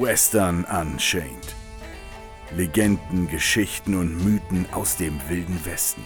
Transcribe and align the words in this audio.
Western 0.00 0.64
Unchained. 0.64 1.54
Legenden, 2.56 3.28
Geschichten 3.28 3.94
und 3.94 4.24
Mythen 4.24 4.64
aus 4.72 4.96
dem 4.96 5.20
wilden 5.28 5.62
Westen. 5.66 6.02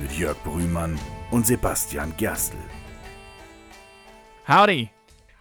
Mit 0.00 0.10
Jörg 0.12 0.42
Brühmann 0.42 0.98
und 1.30 1.46
Sebastian 1.46 2.14
Gerstl. 2.16 2.56
Howdy! 4.48 4.88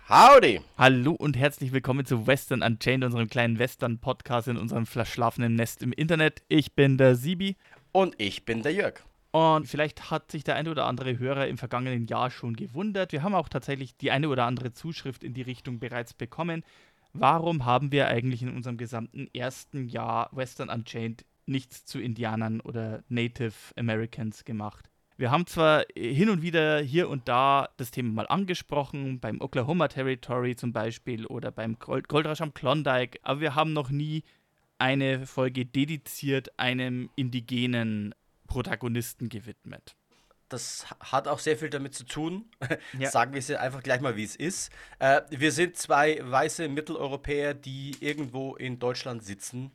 Howdy! 0.09 0.59
Hallo 0.77 1.13
und 1.13 1.37
herzlich 1.37 1.71
willkommen 1.71 2.05
zu 2.05 2.27
Western 2.27 2.61
Unchained, 2.61 3.05
unserem 3.05 3.29
kleinen 3.29 3.59
Western-Podcast 3.59 4.49
in 4.49 4.57
unserem 4.57 4.85
verschlafenen 4.85 5.55
Nest 5.55 5.83
im 5.83 5.93
Internet. 5.93 6.43
Ich 6.49 6.73
bin 6.73 6.97
der 6.97 7.15
Sibi. 7.15 7.55
Und 7.93 8.15
ich 8.17 8.43
bin 8.43 8.61
der 8.61 8.73
Jörg. 8.73 8.95
Und 9.31 9.67
vielleicht 9.67 10.11
hat 10.11 10.31
sich 10.31 10.43
der 10.43 10.55
eine 10.55 10.71
oder 10.71 10.85
andere 10.85 11.19
Hörer 11.19 11.47
im 11.47 11.57
vergangenen 11.57 12.07
Jahr 12.07 12.31
schon 12.31 12.55
gewundert. 12.55 13.11
Wir 13.11 13.21
haben 13.21 13.35
auch 13.35 13.49
tatsächlich 13.49 13.97
die 13.97 14.11
eine 14.11 14.29
oder 14.29 14.45
andere 14.45 14.71
Zuschrift 14.71 15.23
in 15.23 15.33
die 15.33 15.41
Richtung 15.41 15.79
bereits 15.79 16.13
bekommen. 16.13 16.63
Warum 17.17 17.63
haben 17.63 17.93
wir 17.93 18.07
eigentlich 18.07 18.43
in 18.43 18.53
unserem 18.53 18.77
gesamten 18.77 19.27
ersten 19.33 19.87
Jahr 19.87 20.29
Western 20.33 20.69
Unchained 20.69 21.23
nichts 21.45 21.85
zu 21.85 21.99
Indianern 21.99 22.59
oder 22.59 23.03
Native 23.07 23.53
Americans 23.77 24.43
gemacht? 24.43 24.89
Wir 25.15 25.31
haben 25.31 25.47
zwar 25.47 25.85
hin 25.95 26.29
und 26.29 26.41
wieder 26.41 26.81
hier 26.81 27.07
und 27.07 27.29
da 27.29 27.69
das 27.77 27.91
Thema 27.91 28.11
mal 28.11 28.27
angesprochen, 28.27 29.21
beim 29.21 29.39
Oklahoma 29.39 29.87
Territory 29.87 30.57
zum 30.57 30.73
Beispiel 30.73 31.25
oder 31.25 31.51
beim 31.51 31.79
Gold 31.79 32.09
Goldrausch 32.09 32.41
am 32.41 32.53
Klondike, 32.53 33.17
aber 33.23 33.39
wir 33.39 33.55
haben 33.55 33.71
noch 33.71 33.89
nie 33.89 34.23
eine 34.77 35.25
Folge 35.25 35.65
dediziert 35.65 36.59
einem 36.59 37.09
indigenen 37.15 38.13
Protagonisten 38.47 39.29
gewidmet. 39.29 39.95
Das 40.49 40.85
hat 40.99 41.27
auch 41.27 41.39
sehr 41.39 41.57
viel 41.57 41.69
damit 41.69 41.95
zu 41.95 42.05
tun. 42.05 42.45
Ja. 42.99 43.09
Sagen 43.09 43.33
wir 43.33 43.39
es 43.39 43.51
einfach 43.51 43.83
gleich 43.83 43.99
mal, 43.99 44.15
wie 44.15 44.23
es 44.23 44.35
ist. 44.35 44.71
Äh, 44.99 45.21
wir 45.29 45.51
sind 45.51 45.75
zwei 45.75 46.19
weiße 46.23 46.67
Mitteleuropäer, 46.69 47.53
die 47.53 47.95
irgendwo 47.99 48.55
in 48.55 48.79
Deutschland 48.79 49.23
sitzen 49.23 49.71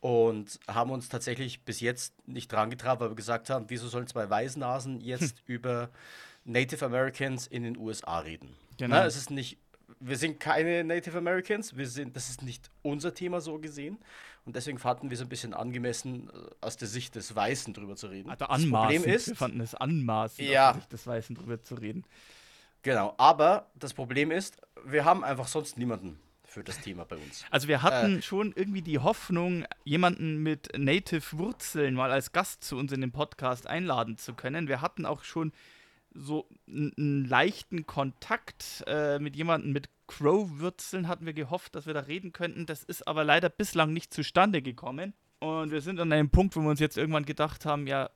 und 0.00 0.60
haben 0.68 0.90
uns 0.90 1.08
tatsächlich 1.08 1.64
bis 1.64 1.80
jetzt 1.80 2.14
nicht 2.28 2.52
dran 2.52 2.70
getraut, 2.70 3.00
weil 3.00 3.10
wir 3.10 3.16
gesagt 3.16 3.50
haben, 3.50 3.66
wieso 3.68 3.88
sollen 3.88 4.06
zwei 4.06 4.28
Weißnasen 4.28 5.00
jetzt 5.00 5.38
hm. 5.38 5.44
über 5.46 5.90
Native 6.44 6.84
Americans 6.84 7.46
in 7.46 7.62
den 7.62 7.76
USA 7.76 8.18
reden? 8.20 8.54
Genau. 8.78 8.96
Na, 8.96 9.06
es 9.06 9.16
ist 9.16 9.30
nicht 9.30 9.58
wir 10.00 10.16
sind 10.16 10.40
keine 10.40 10.84
Native 10.84 11.16
Americans, 11.16 11.76
wir 11.76 11.86
sind, 11.86 12.16
das 12.16 12.28
ist 12.28 12.42
nicht 12.42 12.70
unser 12.82 13.14
Thema 13.14 13.40
so 13.40 13.58
gesehen. 13.58 13.98
Und 14.44 14.56
deswegen 14.56 14.78
fanden 14.78 15.10
wir 15.10 15.14
es 15.14 15.22
ein 15.22 15.28
bisschen 15.28 15.54
angemessen, 15.54 16.28
äh, 16.28 16.50
aus 16.60 16.76
der 16.76 16.88
Sicht 16.88 17.14
des 17.14 17.34
Weißen 17.34 17.72
drüber 17.72 17.96
zu 17.96 18.08
reden. 18.08 18.30
Also 18.30 18.44
anmaßend. 18.44 18.72
Das 18.72 18.80
Problem 18.80 19.14
ist, 19.14 19.28
wir 19.28 19.36
fanden 19.36 19.60
es 19.60 19.74
anmaßend, 19.74 20.48
ja, 20.48 20.68
aus 20.68 20.74
der 20.74 20.80
Sicht 20.80 20.92
des 20.92 21.06
Weißen 21.06 21.36
drüber 21.36 21.62
zu 21.62 21.74
reden. 21.76 22.04
Genau, 22.82 23.14
aber 23.16 23.70
das 23.74 23.94
Problem 23.94 24.30
ist, 24.30 24.60
wir 24.84 25.06
haben 25.06 25.24
einfach 25.24 25.48
sonst 25.48 25.78
niemanden 25.78 26.18
für 26.42 26.62
das 26.62 26.80
Thema 26.80 27.04
bei 27.04 27.16
uns. 27.16 27.44
Also 27.50 27.66
wir 27.66 27.82
hatten 27.82 28.18
äh, 28.18 28.22
schon 28.22 28.52
irgendwie 28.54 28.82
die 28.82 28.98
Hoffnung, 28.98 29.64
jemanden 29.84 30.42
mit 30.42 30.68
Native 30.76 31.38
Wurzeln 31.38 31.94
mal 31.94 32.12
als 32.12 32.32
Gast 32.32 32.62
zu 32.62 32.76
uns 32.76 32.92
in 32.92 33.00
den 33.00 33.10
Podcast 33.10 33.66
einladen 33.66 34.18
zu 34.18 34.34
können. 34.34 34.68
Wir 34.68 34.82
hatten 34.82 35.06
auch 35.06 35.24
schon 35.24 35.52
so 36.14 36.48
einen 36.66 37.24
leichten 37.24 37.86
Kontakt 37.86 38.84
äh, 38.86 39.18
mit 39.18 39.36
jemandem 39.36 39.72
mit 39.72 39.88
Crow-Wurzeln 40.06 41.08
hatten 41.08 41.26
wir 41.26 41.32
gehofft, 41.32 41.74
dass 41.74 41.86
wir 41.86 41.94
da 41.94 42.00
reden 42.00 42.32
könnten. 42.32 42.66
Das 42.66 42.82
ist 42.82 43.06
aber 43.06 43.24
leider 43.24 43.48
bislang 43.48 43.92
nicht 43.92 44.12
zustande 44.12 44.62
gekommen. 44.62 45.14
Und 45.40 45.70
wir 45.70 45.80
sind 45.80 46.00
an 46.00 46.12
einem 46.12 46.30
Punkt, 46.30 46.56
wo 46.56 46.60
wir 46.60 46.70
uns 46.70 46.80
jetzt 46.80 46.96
irgendwann 46.96 47.24
gedacht 47.24 47.66
haben, 47.66 47.86
ja, 47.86 48.10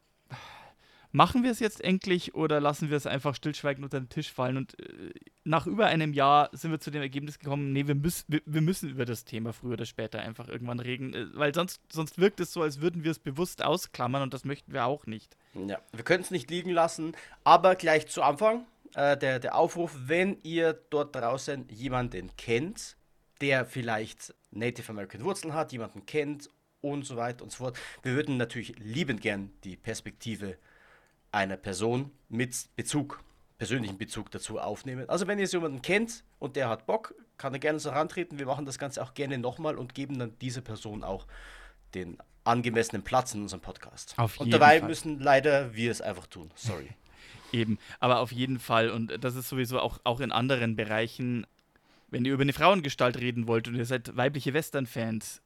machen 1.12 1.42
wir 1.42 1.50
es 1.50 1.60
jetzt 1.60 1.82
endlich 1.82 2.34
oder 2.34 2.60
lassen 2.60 2.90
wir 2.90 2.96
es 2.96 3.06
einfach 3.06 3.34
stillschweigend 3.34 3.84
unter 3.84 4.00
den 4.00 4.08
Tisch 4.08 4.32
fallen? 4.32 4.56
Und 4.56 4.78
äh, 4.80 5.10
nach 5.44 5.66
über 5.66 5.86
einem 5.86 6.12
Jahr 6.12 6.50
sind 6.52 6.70
wir 6.70 6.80
zu 6.80 6.90
dem 6.90 7.02
Ergebnis 7.02 7.38
gekommen, 7.38 7.72
nee, 7.72 7.86
wir, 7.86 7.94
müß, 7.94 8.26
wir, 8.28 8.40
wir, 8.44 8.60
müssen 8.60 8.90
über 8.90 9.04
das 9.04 9.24
Thema 9.24 9.52
früher 9.52 9.74
oder 9.74 9.86
später 9.86 10.20
einfach 10.20 10.48
irgendwann 10.48 10.80
reden, 10.80 11.14
äh, 11.14 11.26
weil 11.34 11.54
sonst, 11.54 11.80
sonst 11.90 12.18
wirkt 12.18 12.40
es 12.40 12.52
so, 12.52 12.62
als 12.62 12.80
würden 12.80 13.04
wir 13.04 13.10
es 13.10 13.18
bewusst 13.18 13.64
ausklammern 13.64 14.22
und 14.22 14.34
das 14.34 14.44
möchten 14.44 14.72
wir 14.72 14.84
auch 14.84 15.06
nicht. 15.06 15.36
Ja, 15.54 15.80
wir 15.92 16.04
können 16.04 16.22
es 16.22 16.30
nicht 16.30 16.50
liegen 16.50 16.70
lassen, 16.70 17.16
aber 17.44 17.74
gleich 17.74 18.08
zu 18.08 18.22
Anfang 18.22 18.66
äh, 18.94 19.16
der, 19.16 19.38
der 19.38 19.56
Aufruf, 19.56 19.96
wenn 20.06 20.38
ihr 20.42 20.74
dort 20.90 21.14
draußen 21.14 21.68
jemanden 21.68 22.30
kennt, 22.36 22.96
der 23.40 23.64
vielleicht 23.64 24.34
Native 24.50 24.90
American 24.90 25.24
Wurzeln 25.24 25.54
hat, 25.54 25.72
jemanden 25.72 26.06
kennt 26.06 26.50
und 26.80 27.04
so 27.04 27.16
weiter 27.16 27.44
und 27.44 27.50
so 27.50 27.58
fort. 27.58 27.78
Wir 28.02 28.14
würden 28.14 28.36
natürlich 28.36 28.78
liebend 28.78 29.20
gern 29.20 29.50
die 29.64 29.76
Perspektive 29.76 30.58
einer 31.32 31.56
Person 31.56 32.10
mit 32.28 32.68
Bezug, 32.76 33.22
persönlichen 33.58 33.98
Bezug 33.98 34.30
dazu 34.30 34.58
aufnehmen. 34.58 35.08
Also 35.08 35.26
wenn 35.26 35.38
ihr 35.38 35.46
jemanden 35.46 35.82
kennt 35.82 36.24
und 36.38 36.56
der 36.56 36.68
hat 36.68 36.86
Bock, 36.86 37.14
kann 37.36 37.52
er 37.52 37.60
gerne 37.60 37.78
so 37.78 37.92
herantreten. 37.92 38.38
Wir 38.38 38.46
machen 38.46 38.66
das 38.66 38.78
Ganze 38.78 39.02
auch 39.02 39.14
gerne 39.14 39.38
nochmal 39.38 39.76
und 39.76 39.94
geben 39.94 40.18
dann 40.18 40.38
dieser 40.40 40.60
Person 40.60 41.04
auch 41.04 41.26
den 41.94 42.18
angemessenen 42.44 43.02
Platz 43.02 43.34
in 43.34 43.42
unserem 43.42 43.60
Podcast. 43.60 44.14
Auf 44.16 44.34
jeden 44.34 44.44
und 44.44 44.50
dabei 44.50 44.80
Fall. 44.80 44.88
müssen 44.88 45.20
leider 45.20 45.74
wir 45.74 45.90
es 45.90 46.00
einfach 46.00 46.26
tun. 46.26 46.50
Sorry. 46.54 46.88
Eben, 47.52 47.78
aber 48.00 48.18
auf 48.20 48.32
jeden 48.32 48.58
Fall, 48.58 48.90
und 48.90 49.24
das 49.24 49.34
ist 49.34 49.48
sowieso 49.48 49.80
auch, 49.80 50.00
auch 50.04 50.20
in 50.20 50.32
anderen 50.32 50.76
Bereichen, 50.76 51.46
wenn 52.10 52.24
ihr 52.24 52.34
über 52.34 52.42
eine 52.42 52.52
Frauengestalt 52.52 53.18
reden 53.18 53.46
wollt 53.46 53.68
und 53.68 53.74
ihr 53.74 53.86
seid 53.86 54.16
weibliche 54.16 54.52
Western-Fans, 54.52 55.40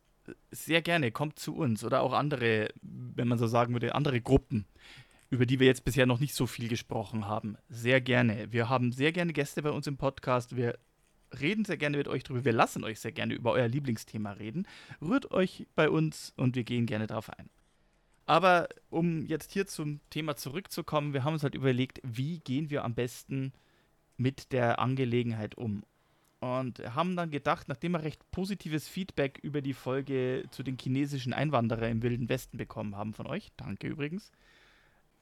sehr 0.51 0.83
gerne, 0.83 1.11
kommt 1.11 1.39
zu 1.39 1.55
uns 1.57 1.85
oder 1.85 2.03
auch 2.03 2.13
andere, 2.13 2.69
wenn 2.81 3.29
man 3.29 3.39
so 3.39 3.47
sagen 3.47 3.73
würde, 3.73 3.95
andere 3.95 4.21
Gruppen, 4.21 4.67
über 5.33 5.47
die 5.47 5.59
wir 5.59 5.67
jetzt 5.67 5.87
bisher 5.87 6.05
noch 6.05 6.21
nicht 6.21 6.35
so 6.35 6.47
viel 6.47 6.69
gesprochen 6.69 7.27
haben. 7.27 7.57
Sehr 7.71 8.03
gerne. 8.03 8.53
Wir 8.53 8.69
haben 8.69 8.93
sehr 8.93 9.13
gerne 9.13 9.33
Gäste 9.33 9.63
bei 9.63 9.71
uns 9.71 9.87
im 9.87 9.97
Podcast. 9.97 10.57
Wir 10.57 10.79
reden 11.41 11.65
sehr 11.65 11.79
gerne 11.79 11.97
mit 11.97 12.07
euch 12.07 12.23
drüber. 12.23 12.45
Wir 12.45 12.53
lassen 12.53 12.85
euch 12.85 13.01
sehr 13.01 13.13
gerne 13.13 13.33
über 13.33 13.53
euer 13.53 13.67
Lieblingsthema 13.67 14.33
reden. 14.33 14.69
Rührt 15.01 15.31
euch 15.31 15.67
bei 15.75 15.89
uns 15.89 16.35
und 16.37 16.55
wir 16.55 16.65
gehen 16.65 16.85
gerne 16.85 17.07
darauf 17.07 17.31
ein. 17.31 17.49
Aber 18.27 18.69
um 18.91 19.25
jetzt 19.25 19.53
hier 19.53 19.67
zum 19.67 20.01
Thema 20.11 20.37
zurückzukommen, 20.37 21.15
wir 21.15 21.25
haben 21.25 21.33
uns 21.33 21.45
halt 21.45 21.55
überlegt, 21.55 22.03
wie 22.05 22.41
gehen 22.41 22.69
wir 22.69 22.85
am 22.85 22.95
besten 22.95 23.55
mit 24.19 24.53
der 24.53 24.81
Angelegenheit 24.81 25.55
um. 25.55 25.83
Und 26.41 26.81
haben 26.95 27.17
dann 27.17 27.31
gedacht, 27.31 27.69
nachdem 27.69 27.93
wir 27.93 28.03
recht 28.03 28.31
positives 28.33 28.87
Feedback 28.87 29.39
über 29.43 29.63
die 29.63 29.73
Folge 29.73 30.45
zu 30.51 30.63
den 30.63 30.77
chinesischen 30.77 31.33
Einwanderern 31.33 31.91
im 31.91 32.03
Wilden 32.03 32.29
Westen 32.29 32.59
bekommen 32.59 32.97
haben 32.97 33.15
von 33.15 33.27
euch, 33.27 33.49
danke 33.57 33.87
übrigens, 33.87 34.31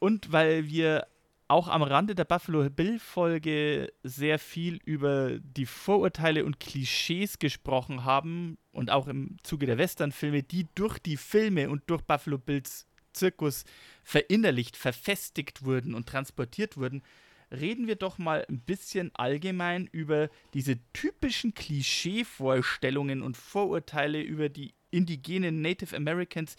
und 0.01 0.33
weil 0.33 0.69
wir 0.69 1.07
auch 1.47 1.69
am 1.69 1.83
Rande 1.83 2.15
der 2.15 2.25
Buffalo 2.25 2.69
Bill-Folge 2.71 3.93
sehr 4.05 4.39
viel 4.39 4.81
über 4.85 5.39
die 5.41 5.67
Vorurteile 5.67 6.45
und 6.45 6.61
Klischees 6.61 7.39
gesprochen 7.39 8.05
haben 8.05 8.57
und 8.73 8.91
auch 8.91 9.09
im 9.09 9.37
Zuge 9.43 9.67
der 9.67 9.79
Western-Filme, 9.79 10.45
die 10.45 10.69
durch 10.75 10.99
die 10.99 11.17
Filme 11.17 11.71
und 11.71 11.83
durch 11.89 12.03
Buffalo 12.03 12.39
Bills 12.39 12.87
Zirkus 13.13 13.65
verinnerlicht, 14.05 14.77
verfestigt 14.77 15.65
wurden 15.65 15.95
und 15.95 16.09
transportiert 16.09 16.77
wurden, 16.77 17.03
reden 17.51 17.89
wir 17.89 17.97
doch 17.97 18.19
mal 18.19 18.47
ein 18.49 18.61
bisschen 18.61 19.11
allgemein 19.15 19.89
über 19.91 20.29
diese 20.55 20.79
typischen 20.93 21.53
Klischeevorstellungen 21.53 23.23
und 23.23 23.37
Vorurteile 23.37 24.21
über 24.23 24.49
die 24.49 24.73
indigenen 24.93 25.61
Native 25.61 25.97
Americans, 25.97 26.55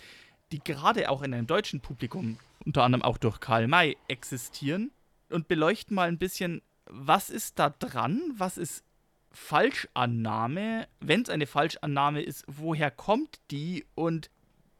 die 0.51 0.59
gerade 0.59 1.09
auch 1.09 1.21
in 1.21 1.33
einem 1.33 1.47
deutschen 1.47 1.79
Publikum, 1.79 2.37
unter 2.65 2.83
anderem 2.83 3.01
auch 3.01 3.17
durch 3.17 3.39
Karl 3.39 3.67
May, 3.67 3.97
existieren. 4.07 4.91
Und 5.29 5.47
beleuchten 5.47 5.95
mal 5.95 6.07
ein 6.07 6.17
bisschen, 6.17 6.61
was 6.85 7.29
ist 7.29 7.57
da 7.57 7.69
dran, 7.69 8.21
was 8.35 8.57
ist 8.57 8.83
Falschannahme, 9.31 10.87
wenn 10.99 11.21
es 11.21 11.29
eine 11.29 11.47
Falschannahme 11.47 12.21
ist, 12.21 12.43
woher 12.47 12.91
kommt 12.91 13.39
die? 13.49 13.85
Und 13.95 14.29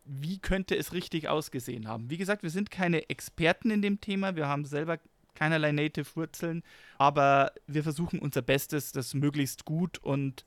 wie 0.04 0.40
könnte 0.40 0.76
es 0.76 0.94
richtig 0.94 1.30
ausgesehen 1.30 1.88
haben. 1.88 2.10
Wie 2.10 2.18
gesagt, 2.18 2.44
wir 2.44 2.50
sind 2.50 2.72
keine 2.72 3.10
Experten 3.10 3.72
in 3.72 3.82
dem 3.82 4.02
Thema, 4.02 4.36
wir 4.36 4.48
haben 4.48 4.66
selber 4.66 5.00
keinerlei 5.36 5.72
Native-Wurzeln, 5.72 6.64
aber 6.98 7.54
wir 7.68 7.84
versuchen 7.84 8.20
unser 8.20 8.42
Bestes, 8.42 8.92
das 8.92 9.14
möglichst 9.14 9.64
gut 9.66 10.00
und 10.00 10.46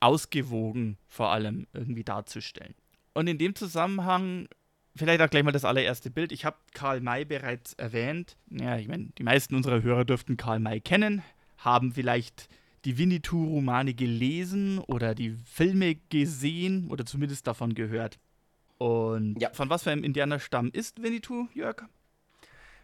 ausgewogen 0.00 0.98
vor 1.06 1.30
allem 1.30 1.66
irgendwie 1.72 2.04
darzustellen. 2.04 2.74
Und 3.14 3.28
in 3.28 3.38
dem 3.38 3.54
Zusammenhang 3.54 4.48
vielleicht 4.96 5.20
auch 5.20 5.30
gleich 5.30 5.44
mal 5.44 5.52
das 5.52 5.64
allererste 5.64 6.10
Bild. 6.10 6.32
Ich 6.32 6.44
habe 6.44 6.56
Karl 6.72 7.00
May 7.00 7.24
bereits 7.24 7.74
erwähnt. 7.74 8.36
Ja, 8.50 8.76
ich 8.78 8.88
meine, 8.88 9.08
die 9.18 9.22
meisten 9.22 9.54
unserer 9.54 9.82
Hörer 9.82 10.04
dürften 10.04 10.36
Karl 10.36 10.60
May 10.60 10.80
kennen, 10.80 11.22
haben 11.58 11.92
vielleicht 11.92 12.48
die 12.84 12.98
Winnetou-Romane 12.98 13.94
gelesen 13.94 14.78
oder 14.78 15.14
die 15.14 15.36
Filme 15.44 15.96
gesehen 16.08 16.88
oder 16.88 17.04
zumindest 17.04 17.46
davon 17.46 17.74
gehört. 17.74 18.18
Und 18.78 19.40
ja. 19.40 19.50
von 19.52 19.70
was 19.70 19.82
für 19.82 19.90
einem 19.90 20.04
Indianerstamm 20.04 20.70
ist 20.72 21.02
Winnetou, 21.02 21.48
Jörg? 21.54 21.82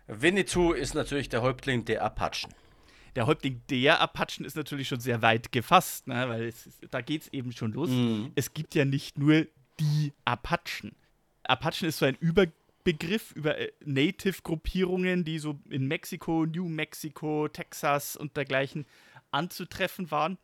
Winnetou 0.06 0.73
ist 0.73 0.94
natürlich 0.94 1.29
der 1.29 1.43
Häuptling 1.43 1.85
der 1.85 2.03
Apachen. 2.03 2.53
Der 3.14 3.26
Häuptling 3.26 3.61
der 3.69 4.00
Apachen 4.00 4.44
ist 4.44 4.56
natürlich 4.56 4.88
schon 4.88 5.00
sehr 5.00 5.23
weit 5.23 5.53
gefasst, 5.53 6.09
ne? 6.09 6.29
weil 6.29 6.44
es, 6.44 6.69
da 6.91 7.03
geht 7.03 7.23
es 7.23 7.29
eben 7.29 7.53
schon 7.53 7.73
los. 7.73 7.91
Mhm. 7.91 8.32
Es 8.35 8.55
gibt 8.55 8.75
ja 8.75 8.85
nicht 8.85 9.19
nur 9.19 9.47
die 9.79 10.12
Apachen. 10.25 10.97
Apachen 11.44 11.89
ist 11.89 11.99
so 11.99 12.06
ein 12.06 12.17
Überbegriff 12.17 13.33
über 13.33 13.59
äh, 13.59 13.73
Native-Gruppierungen, 13.85 15.25
die 15.25 15.39
so 15.39 15.59
in 15.71 15.87
Mexiko, 15.87 16.47
New 16.47 16.69
Mexico, 16.69 17.49
Texas 17.49 18.17
und 18.17 18.37
dergleichen 18.37 18.87
anzutreffen 19.31 20.11
waren. 20.11 20.39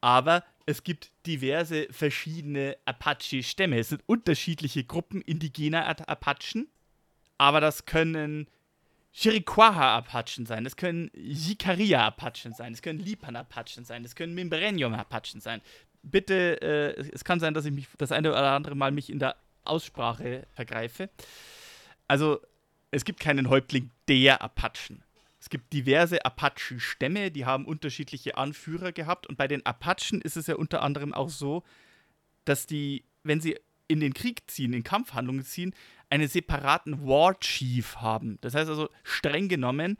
Aber 0.00 0.44
es 0.66 0.82
gibt 0.84 1.10
diverse 1.26 1.88
verschiedene 1.90 2.76
Apache-Stämme. 2.84 3.78
Es 3.78 3.88
sind 3.88 4.02
unterschiedliche 4.06 4.84
Gruppen 4.84 5.22
indigener 5.22 5.86
Apachen, 5.86 6.68
aber 7.38 7.60
das 7.60 7.86
können 7.86 8.48
Chiriquaha-Apachen 9.12 10.44
sein, 10.44 10.64
das 10.64 10.76
können 10.76 11.10
Jicaria-Apachen 11.14 12.52
sein, 12.52 12.74
das 12.74 12.82
können 12.82 12.98
Lipan-Apachen 12.98 13.84
sein, 13.84 14.02
das 14.02 14.14
können 14.14 14.34
Mimbrenium-Apachen 14.34 15.40
sein. 15.40 15.62
Bitte, 16.02 16.60
äh, 16.60 17.10
es 17.12 17.24
kann 17.24 17.40
sein, 17.40 17.54
dass 17.54 17.64
ich 17.64 17.72
mich 17.72 17.88
das 17.96 18.12
eine 18.12 18.30
oder 18.30 18.52
andere 18.52 18.74
Mal 18.74 18.92
mich 18.92 19.08
in 19.08 19.18
der 19.18 19.36
Aussprache 19.68 20.46
vergreife. 20.52 21.10
Also, 22.08 22.40
es 22.90 23.04
gibt 23.04 23.20
keinen 23.20 23.50
Häuptling 23.50 23.90
der 24.08 24.42
Apachen. 24.42 25.02
Es 25.38 25.50
gibt 25.50 25.72
diverse 25.72 26.24
Apachen-Stämme, 26.24 27.30
die 27.30 27.44
haben 27.44 27.66
unterschiedliche 27.66 28.36
Anführer 28.36 28.92
gehabt. 28.92 29.26
Und 29.26 29.36
bei 29.36 29.46
den 29.46 29.64
Apachen 29.66 30.20
ist 30.20 30.36
es 30.36 30.46
ja 30.46 30.56
unter 30.56 30.82
anderem 30.82 31.12
auch 31.14 31.28
so, 31.28 31.62
dass 32.44 32.66
die, 32.66 33.04
wenn 33.22 33.40
sie 33.40 33.58
in 33.88 34.00
den 34.00 34.14
Krieg 34.14 34.50
ziehen, 34.50 34.72
in 34.72 34.82
Kampfhandlungen 34.82 35.44
ziehen, 35.44 35.74
einen 36.10 36.28
separaten 36.28 37.06
War 37.06 37.38
Chief 37.38 37.96
haben. 37.96 38.38
Das 38.40 38.54
heißt 38.54 38.68
also, 38.68 38.88
streng 39.02 39.48
genommen, 39.48 39.98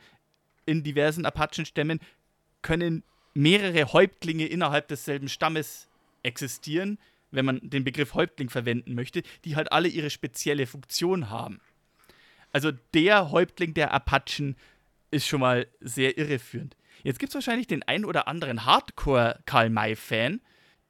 in 0.65 0.83
diversen 0.83 1.25
Apachen-Stämmen 1.25 2.01
können 2.63 3.05
mehrere 3.35 3.93
Häuptlinge 3.93 4.47
innerhalb 4.47 4.89
desselben 4.89 5.29
Stammes 5.29 5.89
existieren, 6.23 6.99
wenn 7.31 7.45
man 7.45 7.61
den 7.63 7.85
Begriff 7.85 8.15
Häuptling 8.15 8.51
verwenden 8.51 8.95
möchte, 8.95 9.23
die 9.45 9.57
halt 9.57 9.73
alle 9.73 9.89
ihre 9.89 10.11
spezielle 10.11 10.67
Funktion 10.67 11.31
haben. 11.31 11.61
Also 12.53 12.73
der 12.95 13.31
Häuptling 13.31 13.75
der 13.75 13.93
Apachen 13.93 14.57
ist 15.11 15.27
schon 15.27 15.41
mal 15.41 15.67
sehr 15.81 16.19
irreführend. 16.19 16.77
Jetzt 17.03 17.19
gibt 17.19 17.31
es 17.31 17.35
wahrscheinlich 17.35 17.67
den 17.67 17.83
einen 17.83 18.05
oder 18.05 18.29
anderen 18.29 18.65
Hardcore-Karl 18.65 19.71
May-Fan, 19.71 20.41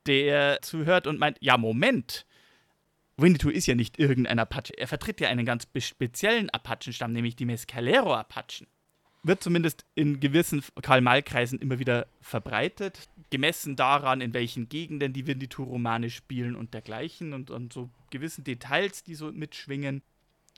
der 0.06 0.60
zuhört 0.62 1.06
und 1.06 1.18
meint, 1.18 1.38
ja, 1.40 1.58
Moment, 1.58 2.26
Winnetou 3.16 3.48
ist 3.48 3.66
ja 3.66 3.74
nicht 3.74 3.98
irgendein 3.98 4.38
Apache. 4.38 4.76
Er 4.76 4.88
vertritt 4.88 5.20
ja 5.20 5.28
einen 5.28 5.46
ganz 5.46 5.66
speziellen 5.78 6.50
Apachenstamm, 6.50 7.12
nämlich 7.12 7.34
die 7.34 7.46
Mescalero-Apachen. 7.46 8.66
Wird 9.26 9.42
zumindest 9.42 9.84
in 9.96 10.20
gewissen 10.20 10.62
Karl-May-Kreisen 10.80 11.58
immer 11.58 11.80
wieder 11.80 12.06
verbreitet, 12.20 13.08
gemessen 13.30 13.74
daran, 13.74 14.20
in 14.20 14.32
welchen 14.34 14.68
Gegenden 14.68 15.12
die 15.12 15.26
Winnetou-Romane 15.26 16.10
spielen 16.10 16.54
und 16.54 16.74
dergleichen 16.74 17.32
und, 17.32 17.50
und 17.50 17.72
so 17.72 17.90
gewissen 18.10 18.44
Details, 18.44 19.02
die 19.02 19.16
so 19.16 19.32
mitschwingen. 19.32 20.02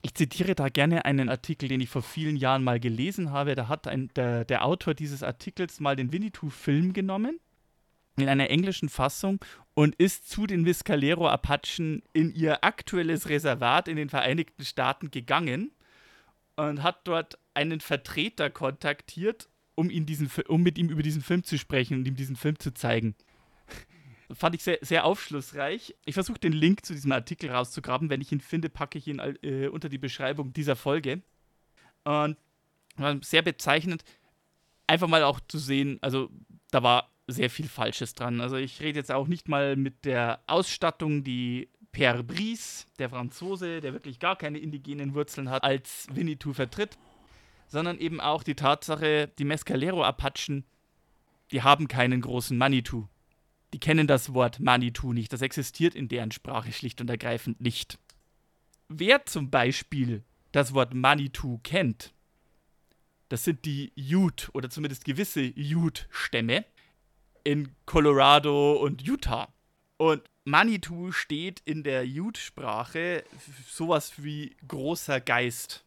Ich 0.02 0.12
zitiere 0.12 0.54
da 0.54 0.68
gerne 0.68 1.06
einen 1.06 1.30
Artikel, 1.30 1.70
den 1.70 1.80
ich 1.80 1.88
vor 1.88 2.02
vielen 2.02 2.36
Jahren 2.36 2.62
mal 2.62 2.78
gelesen 2.78 3.30
habe. 3.30 3.54
Da 3.54 3.68
hat 3.68 3.88
ein, 3.88 4.10
der, 4.16 4.44
der 4.44 4.66
Autor 4.66 4.92
dieses 4.92 5.22
Artikels 5.22 5.80
mal 5.80 5.96
den 5.96 6.12
Winnetou-Film 6.12 6.92
genommen, 6.92 7.40
in 8.18 8.28
einer 8.28 8.50
englischen 8.50 8.90
Fassung, 8.90 9.42
und 9.72 9.94
ist 9.94 10.28
zu 10.28 10.46
den 10.46 10.66
Viscalero-Apachen 10.66 12.02
in 12.12 12.34
ihr 12.34 12.62
aktuelles 12.62 13.30
Reservat 13.30 13.88
in 13.88 13.96
den 13.96 14.10
Vereinigten 14.10 14.62
Staaten 14.66 15.10
gegangen 15.10 15.70
und 16.58 16.82
hat 16.82 17.06
dort 17.06 17.38
einen 17.54 17.80
Vertreter 17.80 18.50
kontaktiert, 18.50 19.48
um, 19.76 19.90
ihn 19.90 20.06
diesen, 20.06 20.28
um 20.48 20.60
mit 20.60 20.76
ihm 20.76 20.88
über 20.88 21.02
diesen 21.02 21.22
Film 21.22 21.44
zu 21.44 21.56
sprechen 21.56 21.98
und 21.98 22.08
ihm 22.08 22.16
diesen 22.16 22.34
Film 22.34 22.58
zu 22.58 22.74
zeigen. 22.74 23.14
Fand 24.32 24.56
ich 24.56 24.64
sehr, 24.64 24.78
sehr 24.80 25.04
aufschlussreich. 25.04 25.94
Ich 26.04 26.14
versuche 26.14 26.40
den 26.40 26.52
Link 26.52 26.84
zu 26.84 26.94
diesem 26.94 27.12
Artikel 27.12 27.50
rauszugraben. 27.50 28.10
Wenn 28.10 28.20
ich 28.20 28.32
ihn 28.32 28.40
finde, 28.40 28.70
packe 28.70 28.98
ich 28.98 29.06
ihn 29.06 29.20
äh, 29.20 29.68
unter 29.68 29.88
die 29.88 29.98
Beschreibung 29.98 30.52
dieser 30.52 30.74
Folge. 30.74 31.22
Und 32.02 32.36
war 32.96 33.16
sehr 33.22 33.42
bezeichnend, 33.42 34.02
einfach 34.88 35.06
mal 35.06 35.22
auch 35.22 35.38
zu 35.46 35.58
sehen, 35.58 35.98
also 36.00 36.28
da 36.72 36.82
war 36.82 37.12
sehr 37.28 37.50
viel 37.50 37.68
Falsches 37.68 38.14
dran. 38.14 38.40
Also 38.40 38.56
ich 38.56 38.80
rede 38.80 38.98
jetzt 38.98 39.12
auch 39.12 39.28
nicht 39.28 39.48
mal 39.48 39.76
mit 39.76 40.04
der 40.04 40.40
Ausstattung, 40.48 41.22
die 41.22 41.68
Pierre 41.92 42.22
Brice, 42.22 42.86
der 42.98 43.10
Franzose, 43.10 43.80
der 43.80 43.92
wirklich 43.92 44.18
gar 44.18 44.36
keine 44.36 44.58
indigenen 44.58 45.14
Wurzeln 45.14 45.50
hat, 45.50 45.64
als 45.64 46.06
Winnetou 46.12 46.52
vertritt, 46.52 46.98
sondern 47.66 47.98
eben 47.98 48.20
auch 48.20 48.42
die 48.42 48.54
Tatsache, 48.54 49.30
die 49.38 49.44
Mescalero-Apachen, 49.44 50.64
die 51.50 51.62
haben 51.62 51.88
keinen 51.88 52.20
großen 52.20 52.56
Manitou 52.56 53.08
die 53.72 53.78
kennen 53.78 54.06
das 54.06 54.32
Wort 54.34 54.60
Manitou 54.60 55.12
nicht. 55.12 55.32
Das 55.32 55.42
existiert 55.42 55.94
in 55.94 56.08
deren 56.08 56.30
Sprache 56.30 56.72
schlicht 56.72 57.00
und 57.00 57.10
ergreifend 57.10 57.60
nicht. 57.60 57.98
Wer 58.88 59.26
zum 59.26 59.50
Beispiel 59.50 60.24
das 60.52 60.72
Wort 60.72 60.94
Manitou 60.94 61.58
kennt, 61.62 62.14
das 63.28 63.44
sind 63.44 63.66
die 63.66 63.92
Ute 63.96 64.50
oder 64.52 64.70
zumindest 64.70 65.04
gewisse 65.04 65.52
Ute-Stämme 65.54 66.64
in 67.44 67.74
Colorado 67.84 68.72
und 68.72 69.02
Utah. 69.02 69.52
Und 69.98 70.22
Manitou 70.44 71.12
steht 71.12 71.60
in 71.64 71.82
der 71.82 72.04
Ute-Sprache 72.04 73.24
sowas 73.68 74.22
wie 74.22 74.56
großer 74.66 75.20
Geist. 75.20 75.84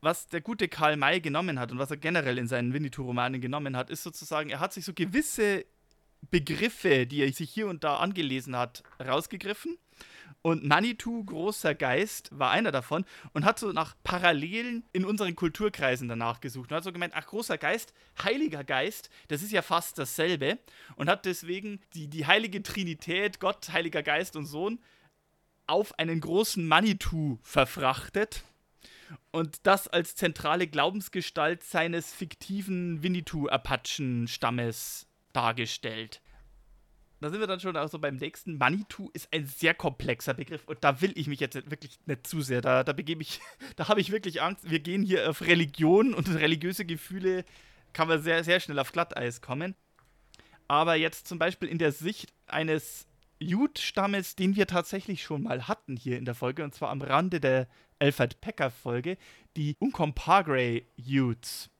Was 0.00 0.26
der 0.26 0.40
gute 0.40 0.68
Karl 0.68 0.96
May 0.96 1.20
genommen 1.20 1.58
hat 1.58 1.72
und 1.72 1.78
was 1.78 1.90
er 1.90 1.96
generell 1.96 2.38
in 2.38 2.48
seinen 2.48 2.74
Winnetou-Romanen 2.74 3.40
genommen 3.40 3.76
hat, 3.76 3.88
ist 3.88 4.02
sozusagen, 4.02 4.50
er 4.50 4.60
hat 4.60 4.72
sich 4.72 4.84
so 4.84 4.92
gewisse 4.92 5.64
Begriffe, 6.30 7.06
die 7.06 7.22
er 7.22 7.32
sich 7.32 7.50
hier 7.50 7.68
und 7.68 7.84
da 7.84 7.98
angelesen 7.98 8.56
hat, 8.56 8.82
rausgegriffen. 9.00 9.78
Und 10.42 10.64
Manitou, 10.64 11.24
großer 11.24 11.74
Geist, 11.74 12.28
war 12.30 12.52
einer 12.52 12.70
davon 12.70 13.04
und 13.32 13.44
hat 13.44 13.58
so 13.58 13.72
nach 13.72 13.96
Parallelen 14.04 14.84
in 14.92 15.04
unseren 15.04 15.34
Kulturkreisen 15.34 16.08
danach 16.08 16.40
gesucht. 16.40 16.70
Und 16.70 16.76
hat 16.76 16.84
so 16.84 16.92
gemeint, 16.92 17.14
ach, 17.16 17.26
großer 17.26 17.58
Geist, 17.58 17.92
heiliger 18.22 18.62
Geist, 18.62 19.10
das 19.28 19.42
ist 19.42 19.50
ja 19.50 19.62
fast 19.62 19.98
dasselbe. 19.98 20.58
Und 20.94 21.08
hat 21.08 21.24
deswegen 21.24 21.80
die, 21.94 22.06
die 22.06 22.26
heilige 22.26 22.62
Trinität, 22.62 23.40
Gott, 23.40 23.72
heiliger 23.72 24.04
Geist 24.04 24.36
und 24.36 24.46
Sohn, 24.46 24.78
auf 25.66 25.98
einen 25.98 26.20
großen 26.20 26.66
Manitou 26.66 27.38
verfrachtet. 27.42 28.44
Und 29.32 29.66
das 29.66 29.88
als 29.88 30.14
zentrale 30.14 30.66
Glaubensgestalt 30.66 31.64
seines 31.64 32.12
fiktiven 32.12 33.02
Winnetou-Apachen-Stammes 33.02 35.06
dargestellt. 35.32 36.20
Da 37.20 37.30
sind 37.30 37.40
wir 37.40 37.46
dann 37.46 37.60
schon 37.60 37.76
auch 37.76 37.88
so 37.88 37.98
beim 37.98 38.16
nächsten. 38.16 38.58
Manitou 38.58 39.10
ist 39.14 39.32
ein 39.32 39.46
sehr 39.46 39.74
komplexer 39.74 40.34
Begriff 40.34 40.64
und 40.66 40.84
da 40.84 41.00
will 41.00 41.12
ich 41.14 41.28
mich 41.28 41.40
jetzt 41.40 41.54
wirklich 41.70 41.98
nicht 42.04 42.26
zu 42.26 42.42
sehr. 42.42 42.60
Da, 42.60 42.84
da 42.84 42.92
begebe 42.92 43.22
ich, 43.22 43.40
da 43.76 43.88
habe 43.88 44.00
ich 44.00 44.12
wirklich 44.12 44.42
Angst. 44.42 44.70
Wir 44.70 44.80
gehen 44.80 45.02
hier 45.02 45.30
auf 45.30 45.40
Religion 45.42 46.14
und 46.14 46.28
religiöse 46.34 46.84
Gefühle 46.84 47.44
kann 47.92 48.08
man 48.08 48.22
sehr, 48.22 48.44
sehr 48.44 48.60
schnell 48.60 48.78
auf 48.78 48.92
Glatteis 48.92 49.40
kommen. 49.40 49.74
Aber 50.68 50.96
jetzt 50.96 51.26
zum 51.26 51.38
Beispiel 51.38 51.68
in 51.68 51.78
der 51.78 51.92
Sicht 51.92 52.32
eines 52.46 53.06
Jud-Stammes, 53.38 54.36
den 54.36 54.56
wir 54.56 54.66
tatsächlich 54.66 55.22
schon 55.22 55.42
mal 55.42 55.68
hatten 55.68 55.96
hier 55.96 56.18
in 56.18 56.26
der 56.26 56.34
Folge, 56.34 56.64
und 56.64 56.74
zwar 56.74 56.90
am 56.90 57.00
Rande 57.00 57.40
der 57.40 57.68
Alfred 57.98 58.40
Pecker-Folge, 58.40 59.16
die 59.56 59.76
Uncompagre 59.78 60.82
Utes 60.98 61.70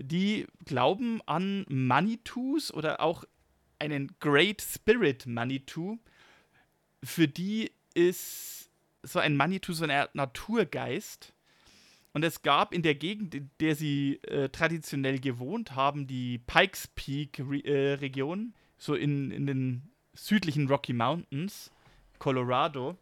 die 0.00 0.46
glauben 0.64 1.20
an 1.26 1.66
Manitous 1.68 2.72
oder 2.72 3.00
auch 3.00 3.24
einen 3.80 4.14
Great 4.20 4.62
Spirit 4.62 5.26
Manitou. 5.26 5.98
Für 7.02 7.26
die 7.26 7.72
ist 7.94 8.70
so 9.02 9.18
ein 9.18 9.36
Manitou 9.36 9.72
so 9.72 9.84
eine 9.84 10.00
Art 10.00 10.14
Naturgeist. 10.14 11.32
Und 12.12 12.24
es 12.24 12.42
gab 12.42 12.74
in 12.74 12.82
der 12.82 12.96
Gegend, 12.96 13.34
in 13.34 13.50
der 13.60 13.76
sie 13.76 14.20
äh, 14.24 14.48
traditionell 14.48 15.20
gewohnt 15.20 15.74
haben, 15.74 16.06
die 16.06 16.38
Pikes 16.38 16.88
Peak 16.88 17.38
Re 17.38 17.64
äh, 17.64 17.92
Region, 17.94 18.52
so 18.78 18.94
in, 18.94 19.30
in 19.30 19.46
den 19.46 19.90
südlichen 20.14 20.66
Rocky 20.66 20.92
Mountains, 20.92 21.70
Colorado, 22.18 22.98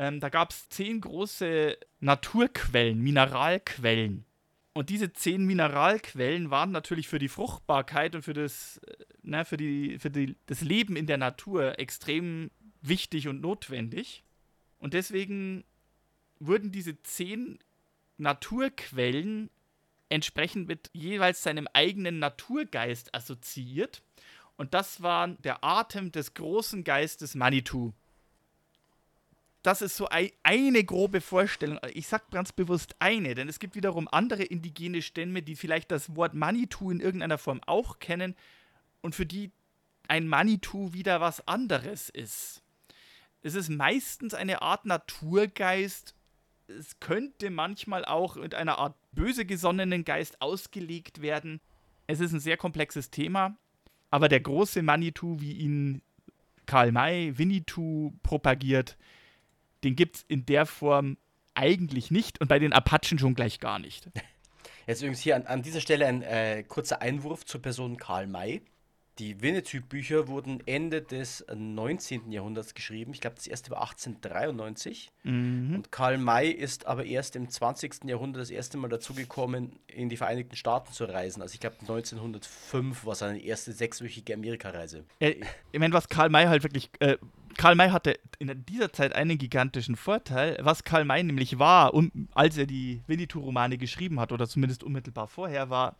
ähm, 0.00 0.18
da 0.18 0.30
gab 0.30 0.50
es 0.50 0.68
zehn 0.70 1.00
große 1.00 1.76
Naturquellen, 2.00 3.00
Mineralquellen. 3.00 4.24
Und 4.72 4.88
diese 4.88 5.12
zehn 5.12 5.44
Mineralquellen 5.44 6.50
waren 6.50 6.70
natürlich 6.70 7.06
für 7.06 7.18
die 7.18 7.28
Fruchtbarkeit 7.28 8.14
und 8.14 8.22
für 8.22 8.32
das, 8.32 8.78
äh, 8.78 9.04
ne, 9.22 9.44
für 9.44 9.56
die, 9.56 9.98
für 9.98 10.10
die, 10.10 10.36
das 10.46 10.60
Leben 10.60 10.96
in 10.96 11.06
der 11.06 11.18
Natur 11.18 11.78
extrem 11.78 12.50
wichtig 12.82 13.28
und 13.28 13.40
notwendig. 13.40 14.22
Und 14.78 14.94
deswegen 14.94 15.64
wurden 16.38 16.72
diese 16.72 17.02
zehn 17.02 17.58
Naturquellen 18.18 19.50
entsprechend 20.08 20.68
mit 20.68 20.90
jeweils 20.92 21.42
seinem 21.42 21.68
eigenen 21.72 22.18
Naturgeist 22.18 23.14
assoziiert. 23.14 24.02
Und 24.56 24.74
das 24.74 25.02
war 25.02 25.28
der 25.28 25.62
Atem 25.64 26.12
des 26.12 26.34
großen 26.34 26.84
Geistes 26.84 27.34
Manitou 27.34 27.92
das 29.62 29.82
ist 29.82 29.96
so 29.96 30.08
ein, 30.08 30.30
eine 30.42 30.84
grobe 30.84 31.20
Vorstellung. 31.20 31.78
Ich 31.92 32.06
sage 32.06 32.24
ganz 32.30 32.52
bewusst 32.52 32.96
eine, 32.98 33.34
denn 33.34 33.48
es 33.48 33.58
gibt 33.58 33.74
wiederum 33.74 34.08
andere 34.08 34.42
indigene 34.42 35.02
Stämme, 35.02 35.42
die 35.42 35.56
vielleicht 35.56 35.90
das 35.90 36.16
Wort 36.16 36.34
Manitou 36.34 36.90
in 36.90 37.00
irgendeiner 37.00 37.38
Form 37.38 37.60
auch 37.66 37.98
kennen 37.98 38.34
und 39.02 39.14
für 39.14 39.26
die 39.26 39.50
ein 40.08 40.26
Manitou 40.26 40.92
wieder 40.92 41.20
was 41.20 41.46
anderes 41.46 42.08
ist. 42.08 42.62
Es 43.42 43.54
ist 43.54 43.68
meistens 43.68 44.34
eine 44.34 44.60
Art 44.60 44.84
Naturgeist. 44.84 46.14
Es 46.66 47.00
könnte 47.00 47.50
manchmal 47.50 48.04
auch 48.04 48.36
mit 48.36 48.54
einer 48.54 48.78
Art 48.78 48.96
böse 49.12 49.44
gesonnenen 49.44 50.04
Geist 50.04 50.42
ausgelegt 50.42 51.22
werden. 51.22 51.60
Es 52.06 52.20
ist 52.20 52.32
ein 52.32 52.40
sehr 52.40 52.56
komplexes 52.56 53.10
Thema. 53.10 53.56
Aber 54.10 54.28
der 54.28 54.40
große 54.40 54.82
Manitou, 54.82 55.40
wie 55.40 55.52
ihn 55.52 56.02
Karl 56.66 56.92
May, 56.92 57.38
Winnetou 57.38 58.12
propagiert, 58.22 58.96
den 59.84 59.96
gibt 59.96 60.16
es 60.16 60.24
in 60.28 60.44
der 60.46 60.66
Form 60.66 61.16
eigentlich 61.54 62.10
nicht 62.10 62.40
und 62.40 62.48
bei 62.48 62.58
den 62.58 62.72
Apachen 62.72 63.18
schon 63.18 63.34
gleich 63.34 63.60
gar 63.60 63.78
nicht. 63.78 64.08
Jetzt 64.86 65.02
übrigens 65.02 65.20
hier 65.20 65.36
an, 65.36 65.46
an 65.46 65.62
dieser 65.62 65.80
Stelle 65.80 66.06
ein 66.06 66.22
äh, 66.22 66.64
kurzer 66.64 67.00
Einwurf 67.00 67.44
zur 67.44 67.62
Person 67.62 67.96
Karl 67.96 68.26
May. 68.26 68.62
Die 69.18 69.42
Winnetou-Bücher 69.42 70.28
wurden 70.28 70.62
Ende 70.66 71.02
des 71.02 71.44
19. 71.54 72.32
Jahrhunderts 72.32 72.74
geschrieben. 72.74 73.12
Ich 73.12 73.20
glaube, 73.20 73.36
das 73.36 73.46
erste 73.46 73.70
war 73.70 73.82
1893. 73.82 75.10
Mhm. 75.24 75.74
Und 75.74 75.92
Karl 75.92 76.16
May 76.16 76.50
ist 76.50 76.86
aber 76.86 77.04
erst 77.04 77.36
im 77.36 77.50
20. 77.50 78.04
Jahrhundert 78.04 78.40
das 78.40 78.50
erste 78.50 78.78
Mal 78.78 78.88
dazugekommen, 78.88 79.78
in 79.88 80.08
die 80.08 80.16
Vereinigten 80.16 80.56
Staaten 80.56 80.92
zu 80.92 81.04
reisen. 81.04 81.42
Also 81.42 81.54
ich 81.54 81.60
glaube, 81.60 81.76
1905 81.80 83.04
war 83.04 83.14
seine 83.14 83.42
erste 83.42 83.72
sechswöchige 83.72 84.32
Amerikareise. 84.32 85.04
Ja, 85.20 85.28
ich 85.28 85.78
meine, 85.78 85.92
was 85.92 86.08
Karl 86.08 86.30
May 86.30 86.46
halt 86.46 86.62
wirklich... 86.62 86.90
Äh, 87.00 87.18
Karl 87.56 87.74
May 87.74 87.90
hatte 87.90 88.18
in 88.38 88.64
dieser 88.64 88.90
Zeit 88.92 89.12
einen 89.14 89.36
gigantischen 89.36 89.96
Vorteil. 89.96 90.56
Was 90.62 90.84
Karl 90.84 91.04
May 91.04 91.22
nämlich 91.22 91.58
war, 91.58 91.92
um, 91.92 92.28
als 92.32 92.56
er 92.56 92.64
die 92.64 93.02
Winnetou-Romane 93.06 93.76
geschrieben 93.76 94.18
hat, 94.18 94.32
oder 94.32 94.48
zumindest 94.48 94.82
unmittelbar 94.82 95.26
vorher, 95.26 95.68
war 95.68 95.96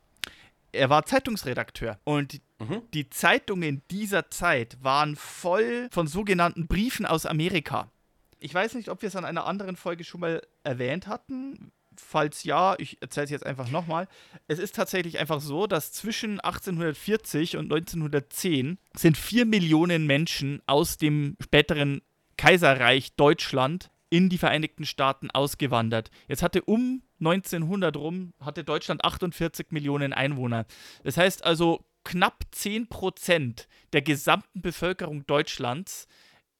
er 0.72 0.90
war 0.90 1.04
Zeitungsredakteur 1.04 1.98
und 2.04 2.40
mhm. 2.58 2.82
die 2.94 3.10
Zeitungen 3.10 3.82
dieser 3.90 4.30
Zeit 4.30 4.78
waren 4.82 5.16
voll 5.16 5.88
von 5.90 6.06
sogenannten 6.06 6.66
Briefen 6.66 7.06
aus 7.06 7.26
Amerika. 7.26 7.90
Ich 8.38 8.54
weiß 8.54 8.74
nicht, 8.74 8.88
ob 8.88 9.02
wir 9.02 9.08
es 9.08 9.16
an 9.16 9.24
einer 9.24 9.46
anderen 9.46 9.76
Folge 9.76 10.04
schon 10.04 10.20
mal 10.20 10.42
erwähnt 10.64 11.06
hatten. 11.06 11.72
Falls 11.96 12.44
ja, 12.44 12.76
ich 12.78 13.02
erzähle 13.02 13.24
es 13.24 13.30
jetzt 13.30 13.46
einfach 13.46 13.70
nochmal. 13.70 14.08
Es 14.48 14.58
ist 14.58 14.74
tatsächlich 14.74 15.18
einfach 15.18 15.40
so, 15.40 15.66
dass 15.66 15.92
zwischen 15.92 16.40
1840 16.40 17.58
und 17.58 17.64
1910 17.64 18.78
sind 18.96 19.18
vier 19.18 19.44
Millionen 19.44 20.06
Menschen 20.06 20.62
aus 20.66 20.96
dem 20.96 21.36
späteren 21.40 22.00
Kaiserreich 22.38 23.14
Deutschland 23.16 23.90
in 24.08 24.30
die 24.30 24.38
Vereinigten 24.38 24.86
Staaten 24.86 25.30
ausgewandert. 25.30 26.10
Jetzt 26.26 26.42
hatte 26.42 26.62
um 26.62 27.02
1900 27.20 27.96
rum, 27.96 28.32
hatte 28.40 28.64
Deutschland 28.64 29.04
48 29.04 29.70
Millionen 29.70 30.12
Einwohner. 30.12 30.66
Das 31.04 31.16
heißt 31.16 31.44
also, 31.44 31.84
knapp 32.04 32.44
10 32.50 32.88
Prozent 32.88 33.68
der 33.92 34.02
gesamten 34.02 34.62
Bevölkerung 34.62 35.26
Deutschlands 35.26 36.08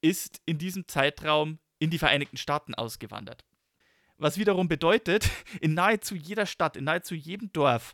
ist 0.01 0.41
in 0.45 0.57
diesem 0.57 0.87
Zeitraum 0.87 1.59
in 1.79 1.89
die 1.89 1.97
Vereinigten 1.97 2.37
Staaten 2.37 2.75
ausgewandert. 2.75 3.43
Was 4.17 4.37
wiederum 4.37 4.67
bedeutet, 4.67 5.29
in 5.61 5.73
nahezu 5.73 6.15
jeder 6.15 6.45
Stadt, 6.45 6.77
in 6.77 6.83
nahezu 6.83 7.15
jedem 7.15 7.51
Dorf 7.51 7.93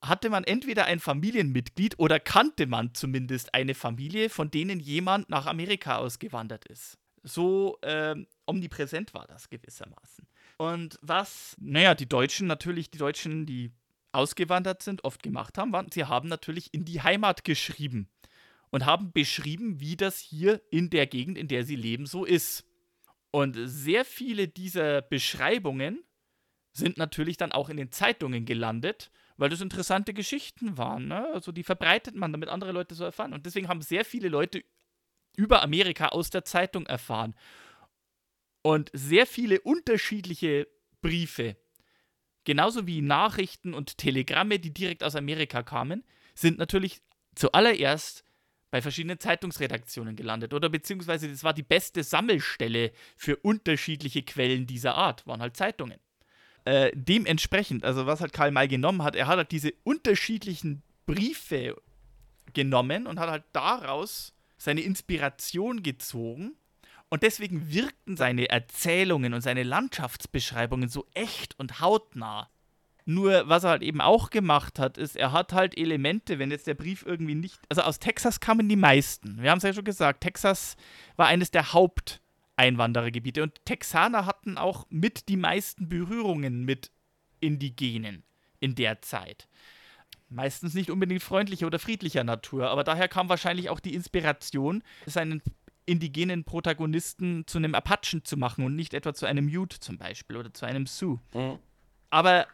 hatte 0.00 0.30
man 0.30 0.44
entweder 0.44 0.84
ein 0.84 1.00
Familienmitglied 1.00 1.98
oder 1.98 2.20
kannte 2.20 2.66
man 2.66 2.94
zumindest 2.94 3.54
eine 3.54 3.74
Familie, 3.74 4.30
von 4.30 4.50
denen 4.50 4.78
jemand 4.78 5.28
nach 5.28 5.46
Amerika 5.46 5.96
ausgewandert 5.96 6.66
ist. 6.66 6.98
So 7.24 7.78
ähm, 7.82 8.28
omnipräsent 8.46 9.12
war 9.12 9.26
das 9.26 9.48
gewissermaßen. 9.48 10.27
Und 10.58 10.98
was, 11.00 11.56
naja, 11.60 11.94
die 11.94 12.08
Deutschen 12.08 12.48
natürlich, 12.48 12.90
die 12.90 12.98
Deutschen, 12.98 13.46
die 13.46 13.70
ausgewandert 14.12 14.82
sind, 14.82 15.04
oft 15.04 15.22
gemacht 15.22 15.56
haben, 15.56 15.72
waren, 15.72 15.90
sie 15.90 16.04
haben 16.04 16.28
natürlich 16.28 16.74
in 16.74 16.84
die 16.84 17.00
Heimat 17.00 17.44
geschrieben 17.44 18.08
und 18.70 18.84
haben 18.84 19.12
beschrieben, 19.12 19.80
wie 19.80 19.96
das 19.96 20.18
hier 20.18 20.60
in 20.70 20.90
der 20.90 21.06
Gegend, 21.06 21.38
in 21.38 21.48
der 21.48 21.64
sie 21.64 21.76
leben, 21.76 22.06
so 22.06 22.24
ist. 22.24 22.64
Und 23.30 23.56
sehr 23.64 24.04
viele 24.04 24.48
dieser 24.48 25.00
Beschreibungen 25.00 26.02
sind 26.72 26.98
natürlich 26.98 27.36
dann 27.36 27.52
auch 27.52 27.68
in 27.68 27.76
den 27.76 27.92
Zeitungen 27.92 28.44
gelandet, 28.44 29.10
weil 29.36 29.50
das 29.50 29.60
interessante 29.60 30.12
Geschichten 30.12 30.76
waren. 30.76 31.06
Ne? 31.06 31.28
Also 31.32 31.52
die 31.52 31.62
verbreitet 31.62 32.16
man, 32.16 32.32
damit 32.32 32.48
andere 32.48 32.72
Leute 32.72 32.96
so 32.96 33.04
erfahren. 33.04 33.32
Und 33.32 33.46
deswegen 33.46 33.68
haben 33.68 33.82
sehr 33.82 34.04
viele 34.04 34.28
Leute 34.28 34.64
über 35.36 35.62
Amerika 35.62 36.08
aus 36.08 36.30
der 36.30 36.44
Zeitung 36.44 36.86
erfahren. 36.86 37.36
Und 38.68 38.90
sehr 38.92 39.24
viele 39.26 39.62
unterschiedliche 39.62 40.68
Briefe, 41.00 41.56
genauso 42.44 42.86
wie 42.86 43.00
Nachrichten 43.00 43.72
und 43.72 43.96
Telegramme, 43.96 44.58
die 44.58 44.74
direkt 44.74 45.02
aus 45.02 45.16
Amerika 45.16 45.62
kamen, 45.62 46.04
sind 46.34 46.58
natürlich 46.58 47.00
zuallererst 47.34 48.24
bei 48.70 48.82
verschiedenen 48.82 49.18
Zeitungsredaktionen 49.18 50.16
gelandet. 50.16 50.52
Oder 50.52 50.68
beziehungsweise 50.68 51.30
das 51.30 51.44
war 51.44 51.54
die 51.54 51.62
beste 51.62 52.04
Sammelstelle 52.04 52.92
für 53.16 53.36
unterschiedliche 53.36 54.22
Quellen 54.22 54.66
dieser 54.66 54.96
Art, 54.96 55.26
waren 55.26 55.40
halt 55.40 55.56
Zeitungen. 55.56 55.98
Äh, 56.66 56.90
dementsprechend, 56.94 57.86
also 57.86 58.04
was 58.04 58.20
hat 58.20 58.34
Karl 58.34 58.50
May 58.50 58.68
genommen 58.68 59.02
hat, 59.02 59.16
er 59.16 59.28
hat 59.28 59.38
halt 59.38 59.50
diese 59.50 59.72
unterschiedlichen 59.82 60.82
Briefe 61.06 61.74
genommen 62.52 63.06
und 63.06 63.18
hat 63.18 63.30
halt 63.30 63.44
daraus 63.54 64.34
seine 64.58 64.82
Inspiration 64.82 65.82
gezogen. 65.82 66.54
Und 67.10 67.22
deswegen 67.22 67.72
wirkten 67.72 68.16
seine 68.16 68.50
Erzählungen 68.50 69.32
und 69.34 69.40
seine 69.40 69.62
Landschaftsbeschreibungen 69.62 70.88
so 70.88 71.06
echt 71.14 71.58
und 71.58 71.80
hautnah. 71.80 72.48
Nur 73.06 73.48
was 73.48 73.64
er 73.64 73.70
halt 73.70 73.82
eben 73.82 74.02
auch 74.02 74.28
gemacht 74.28 74.78
hat, 74.78 74.98
ist, 74.98 75.16
er 75.16 75.32
hat 75.32 75.54
halt 75.54 75.78
Elemente, 75.78 76.38
wenn 76.38 76.50
jetzt 76.50 76.66
der 76.66 76.74
Brief 76.74 77.06
irgendwie 77.06 77.34
nicht. 77.34 77.58
Also 77.70 77.80
aus 77.80 77.98
Texas 77.98 78.40
kamen 78.40 78.68
die 78.68 78.76
meisten. 78.76 79.40
Wir 79.40 79.50
haben 79.50 79.56
es 79.56 79.64
ja 79.64 79.72
schon 79.72 79.84
gesagt, 79.84 80.20
Texas 80.20 80.76
war 81.16 81.26
eines 81.26 81.50
der 81.50 81.72
Haupteinwanderergebiete 81.72 83.42
und 83.42 83.64
Texaner 83.64 84.26
hatten 84.26 84.58
auch 84.58 84.84
mit 84.90 85.30
die 85.30 85.38
meisten 85.38 85.88
Berührungen 85.88 86.66
mit 86.66 86.90
Indigenen 87.40 88.24
in 88.60 88.74
der 88.74 89.00
Zeit. 89.00 89.48
Meistens 90.28 90.74
nicht 90.74 90.90
unbedingt 90.90 91.22
freundlicher 91.22 91.66
oder 91.66 91.78
friedlicher 91.78 92.24
Natur, 92.24 92.68
aber 92.68 92.84
daher 92.84 93.08
kam 93.08 93.30
wahrscheinlich 93.30 93.70
auch 93.70 93.80
die 93.80 93.94
Inspiration, 93.94 94.82
seinen 95.06 95.40
indigenen 95.88 96.44
Protagonisten 96.44 97.46
zu 97.46 97.58
einem 97.58 97.74
Apachen 97.74 98.24
zu 98.24 98.36
machen 98.36 98.64
und 98.64 98.76
nicht 98.76 98.94
etwa 98.94 99.14
zu 99.14 99.26
einem 99.26 99.48
Ute 99.48 99.80
zum 99.80 99.98
Beispiel 99.98 100.36
oder 100.36 100.52
zu 100.52 100.66
einem 100.66 100.86
Sioux. 100.86 101.18
Mhm. 101.34 101.58
Aber 102.10 102.46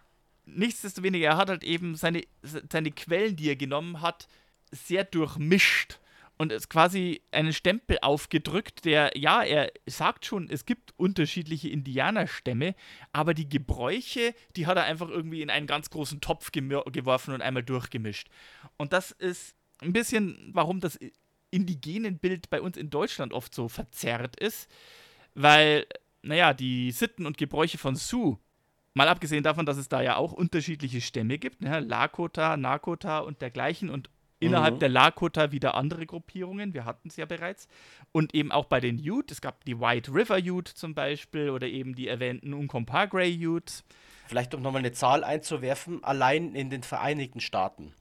nichtsdestoweniger, 0.46 1.28
er 1.28 1.36
hat 1.36 1.48
halt 1.48 1.64
eben 1.64 1.94
seine, 1.94 2.22
seine 2.42 2.90
Quellen, 2.90 3.36
die 3.36 3.48
er 3.48 3.56
genommen 3.56 4.00
hat, 4.00 4.28
sehr 4.70 5.04
durchmischt 5.04 5.98
und 6.36 6.52
es 6.52 6.68
quasi 6.68 7.22
einen 7.30 7.52
Stempel 7.52 7.98
aufgedrückt, 8.02 8.84
der, 8.84 9.12
ja, 9.16 9.42
er 9.42 9.72
sagt 9.86 10.26
schon, 10.26 10.48
es 10.50 10.66
gibt 10.66 10.92
unterschiedliche 10.96 11.68
Indianerstämme, 11.68 12.74
aber 13.12 13.34
die 13.34 13.48
Gebräuche, 13.48 14.34
die 14.56 14.66
hat 14.66 14.76
er 14.76 14.84
einfach 14.84 15.08
irgendwie 15.08 15.42
in 15.42 15.50
einen 15.50 15.66
ganz 15.66 15.90
großen 15.90 16.20
Topf 16.20 16.50
geworfen 16.52 17.34
und 17.34 17.42
einmal 17.42 17.62
durchgemischt. 17.62 18.28
Und 18.76 18.92
das 18.92 19.12
ist 19.12 19.54
ein 19.80 19.92
bisschen, 19.92 20.50
warum 20.52 20.80
das 20.80 20.98
indigenen 21.54 22.18
Bild 22.18 22.50
bei 22.50 22.61
uns 22.61 22.76
in 22.76 22.90
Deutschland 22.90 23.32
oft 23.32 23.54
so 23.54 23.68
verzerrt 23.68 24.37
ist, 24.40 24.68
weil, 25.34 25.87
naja, 26.23 26.52
die 26.52 26.90
Sitten 26.90 27.26
und 27.26 27.38
Gebräuche 27.38 27.78
von 27.78 27.94
Sioux, 27.94 28.38
mal 28.92 29.08
abgesehen 29.08 29.44
davon, 29.44 29.64
dass 29.64 29.76
es 29.76 29.88
da 29.88 30.02
ja 30.02 30.16
auch 30.16 30.32
unterschiedliche 30.32 31.00
Stämme 31.00 31.38
gibt, 31.38 31.62
ne, 31.62 31.78
Lakota, 31.78 32.56
Nakota 32.56 33.20
und 33.20 33.40
dergleichen 33.40 33.88
und 33.88 34.11
innerhalb 34.40 34.75
mhm. 34.75 34.78
der 34.80 34.88
Lakota 34.88 35.52
wieder 35.52 35.75
andere 35.75 36.06
Gruppierungen, 36.06 36.75
wir 36.75 36.84
hatten 36.84 37.08
es 37.08 37.16
ja 37.16 37.25
bereits, 37.25 37.68
und 38.11 38.34
eben 38.34 38.50
auch 38.50 38.66
bei 38.66 38.80
den 38.80 38.99
Ute, 38.99 39.32
es 39.32 39.40
gab 39.40 39.64
die 39.64 39.78
White 39.78 40.12
River 40.12 40.38
Ute 40.38 40.75
zum 40.75 40.94
Beispiel 40.94 41.50
oder 41.50 41.68
eben 41.68 41.94
die 41.94 42.08
erwähnten 42.08 42.52
Uncompahgre 42.52 43.26
Ute. 43.26 43.73
Vielleicht 44.26 44.54
um 44.54 44.62
nochmal 44.62 44.80
eine 44.80 44.92
Zahl 44.92 45.23
einzuwerfen, 45.23 46.02
allein 46.02 46.54
in 46.54 46.68
den 46.68 46.82
Vereinigten 46.82 47.40
Staaten 47.40 47.92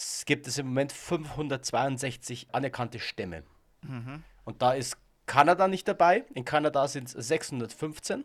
es 0.00 0.24
gibt 0.24 0.46
es 0.46 0.56
im 0.56 0.66
Moment 0.68 0.92
562 0.92 2.48
anerkannte 2.52 2.98
Stämme. 2.98 3.42
Mhm. 3.82 4.22
Und 4.44 4.62
da 4.62 4.72
ist 4.72 4.96
Kanada 5.26 5.68
nicht 5.68 5.86
dabei. 5.86 6.24
In 6.34 6.44
Kanada 6.44 6.88
sind 6.88 7.14
es 7.14 7.28
615, 7.28 8.24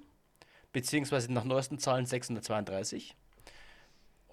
beziehungsweise 0.72 1.32
nach 1.34 1.44
neuesten 1.44 1.77
Zahlen 1.77 2.05
632. 2.05 3.15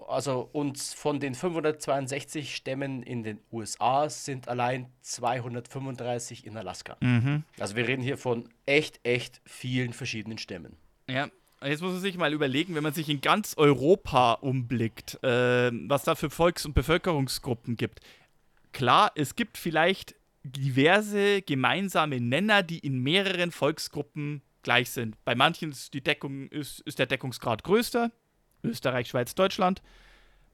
Also 0.07 0.49
und 0.51 0.79
von 0.79 1.19
den 1.19 1.35
562 1.35 2.55
Stämmen 2.55 3.03
in 3.03 3.23
den 3.23 3.39
USA 3.51 4.09
sind 4.09 4.47
allein 4.47 4.91
235 5.01 6.45
in 6.45 6.57
Alaska. 6.57 6.97
Mhm. 7.01 7.43
Also 7.59 7.75
wir 7.75 7.87
reden 7.87 8.01
hier 8.01 8.17
von 8.17 8.49
echt, 8.65 8.99
echt 9.03 9.41
vielen 9.45 9.93
verschiedenen 9.93 10.37
Stämmen. 10.37 10.77
Ja, 11.09 11.29
Jetzt 11.65 11.81
muss 11.81 11.93
man 11.93 12.01
sich 12.01 12.17
mal 12.17 12.33
überlegen, 12.33 12.75
wenn 12.75 12.83
man 12.83 12.93
sich 12.93 13.09
in 13.09 13.21
ganz 13.21 13.55
Europa 13.57 14.33
umblickt, 14.33 15.23
äh, 15.23 15.71
was 15.87 16.03
da 16.03 16.15
für 16.15 16.29
Volks- 16.29 16.65
und 16.65 16.73
Bevölkerungsgruppen 16.73 17.77
gibt. 17.77 18.01
Klar, 18.71 19.11
es 19.15 19.35
gibt 19.35 19.57
vielleicht 19.57 20.15
diverse 20.43 21.41
gemeinsame 21.41 22.19
Nenner, 22.19 22.63
die 22.63 22.79
in 22.79 22.99
mehreren 22.99 23.51
Volksgruppen 23.51 24.41
gleich 24.61 24.91
sind. 24.91 25.15
Bei 25.23 25.35
manchen 25.35 25.71
ist, 25.71 25.93
die 25.93 26.01
Deckung, 26.01 26.47
ist, 26.49 26.81
ist 26.81 26.99
der 26.99 27.05
Deckungsgrad 27.05 27.63
größer, 27.63 28.11
Österreich, 28.63 29.09
Schweiz, 29.09 29.35
Deutschland. 29.35 29.81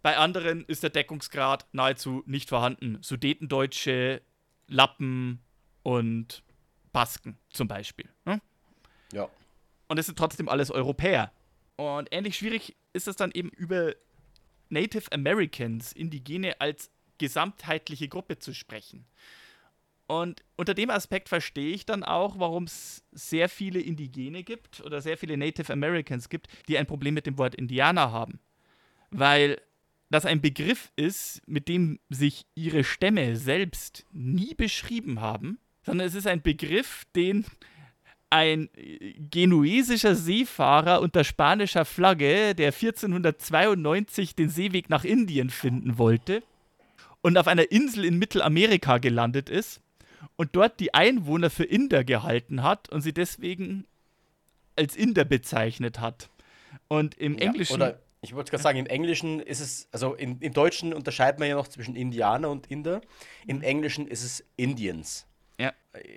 Bei 0.02 0.18
anderen 0.18 0.64
ist 0.66 0.84
der 0.84 0.90
Deckungsgrad 0.90 1.66
nahezu 1.72 2.24
nicht 2.26 2.50
vorhanden. 2.50 3.00
Sudetendeutsche, 3.02 4.22
Lappen 4.68 5.42
und 5.84 6.44
Basken 6.92 7.38
zum 7.50 7.68
Beispiel. 7.68 8.10
Ne? 8.26 8.42
Ja. 9.12 9.30
Und 9.90 9.98
es 9.98 10.06
sind 10.06 10.18
trotzdem 10.18 10.48
alles 10.48 10.72
Europäer. 10.72 11.34
Und 11.76 12.08
ähnlich 12.12 12.38
schwierig 12.38 12.78
ist 12.94 13.08
es 13.08 13.18
dann 13.18 13.32
eben 13.32 13.50
über 13.50 13.94
Native 14.70 15.12
Americans, 15.12 15.92
Indigene 15.92 16.62
als 16.62 16.92
gesamtheitliche 17.18 18.08
Gruppe 18.08 18.40
zu 18.40 18.54
sprechen. 18.54 19.06
Und 20.08 20.44
unter 20.56 20.74
dem 20.74 20.90
Aspekt 20.90 21.30
verstehe 21.30 21.74
ich 21.74 21.86
dann 21.86 22.04
auch, 22.04 22.40
warum 22.40 22.64
es 22.64 23.04
sehr 23.12 23.50
viele 23.50 23.80
Indigene 23.80 24.44
gibt 24.44 24.82
oder 24.82 25.02
sehr 25.02 25.18
viele 25.18 25.38
Native 25.38 25.72
Americans 25.72 26.30
gibt, 26.30 26.48
die 26.68 26.78
ein 26.78 26.88
Problem 26.88 27.14
mit 27.14 27.26
dem 27.26 27.38
Wort 27.38 27.56
Indianer 27.56 28.12
haben. 28.12 28.40
Weil 29.12 29.62
das 30.10 30.26
ein 30.26 30.42
Begriff 30.42 30.92
ist, 30.96 31.48
mit 31.48 31.68
dem 31.68 32.00
sich 32.10 32.46
ihre 32.56 32.84
Stämme 32.84 33.36
selbst 33.36 34.06
nie 34.12 34.56
beschrieben 34.56 35.22
haben, 35.22 35.60
sondern 35.84 36.08
es 36.08 36.16
ist 36.16 36.28
ein 36.28 36.42
Begriff, 36.42 37.06
den 37.16 37.46
ein 38.30 38.70
genuesischer 39.32 40.16
Seefahrer 40.16 41.02
unter 41.02 41.24
spanischer 41.24 41.86
Flagge, 41.86 42.54
der 42.56 42.68
1492 42.68 44.36
den 44.36 44.50
Seeweg 44.50 44.90
nach 44.90 45.04
Indien 45.04 45.50
finden 45.50 45.98
wollte 45.98 46.44
und 47.22 47.38
auf 47.38 47.48
einer 47.48 47.72
Insel 47.72 48.06
in 48.06 48.18
Mittelamerika 48.18 48.98
gelandet 48.98 49.50
ist 49.50 49.82
und 50.36 50.56
dort 50.56 50.80
die 50.80 50.94
Einwohner 50.94 51.50
für 51.50 51.64
Inder 51.64 52.04
gehalten 52.04 52.64
hat 52.64 52.90
und 52.90 53.02
sie 53.02 53.14
deswegen 53.14 53.86
als 54.76 54.96
Inder 54.96 55.26
bezeichnet 55.26 56.00
hat. 56.00 56.30
Und 56.88 57.16
im 57.16 57.38
ja, 57.38 57.46
Englischen. 57.46 57.74
Oder 57.74 58.00
ich 58.22 58.36
wollte 58.36 58.52
gerade 58.52 58.64
sagen, 58.64 58.80
im 58.80 58.86
Englischen 58.86 59.40
ist 59.40 59.60
es, 59.60 59.88
also 59.92 60.16
im, 60.16 60.38
im 60.40 60.54
Deutschen 60.54 60.94
unterscheidet 60.94 61.40
man 61.40 61.48
ja 61.48 61.56
noch 61.56 61.68
zwischen 61.68 61.96
Indianer 61.96 62.50
und 62.50 62.68
Inder. 62.68 63.02
Im 63.48 63.58
mhm. 63.58 63.64
Englischen 63.64 64.08
ist 64.08 64.24
es 64.24 64.44
Indians. 64.56 65.26
Ja. 65.60 65.74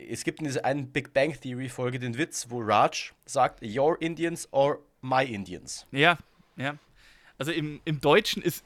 Es 0.09 0.25
gibt 0.25 0.39
in 0.39 0.47
dieser 0.47 0.65
einen 0.65 0.93
Big 0.93 1.13
Bang 1.13 1.39
Theory 1.39 1.69
Folge 1.69 1.99
den 1.99 2.17
Witz, 2.17 2.47
wo 2.49 2.61
Raj 2.61 3.13
sagt, 3.27 3.63
Your 3.63 4.01
Indians 4.01 4.49
or 4.53 4.79
my 5.01 5.25
Indians. 5.25 5.87
Ja, 5.91 6.17
ja. 6.57 6.77
Also 7.39 7.51
im, 7.51 7.81
im 7.85 8.01
Deutschen 8.01 8.41
ist 8.41 8.65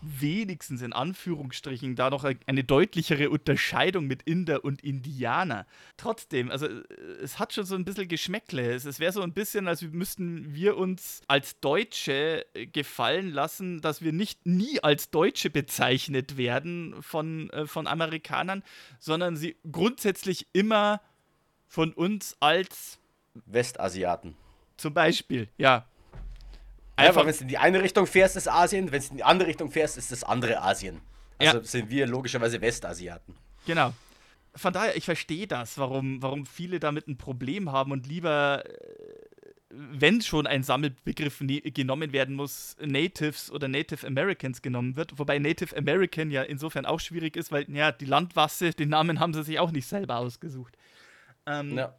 wenigstens 0.00 0.82
in 0.82 0.92
Anführungsstrichen 0.92 1.96
da 1.96 2.10
noch 2.10 2.24
eine 2.46 2.64
deutlichere 2.64 3.30
Unterscheidung 3.30 4.06
mit 4.06 4.22
Inder 4.22 4.64
und 4.64 4.82
Indianer. 4.82 5.66
Trotzdem, 5.96 6.50
also 6.50 6.66
äh, 6.66 6.82
es 7.22 7.38
hat 7.38 7.52
schon 7.52 7.64
so 7.64 7.74
ein 7.74 7.84
bisschen 7.84 8.08
Geschmäckle. 8.08 8.72
Es, 8.72 8.84
es 8.84 9.00
wäre 9.00 9.12
so 9.12 9.22
ein 9.22 9.32
bisschen, 9.32 9.68
als 9.68 9.82
müssten 9.82 10.54
wir 10.54 10.76
uns 10.76 11.22
als 11.26 11.60
Deutsche 11.60 12.46
äh, 12.54 12.66
gefallen 12.66 13.30
lassen, 13.30 13.80
dass 13.80 14.02
wir 14.02 14.12
nicht 14.12 14.46
nie 14.46 14.80
als 14.82 15.10
Deutsche 15.10 15.50
bezeichnet 15.50 16.36
werden 16.36 17.02
von, 17.02 17.50
äh, 17.50 17.66
von 17.66 17.86
Amerikanern, 17.86 18.62
sondern 18.98 19.36
sie 19.36 19.56
grundsätzlich 19.70 20.46
immer 20.52 21.00
von 21.66 21.92
uns 21.92 22.36
als 22.40 22.98
Westasiaten. 23.46 24.36
Zum 24.76 24.94
Beispiel, 24.94 25.48
ja. 25.58 25.86
Einfach, 26.98 27.22
wenn 27.22 27.30
es 27.30 27.40
in 27.40 27.48
die 27.48 27.58
eine 27.58 27.82
Richtung 27.82 28.06
fährst, 28.06 28.36
ist 28.36 28.48
Asien, 28.48 28.90
wenn 28.90 28.98
es 28.98 29.10
in 29.10 29.16
die 29.18 29.24
andere 29.24 29.48
Richtung 29.48 29.70
fährst, 29.70 29.96
ist 29.96 30.10
das 30.10 30.24
andere 30.24 30.62
Asien. 30.62 31.00
Also 31.38 31.58
ja. 31.58 31.64
sind 31.64 31.90
wir 31.90 32.06
logischerweise 32.06 32.60
Westasiaten. 32.60 33.34
Genau. 33.66 33.92
Von 34.54 34.72
daher, 34.72 34.96
ich 34.96 35.04
verstehe 35.04 35.46
das, 35.46 35.78
warum, 35.78 36.20
warum 36.20 36.44
viele 36.44 36.80
damit 36.80 37.06
ein 37.06 37.16
Problem 37.16 37.70
haben 37.70 37.92
und 37.92 38.06
lieber, 38.06 38.64
äh, 38.66 38.72
wenn 39.70 40.20
schon 40.20 40.46
ein 40.46 40.62
Sammelbegriff 40.62 41.40
ne 41.40 41.60
genommen 41.60 42.12
werden 42.12 42.34
muss, 42.34 42.76
Natives 42.80 43.50
oder 43.52 43.68
Native 43.68 44.06
Americans 44.06 44.62
genommen 44.62 44.96
wird. 44.96 45.18
Wobei 45.18 45.38
Native 45.38 45.76
American 45.76 46.30
ja 46.30 46.42
insofern 46.42 46.86
auch 46.86 46.98
schwierig 46.98 47.36
ist, 47.36 47.52
weil 47.52 47.70
ja, 47.70 47.92
die 47.92 48.06
Landwasse, 48.06 48.70
den 48.70 48.88
Namen 48.88 49.20
haben 49.20 49.34
sie 49.34 49.44
sich 49.44 49.60
auch 49.60 49.70
nicht 49.70 49.86
selber 49.86 50.16
ausgesucht. 50.16 50.76
Ähm, 51.46 51.76
ja. 51.76 51.94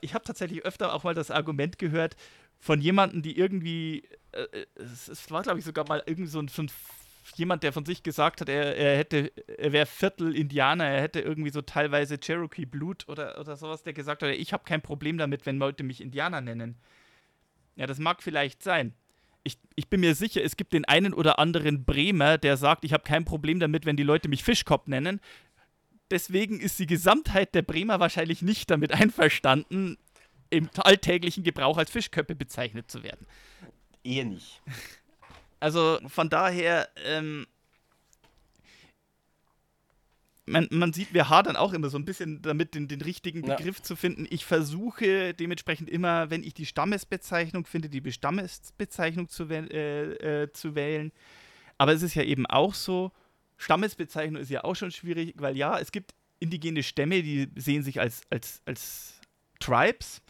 Ich 0.00 0.14
habe 0.14 0.24
tatsächlich 0.24 0.64
öfter 0.64 0.92
auch 0.92 1.04
mal 1.04 1.14
das 1.14 1.30
Argument 1.30 1.78
gehört, 1.78 2.16
von 2.62 2.80
jemandem, 2.80 3.22
die 3.22 3.36
irgendwie, 3.36 4.04
äh, 4.30 4.42
äh 4.42 4.66
es, 4.76 5.30
war 5.32 5.42
glaube 5.42 5.58
ich 5.58 5.64
sogar 5.64 5.86
mal 5.88 6.00
irgendwie 6.06 6.30
so 6.30 6.38
ein, 6.38 6.46
so 6.46 6.62
ein, 6.62 6.70
jemand, 7.34 7.64
der 7.64 7.72
von 7.72 7.84
sich 7.84 8.04
gesagt 8.04 8.40
hat, 8.40 8.48
er, 8.48 8.76
er 8.76 8.96
hätte, 8.96 9.32
er 9.58 9.72
wäre 9.72 9.84
Viertel 9.84 10.36
Indianer, 10.36 10.84
er 10.84 11.02
hätte 11.02 11.20
irgendwie 11.20 11.50
so 11.50 11.60
teilweise 11.60 12.18
Cherokee 12.18 12.64
Blut 12.64 13.08
oder, 13.08 13.40
oder 13.40 13.56
sowas, 13.56 13.82
der 13.82 13.94
gesagt 13.94 14.22
hat, 14.22 14.30
ich 14.30 14.52
habe 14.52 14.62
kein 14.62 14.80
Problem 14.80 15.18
damit, 15.18 15.44
wenn 15.44 15.58
Leute 15.58 15.82
mich 15.82 16.00
Indianer 16.00 16.40
nennen. 16.40 16.76
Ja, 17.74 17.86
das 17.86 17.98
mag 17.98 18.22
vielleicht 18.22 18.62
sein. 18.62 18.94
Ich, 19.42 19.58
ich 19.74 19.88
bin 19.88 20.00
mir 20.00 20.14
sicher, 20.14 20.44
es 20.44 20.56
gibt 20.56 20.72
den 20.72 20.84
einen 20.84 21.14
oder 21.14 21.40
anderen 21.40 21.84
Bremer, 21.84 22.38
der 22.38 22.56
sagt, 22.56 22.84
ich 22.84 22.92
habe 22.92 23.02
kein 23.02 23.24
Problem 23.24 23.58
damit, 23.58 23.86
wenn 23.86 23.96
die 23.96 24.04
Leute 24.04 24.28
mich 24.28 24.44
Fischkopf 24.44 24.86
nennen. 24.86 25.20
Deswegen 26.12 26.60
ist 26.60 26.78
die 26.78 26.86
Gesamtheit 26.86 27.56
der 27.56 27.62
Bremer 27.62 27.98
wahrscheinlich 27.98 28.40
nicht 28.40 28.70
damit 28.70 28.92
einverstanden, 28.92 29.98
im 30.52 30.68
alltäglichen 30.78 31.42
Gebrauch 31.42 31.78
als 31.78 31.90
Fischköppe 31.90 32.34
bezeichnet 32.34 32.90
zu 32.90 33.02
werden. 33.02 33.26
Eher 34.04 34.24
nicht. 34.24 34.60
Also 35.60 35.98
von 36.08 36.28
daher, 36.28 36.88
ähm, 37.04 37.46
man, 40.44 40.68
man, 40.70 40.92
sieht, 40.92 41.14
wir 41.14 41.28
hadern 41.28 41.56
auch 41.56 41.72
immer 41.72 41.88
so 41.88 41.96
ein 41.96 42.04
bisschen 42.04 42.42
damit, 42.42 42.74
den, 42.74 42.88
den 42.88 43.00
richtigen 43.00 43.42
Begriff 43.42 43.78
ja. 43.78 43.84
zu 43.84 43.96
finden. 43.96 44.26
Ich 44.28 44.44
versuche 44.44 45.34
dementsprechend 45.34 45.88
immer, 45.88 46.30
wenn 46.30 46.42
ich 46.42 46.52
die 46.52 46.66
Stammesbezeichnung 46.66 47.64
finde, 47.64 47.88
die 47.88 48.12
Stammesbezeichnung 48.12 49.28
zu, 49.28 49.48
äh, 49.48 50.42
äh, 50.42 50.52
zu 50.52 50.74
wählen. 50.74 51.12
Aber 51.78 51.92
es 51.92 52.02
ist 52.02 52.14
ja 52.14 52.24
eben 52.24 52.44
auch 52.46 52.74
so, 52.74 53.12
Stammesbezeichnung 53.56 54.42
ist 54.42 54.50
ja 54.50 54.64
auch 54.64 54.74
schon 54.74 54.90
schwierig, 54.90 55.34
weil 55.36 55.56
ja, 55.56 55.78
es 55.78 55.92
gibt 55.92 56.12
indigene 56.40 56.82
Stämme, 56.82 57.22
die 57.22 57.48
sehen 57.54 57.84
sich 57.84 58.00
als, 58.00 58.22
als, 58.30 58.60
als 58.66 59.20
Tribes 59.60 60.22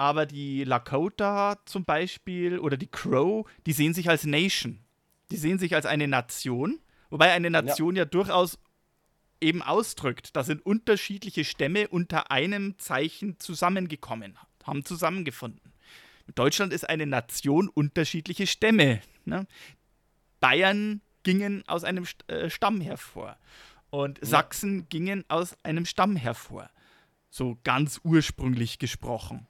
aber 0.00 0.24
die 0.24 0.64
Lakota 0.64 1.58
zum 1.66 1.84
Beispiel 1.84 2.58
oder 2.58 2.78
die 2.78 2.86
Crow, 2.86 3.46
die 3.66 3.74
sehen 3.74 3.92
sich 3.92 4.08
als 4.08 4.24
Nation. 4.24 4.82
Die 5.30 5.36
sehen 5.36 5.58
sich 5.58 5.74
als 5.74 5.84
eine 5.84 6.08
Nation, 6.08 6.80
wobei 7.10 7.32
eine 7.32 7.50
Nation 7.50 7.96
ja, 7.96 8.04
ja 8.04 8.04
durchaus 8.06 8.58
eben 9.42 9.60
ausdrückt, 9.60 10.34
da 10.36 10.42
sind 10.42 10.64
unterschiedliche 10.64 11.44
Stämme 11.44 11.86
unter 11.88 12.30
einem 12.30 12.78
Zeichen 12.78 13.38
zusammengekommen, 13.38 14.38
haben 14.64 14.86
zusammengefunden. 14.86 15.74
Deutschland 16.34 16.72
ist 16.72 16.88
eine 16.88 17.04
Nation 17.04 17.68
unterschiedliche 17.68 18.46
Stämme. 18.46 19.02
Ne? 19.26 19.46
Bayern 20.40 21.02
gingen 21.24 21.62
aus 21.68 21.84
einem 21.84 22.06
äh, 22.28 22.48
Stamm 22.48 22.80
hervor 22.80 23.36
und 23.90 24.18
ja. 24.20 24.24
Sachsen 24.24 24.88
gingen 24.88 25.26
aus 25.28 25.58
einem 25.62 25.84
Stamm 25.84 26.16
hervor. 26.16 26.70
So 27.28 27.58
ganz 27.64 28.00
ursprünglich 28.02 28.78
gesprochen. 28.78 29.46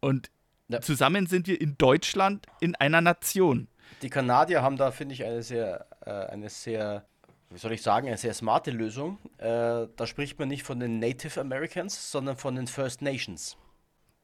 Und 0.00 0.30
ja. 0.68 0.80
zusammen 0.80 1.26
sind 1.26 1.46
wir 1.46 1.60
in 1.60 1.76
Deutschland 1.78 2.46
in 2.60 2.74
einer 2.74 3.00
Nation. 3.00 3.68
Die 4.02 4.10
Kanadier 4.10 4.62
haben 4.62 4.76
da, 4.76 4.90
finde 4.90 5.14
ich, 5.14 5.24
eine 5.24 5.42
sehr, 5.42 5.86
äh, 6.04 6.10
eine 6.10 6.48
sehr, 6.50 7.04
wie 7.50 7.58
soll 7.58 7.72
ich 7.72 7.82
sagen, 7.82 8.06
eine 8.06 8.18
sehr 8.18 8.34
smarte 8.34 8.70
Lösung. 8.70 9.18
Äh, 9.38 9.86
da 9.96 10.06
spricht 10.06 10.38
man 10.38 10.48
nicht 10.48 10.62
von 10.62 10.78
den 10.78 10.98
Native 10.98 11.40
Americans, 11.40 12.10
sondern 12.10 12.36
von 12.36 12.54
den 12.54 12.66
First 12.66 13.02
Nations. 13.02 13.56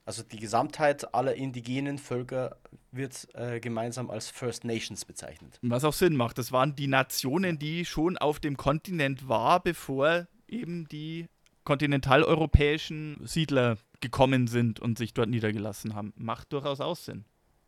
Also 0.07 0.23
die 0.23 0.39
Gesamtheit 0.39 1.15
aller 1.15 1.35
indigenen 1.35 1.97
Völker 1.97 2.59
wird 2.93 3.27
äh, 3.35 3.59
gemeinsam 3.59 4.11
als 4.11 4.29
First 4.29 4.65
Nations 4.65 5.05
bezeichnet. 5.07 5.59
Was 5.63 5.85
auch 5.85 5.95
Sinn 5.95 6.15
macht. 6.15 6.37
Das 6.37 6.53
waren 6.53 6.77
die 6.77 6.89
Nationen, 6.89 7.59
die 7.59 7.87
schon 7.87 8.19
auf 8.19 8.39
dem 8.39 8.59
Kontinent 8.59 9.29
waren, 9.29 9.63
bevor 9.65 10.27
eben 10.47 10.87
die 10.89 11.27
kontinentaleuropäischen 11.65 13.19
Siedler 13.25 13.79
gekommen 14.05 14.47
sind 14.47 14.81
und 14.81 14.99
sich 14.99 15.14
dort 15.14 15.31
niedergelassen 15.31 15.95
haben. 15.95 16.12
Macht 16.17 16.53
durchaus 16.53 16.81
auch 16.81 16.97
Sinn. 16.97 17.25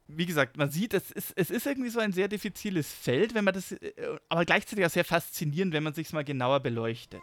Wie 0.06 0.26
gesagt, 0.26 0.56
man 0.56 0.70
sieht, 0.70 0.94
es 0.94 1.10
ist, 1.10 1.32
es 1.34 1.50
ist 1.50 1.66
irgendwie 1.66 1.88
so 1.88 1.98
ein 1.98 2.12
sehr 2.12 2.28
diffiziles 2.28 2.92
Feld, 2.92 3.34
wenn 3.34 3.44
man 3.44 3.54
das, 3.54 3.72
äh, 3.72 3.92
aber 4.28 4.44
gleichzeitig 4.44 4.84
auch 4.84 4.90
sehr 4.90 5.04
faszinierend, 5.04 5.72
wenn 5.72 5.82
man 5.82 5.94
sich 5.94 6.06
es 6.06 6.12
mal 6.12 6.24
genauer 6.24 6.60
beleuchtet. 6.60 7.22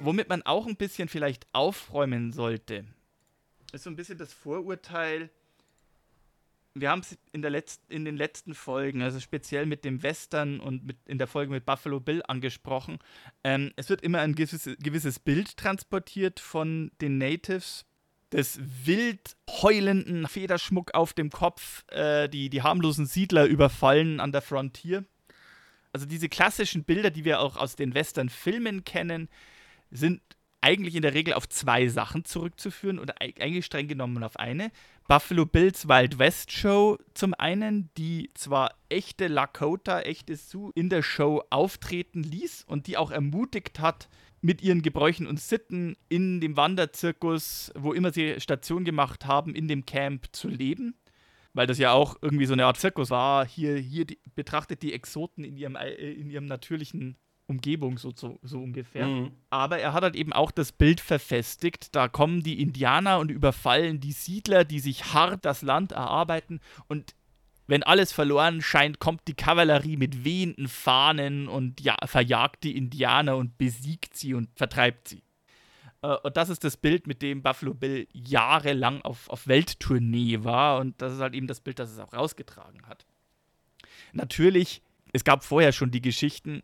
Womit 0.00 0.28
man 0.28 0.42
auch 0.42 0.66
ein 0.66 0.76
bisschen 0.76 1.08
vielleicht 1.08 1.46
aufräumen 1.52 2.32
sollte, 2.32 2.84
ist 3.72 3.84
so 3.84 3.90
ein 3.90 3.96
bisschen 3.96 4.18
das 4.18 4.32
Vorurteil, 4.32 5.30
wir 6.74 6.90
haben 6.90 7.00
es 7.00 7.18
in, 7.32 7.42
in 7.88 8.04
den 8.04 8.16
letzten 8.16 8.54
Folgen, 8.54 9.02
also 9.02 9.20
speziell 9.20 9.66
mit 9.66 9.84
dem 9.84 10.02
Western 10.02 10.60
und 10.60 10.84
mit, 10.84 10.96
in 11.06 11.18
der 11.18 11.26
Folge 11.26 11.52
mit 11.52 11.66
Buffalo 11.66 12.00
Bill 12.00 12.22
angesprochen. 12.26 12.98
Ähm, 13.44 13.72
es 13.76 13.88
wird 13.88 14.02
immer 14.02 14.20
ein 14.20 14.34
gewisses, 14.34 14.76
gewisses 14.78 15.18
Bild 15.18 15.56
transportiert 15.56 16.40
von 16.40 16.90
den 17.00 17.18
Natives, 17.18 17.84
des 18.32 18.60
wild 18.84 19.36
heulenden 19.48 20.26
Federschmuck 20.26 20.94
auf 20.94 21.14
dem 21.14 21.30
Kopf, 21.30 21.84
äh, 21.90 22.28
die 22.28 22.50
die 22.50 22.62
harmlosen 22.62 23.06
Siedler 23.06 23.46
überfallen 23.46 24.20
an 24.20 24.32
der 24.32 24.42
Frontier. 24.42 25.04
Also 25.92 26.04
diese 26.04 26.28
klassischen 26.28 26.84
Bilder, 26.84 27.10
die 27.10 27.24
wir 27.24 27.40
auch 27.40 27.56
aus 27.56 27.74
den 27.76 27.94
Western-Filmen 27.94 28.84
kennen, 28.84 29.28
sind 29.90 30.20
eigentlich 30.60 30.96
in 30.96 31.02
der 31.02 31.14
Regel 31.14 31.34
auf 31.34 31.48
zwei 31.48 31.88
Sachen 31.88 32.24
zurückzuführen 32.24 32.98
oder 32.98 33.14
eigentlich 33.20 33.64
streng 33.64 33.88
genommen 33.88 34.22
auf 34.22 34.36
eine. 34.36 34.70
Buffalo 35.06 35.46
Bills 35.46 35.88
Wild 35.88 36.18
West 36.18 36.52
Show 36.52 36.98
zum 37.14 37.34
einen, 37.34 37.90
die 37.96 38.30
zwar 38.34 38.74
echte 38.88 39.28
Lakota, 39.28 40.00
echte 40.00 40.36
Sioux 40.36 40.70
in 40.74 40.88
der 40.88 41.02
Show 41.02 41.42
auftreten 41.50 42.22
ließ 42.22 42.64
und 42.66 42.86
die 42.86 42.96
auch 42.96 43.10
ermutigt 43.10 43.80
hat, 43.80 44.08
mit 44.40 44.62
ihren 44.62 44.82
Gebräuchen 44.82 45.26
und 45.26 45.40
Sitten 45.40 45.96
in 46.08 46.40
dem 46.40 46.56
Wanderzirkus, 46.56 47.72
wo 47.74 47.92
immer 47.92 48.12
sie 48.12 48.40
Station 48.40 48.84
gemacht 48.84 49.26
haben, 49.26 49.54
in 49.54 49.68
dem 49.68 49.84
Camp 49.84 50.26
zu 50.32 50.48
leben. 50.48 50.94
Weil 51.54 51.66
das 51.66 51.78
ja 51.78 51.92
auch 51.92 52.16
irgendwie 52.22 52.46
so 52.46 52.52
eine 52.52 52.66
Art 52.66 52.76
Zirkus 52.76 53.10
war. 53.10 53.44
Hier, 53.46 53.76
hier 53.76 54.04
die, 54.04 54.18
betrachtet 54.34 54.82
die 54.82 54.92
Exoten 54.92 55.42
in 55.42 55.56
ihrem, 55.56 55.76
äh, 55.76 55.90
in 55.90 56.30
ihrem 56.30 56.44
natürlichen 56.44 57.16
Umgebung, 57.48 57.96
so, 57.98 58.12
so, 58.14 58.38
so 58.42 58.60
ungefähr. 58.60 59.06
Mhm. 59.06 59.32
Aber 59.50 59.78
er 59.78 59.94
hat 59.94 60.02
halt 60.02 60.16
eben 60.16 60.32
auch 60.32 60.50
das 60.50 60.70
Bild 60.70 61.00
verfestigt. 61.00 61.94
Da 61.96 62.06
kommen 62.06 62.42
die 62.42 62.60
Indianer 62.60 63.18
und 63.18 63.30
überfallen 63.30 64.00
die 64.00 64.12
Siedler, 64.12 64.64
die 64.64 64.80
sich 64.80 65.14
hart 65.14 65.44
das 65.44 65.62
Land 65.62 65.92
erarbeiten. 65.92 66.60
Und 66.88 67.14
wenn 67.66 67.82
alles 67.82 68.12
verloren 68.12 68.60
scheint, 68.60 68.98
kommt 68.98 69.22
die 69.28 69.34
Kavallerie 69.34 69.96
mit 69.96 70.24
wehenden 70.24 70.68
Fahnen 70.68 71.48
und 71.48 71.80
ja, 71.80 71.96
verjagt 72.04 72.64
die 72.64 72.76
Indianer 72.76 73.36
und 73.36 73.56
besiegt 73.56 74.16
sie 74.16 74.34
und 74.34 74.50
vertreibt 74.54 75.08
sie. 75.08 75.22
Äh, 76.02 76.16
und 76.22 76.36
das 76.36 76.50
ist 76.50 76.64
das 76.64 76.76
Bild, 76.76 77.06
mit 77.06 77.22
dem 77.22 77.42
Buffalo 77.42 77.72
Bill 77.72 78.06
jahrelang 78.12 79.02
auf, 79.02 79.28
auf 79.30 79.46
Welttournee 79.46 80.44
war. 80.44 80.80
Und 80.80 81.00
das 81.00 81.14
ist 81.14 81.20
halt 81.20 81.34
eben 81.34 81.46
das 81.46 81.60
Bild, 81.60 81.78
das 81.78 81.90
es 81.90 81.98
auch 81.98 82.12
rausgetragen 82.12 82.86
hat. 82.86 83.06
Natürlich 84.12 84.82
es 85.12 85.24
gab 85.24 85.44
vorher 85.44 85.72
schon 85.72 85.90
die 85.90 86.02
Geschichten, 86.02 86.62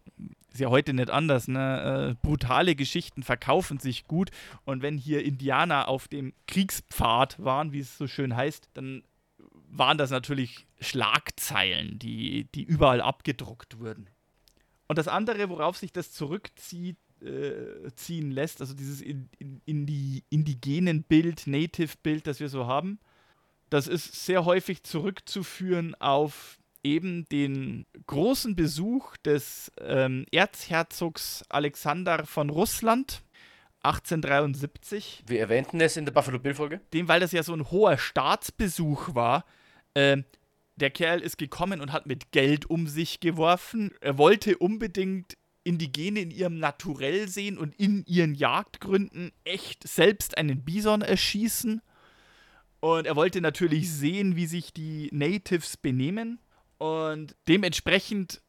ist 0.53 0.61
ja 0.61 0.69
heute 0.69 0.95
nicht 0.95 1.11
anders, 1.11 1.49
ne? 1.49 2.17
Äh, 2.21 2.27
brutale 2.27 2.77
Geschichten 2.77 3.23
verkaufen 3.23 3.79
sich 3.79 4.07
gut 4.07 4.31
und 4.65 4.83
wenn 4.83 4.99
hier 4.99 5.25
Indianer 5.25 5.89
auf 5.89 6.09
dem 6.09 6.33
Kriegspfad 6.47 7.43
waren, 7.43 7.73
wie 7.73 7.81
es 7.81 7.99
so 7.99 8.07
schön 8.07 8.37
heißt, 8.37 8.71
dann 8.75 9.03
waren 9.69 9.99
das 9.99 10.11
natürlich 10.11 10.67
Schlagzeilen, 10.81 11.99
die, 11.99 12.49
die 12.55 12.63
überall 12.63 13.01
abgedruckt 13.01 13.81
wurden. 13.81 14.09
Und 14.87 14.99
das 14.99 15.09
andere, 15.09 15.49
worauf 15.49 15.77
sich 15.77 15.93
das 15.93 16.13
zurückzieht, 16.13 16.99
äh, 17.21 17.91
ziehen 17.97 18.31
lässt, 18.31 18.61
also 18.61 18.75
dieses 18.75 19.01
in, 19.01 19.29
in, 19.39 19.61
in 19.65 19.87
die 19.87 20.23
indigenen 20.31 21.03
Bild, 21.03 21.47
Native-Bild, 21.47 22.27
das 22.27 22.39
wir 22.39 22.49
so 22.49 22.67
haben, 22.67 23.01
das 23.71 23.89
ist 23.89 24.25
sehr 24.25 24.45
häufig 24.45 24.83
zurückzuführen 24.85 25.95
auf 25.97 26.59
eben 26.85 27.25
den 27.31 27.87
großen 28.07 28.55
Besuch 28.55 29.17
des 29.19 29.73
ähm, 29.81 30.27
Erzherzogs 30.31 31.43
Alexander 31.49 32.25
von 32.27 32.51
Russland 32.51 33.23
1873. 33.83 35.25
Wir 35.27 35.41
erwähnten 35.41 35.81
es 35.81 35.97
in 35.97 36.05
der 36.05 36.13
Buffalo 36.13 36.39
Bill-Folge. 36.39 36.81
Dem, 36.93 37.09
weil 37.09 37.21
das 37.21 37.33
ja 37.33 37.43
so 37.43 37.53
ein 37.55 37.71
hoher 37.71 37.99
Staatsbesuch 37.99 39.15
war. 39.15 39.45
Äh, 39.95 40.23
der 40.77 40.91
Kerl 40.91 41.21
ist 41.21 41.39
gekommen 41.39 41.81
und 41.81 41.93
hat 41.93 42.07
mit 42.07 42.33
Geld 42.33 42.69
um 42.69 42.87
sich 42.87 43.21
geworfen. 43.21 43.93
Er 44.01 44.19
wollte 44.19 44.59
unbedingt 44.59 45.37
Indigene 45.63 46.21
in 46.21 46.31
ihrem 46.31 46.59
Naturell 46.59 47.29
sehen 47.29 47.57
und 47.57 47.75
in 47.77 48.05
ihren 48.07 48.35
Jagdgründen 48.35 49.33
echt 49.45 49.87
selbst 49.87 50.37
einen 50.37 50.63
Bison 50.63 51.01
erschießen. 51.01 51.81
Und 52.81 53.07
er 53.07 53.17
wollte 53.17 53.41
natürlich 53.41 53.91
sehen, 53.91 54.37
wie 54.37 54.47
sich 54.47 54.75
die 54.75 55.09
Natives 55.13 55.79
benehmen. 55.79 56.39
Und 56.79 57.37
dementsprechend, 57.49 58.43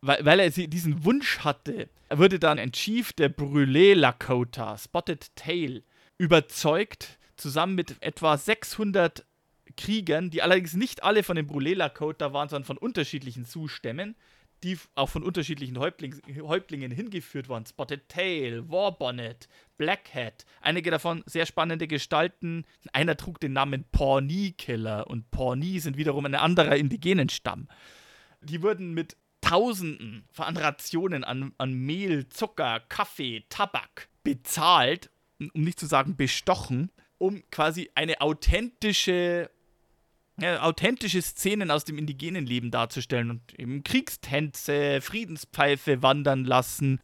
weil, 0.00 0.24
weil 0.24 0.40
er 0.40 0.50
diesen 0.50 1.04
Wunsch 1.04 1.40
hatte, 1.40 1.88
wurde 2.10 2.38
dann 2.38 2.58
ein 2.58 2.72
Chief 2.72 3.12
der 3.12 3.34
Brûlé 3.34 3.94
Lakota, 3.94 4.76
Spotted 4.76 5.34
Tail, 5.36 5.82
überzeugt, 6.18 7.18
zusammen 7.36 7.74
mit 7.74 7.96
etwa 8.02 8.36
600 8.36 9.24
Kriegern, 9.76 10.30
die 10.30 10.42
allerdings 10.42 10.74
nicht 10.74 11.02
alle 11.02 11.22
von 11.22 11.36
den 11.36 11.48
Brûlé 11.48 11.74
Lakota 11.74 12.32
waren, 12.32 12.48
sondern 12.48 12.66
von 12.66 12.78
unterschiedlichen 12.78 13.46
Zustämmen, 13.46 14.16
die 14.62 14.78
auch 14.94 15.08
von 15.08 15.22
unterschiedlichen 15.22 15.78
Häuptlings, 15.78 16.20
Häuptlingen 16.40 16.90
hingeführt 16.90 17.48
waren. 17.48 17.64
Spotted 17.66 18.08
Tail, 18.08 18.68
Warbonnet, 18.68 19.48
Black 19.76 20.14
Hat. 20.14 20.44
Einige 20.60 20.90
davon 20.90 21.22
sehr 21.26 21.46
spannende 21.46 21.86
Gestalten. 21.86 22.64
Einer 22.92 23.16
trug 23.16 23.40
den 23.40 23.52
Namen 23.52 23.84
Pawnee 23.90 24.52
Killer 24.52 25.06
und 25.08 25.30
Pawnee 25.30 25.78
sind 25.78 25.96
wiederum 25.96 26.26
ein 26.26 26.34
anderer 26.34 26.76
indigenen 26.76 27.28
Stamm. 27.28 27.68
Die 28.42 28.62
wurden 28.62 28.92
mit 28.92 29.16
Tausenden 29.40 30.24
von 30.30 30.56
Rationen 30.56 31.24
an, 31.24 31.54
an 31.58 31.72
Mehl, 31.72 32.28
Zucker, 32.28 32.80
Kaffee, 32.88 33.44
Tabak 33.48 34.08
bezahlt, 34.22 35.10
um 35.38 35.62
nicht 35.62 35.80
zu 35.80 35.86
sagen 35.86 36.16
bestochen, 36.16 36.90
um 37.18 37.42
quasi 37.50 37.90
eine 37.94 38.20
authentische 38.20 39.50
ja, 40.40 40.62
authentische 40.62 41.22
Szenen 41.22 41.70
aus 41.70 41.84
dem 41.84 41.98
indigenen 41.98 42.46
Leben 42.46 42.70
darzustellen 42.70 43.30
und 43.30 43.58
eben 43.58 43.82
Kriegstänze, 43.84 45.00
Friedenspfeife 45.00 46.02
wandern 46.02 46.44
lassen, 46.44 47.00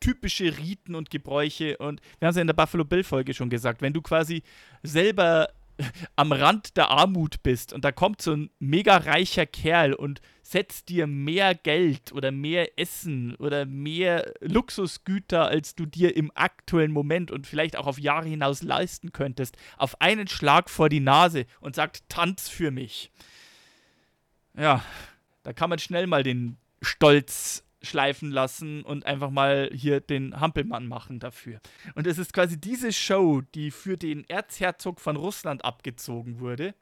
typische 0.00 0.58
Riten 0.58 0.94
und 0.94 1.10
Gebräuche. 1.10 1.76
Und 1.78 2.00
wir 2.18 2.26
haben 2.26 2.30
es 2.30 2.36
ja 2.36 2.42
in 2.42 2.48
der 2.48 2.54
Buffalo 2.54 2.84
Bill-Folge 2.84 3.34
schon 3.34 3.50
gesagt, 3.50 3.82
wenn 3.82 3.92
du 3.92 4.02
quasi 4.02 4.42
selber 4.82 5.48
am 6.16 6.32
Rand 6.32 6.76
der 6.76 6.90
Armut 6.90 7.42
bist 7.42 7.72
und 7.72 7.84
da 7.84 7.92
kommt 7.92 8.20
so 8.22 8.32
ein 8.32 8.50
mega 8.58 8.96
reicher 8.96 9.46
Kerl 9.46 9.94
und 9.94 10.20
setzt 10.50 10.88
dir 10.88 11.06
mehr 11.06 11.54
Geld 11.54 12.12
oder 12.12 12.32
mehr 12.32 12.78
Essen 12.78 13.34
oder 13.34 13.66
mehr 13.66 14.32
Luxusgüter, 14.40 15.46
als 15.46 15.74
du 15.74 15.84
dir 15.84 16.16
im 16.16 16.32
aktuellen 16.34 16.90
Moment 16.90 17.30
und 17.30 17.46
vielleicht 17.46 17.76
auch 17.76 17.86
auf 17.86 17.98
Jahre 17.98 18.28
hinaus 18.28 18.62
leisten 18.62 19.12
könntest, 19.12 19.58
auf 19.76 20.00
einen 20.00 20.26
Schlag 20.26 20.70
vor 20.70 20.88
die 20.88 21.00
Nase 21.00 21.44
und 21.60 21.74
sagt, 21.74 22.08
tanz 22.08 22.48
für 22.48 22.70
mich. 22.70 23.12
Ja, 24.56 24.82
da 25.42 25.52
kann 25.52 25.68
man 25.68 25.78
schnell 25.78 26.06
mal 26.06 26.22
den 26.22 26.56
Stolz 26.80 27.62
schleifen 27.82 28.30
lassen 28.30 28.82
und 28.84 29.04
einfach 29.04 29.30
mal 29.30 29.70
hier 29.74 30.00
den 30.00 30.40
Hampelmann 30.40 30.86
machen 30.86 31.20
dafür. 31.20 31.60
Und 31.94 32.06
es 32.06 32.16
ist 32.16 32.32
quasi 32.32 32.58
diese 32.58 32.92
Show, 32.92 33.42
die 33.54 33.70
für 33.70 33.98
den 33.98 34.24
Erzherzog 34.30 34.98
von 34.98 35.16
Russland 35.16 35.62
abgezogen 35.64 36.40
wurde, 36.40 36.74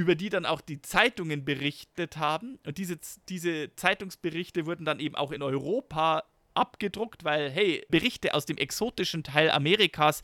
über 0.00 0.14
die 0.14 0.30
dann 0.30 0.46
auch 0.46 0.62
die 0.62 0.80
Zeitungen 0.80 1.44
berichtet 1.44 2.16
haben. 2.16 2.58
Und 2.64 2.78
diese, 2.78 2.98
diese 3.28 3.76
Zeitungsberichte 3.76 4.64
wurden 4.64 4.86
dann 4.86 4.98
eben 4.98 5.14
auch 5.14 5.30
in 5.30 5.42
Europa 5.42 6.24
abgedruckt, 6.54 7.22
weil, 7.22 7.50
hey, 7.50 7.84
Berichte 7.90 8.32
aus 8.32 8.46
dem 8.46 8.56
exotischen 8.56 9.22
Teil 9.22 9.50
Amerikas 9.50 10.22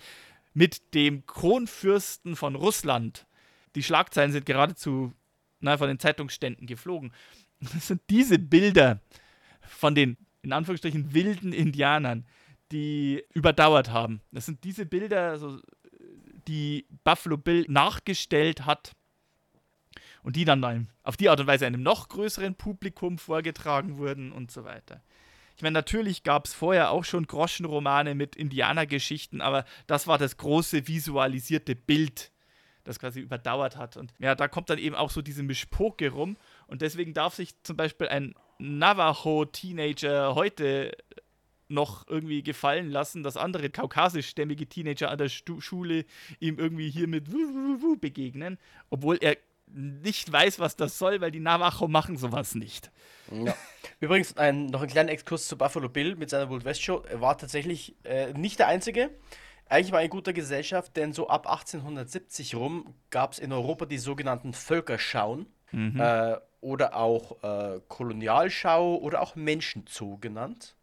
mit 0.55 0.95
dem 0.95 1.27
Kronfürsten 1.27 2.37
von 2.37 2.55
Russland. 2.55 3.27
Die 3.75 3.83
Schlagzeilen 3.83 4.33
sind 4.33 4.47
geradezu 4.47 5.13
na, 5.61 5.77
von 5.77 5.89
den 5.89 5.99
Zeitungsständen 5.99 6.67
geflogen. 6.67 7.13
Das 7.61 7.87
sind 7.87 8.03
diese 8.11 8.39
Bilder, 8.39 9.01
von 9.63 9.95
den, 9.95 10.19
in 10.43 10.53
Anführungsstrichen, 10.53 11.15
wilden 11.15 11.55
Indianern, 11.55 12.27
die 12.71 13.25
überdauert 13.33 13.91
haben. 13.91 14.21
Das 14.31 14.45
sind 14.45 14.63
diese 14.63 14.85
Bilder, 14.85 15.31
also, 15.31 15.59
die 16.49 16.87
Buffalo 17.03 17.39
Bill 17.39 17.65
nachgestellt 17.67 18.67
hat 18.67 18.93
und 20.27 20.35
die 20.35 20.45
dann 20.45 20.65
einem, 20.65 20.89
auf 21.05 21.17
die 21.17 21.29
Art 21.29 21.39
und 21.39 21.47
Weise 21.47 21.67
einem 21.67 21.85
noch 21.85 22.09
größeren 22.09 22.57
Publikum 22.57 23.17
vorgetragen 23.17 23.97
wurden 23.97 24.33
und 24.33 24.51
so 24.51 24.65
weiter. 24.65 25.01
Ich 25.55 25.63
meine, 25.63 25.75
natürlich 25.75 26.25
gab 26.25 26.47
es 26.47 26.53
vorher 26.53 26.91
auch 26.91 27.05
schon 27.05 27.29
Groschenromane 27.29 28.17
mit 28.17 28.35
Indianergeschichten, 28.35 29.41
aber 29.41 29.65
das 29.87 30.09
war 30.09 30.19
das 30.19 30.37
große 30.37 30.89
visualisierte 30.89 31.77
Bild, 31.77 32.33
das 32.83 32.99
quasi 32.99 33.21
überdauert 33.21 33.77
hat. 33.77 33.97
Und 33.97 34.13
ja, 34.19 34.35
da 34.35 34.49
kommt 34.49 34.69
dann 34.69 34.79
eben 34.79 34.97
auch 34.97 35.11
so 35.11 35.23
diese 35.23 35.45
Mischpoke 35.45 36.11
rum. 36.11 36.37
Und 36.67 36.83
deswegen 36.83 37.15
darf 37.15 37.37
sich 37.37 37.63
zum 37.63 37.77
Beispiel 37.77 38.09
ein 38.09 38.35
Navajo-Teenager 38.59 40.35
heute 40.35 40.91
noch 41.69 42.07
irgendwie 42.09 42.43
gefallen 42.43 42.91
lassen, 42.91 43.23
dass 43.23 43.37
andere 43.37 43.71
kaukasischstämmige 43.71 44.67
Teenager 44.67 45.11
an 45.11 45.19
der 45.19 45.29
Stu 45.29 45.61
Schule 45.61 46.05
ihm 46.41 46.59
irgendwie 46.59 46.91
hier 46.91 47.07
mit 47.07 47.29
begegnen, 48.01 48.59
obwohl 48.91 49.19
er 49.21 49.37
nicht 49.67 50.31
weiß, 50.31 50.59
was 50.59 50.77
das 50.77 50.99
soll, 50.99 51.21
weil 51.21 51.31
die 51.31 51.41
Navajo 51.41 51.89
machen 51.89 52.17
sowas 52.17 52.55
nicht. 52.55 52.91
Ja. 53.31 53.55
Übrigens, 54.01 54.37
ein, 54.37 54.67
noch 54.67 54.83
ein 54.83 54.89
kleiner 54.89 55.11
Exkurs 55.11 55.49
zu 55.49 55.59
Buffalo 55.59 55.89
Bill 55.89 56.17
mit 56.17 56.31
seiner 56.31 56.49
World 56.49 56.65
West 56.65 56.83
Show. 56.83 57.03
Er 57.09 57.21
war 57.21 57.37
tatsächlich 57.37 57.97
äh, 58.05 58.33
nicht 58.33 58.59
der 58.59 58.69
Einzige. 58.69 59.11
Eigentlich 59.69 59.93
war 59.93 60.01
er 60.01 60.05
in 60.05 60.11
guter 60.11 60.33
Gesellschaft, 60.33 60.97
denn 60.97 61.13
so 61.13 61.29
ab 61.29 61.49
1870 61.49 62.55
rum 62.55 62.95
gab 63.11 63.33
es 63.33 63.39
in 63.39 63.53
Europa 63.53 63.87
die 63.87 63.99
sogenannten 63.99 64.53
Völkerschauen. 64.53 65.47
Mhm. 65.73 66.01
Äh, 66.01 66.37
oder 66.67 66.97
auch 66.97 67.43
äh, 67.45 67.81
Kolonialschau 67.87 68.97
oder 68.97 69.23
auch 69.23 69.37
Menschenzoo 69.37 70.19
genannt, 70.19 70.75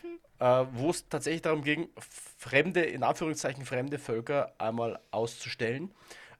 hm. 0.00 0.18
äh, 0.38 0.66
wo 0.72 0.88
es 0.88 1.08
tatsächlich 1.10 1.42
darum 1.42 1.62
ging, 1.62 1.88
fremde, 1.98 2.80
in 2.80 3.02
Anführungszeichen 3.02 3.66
fremde 3.66 3.98
Völker 3.98 4.54
einmal 4.56 4.98
auszustellen. 5.10 5.92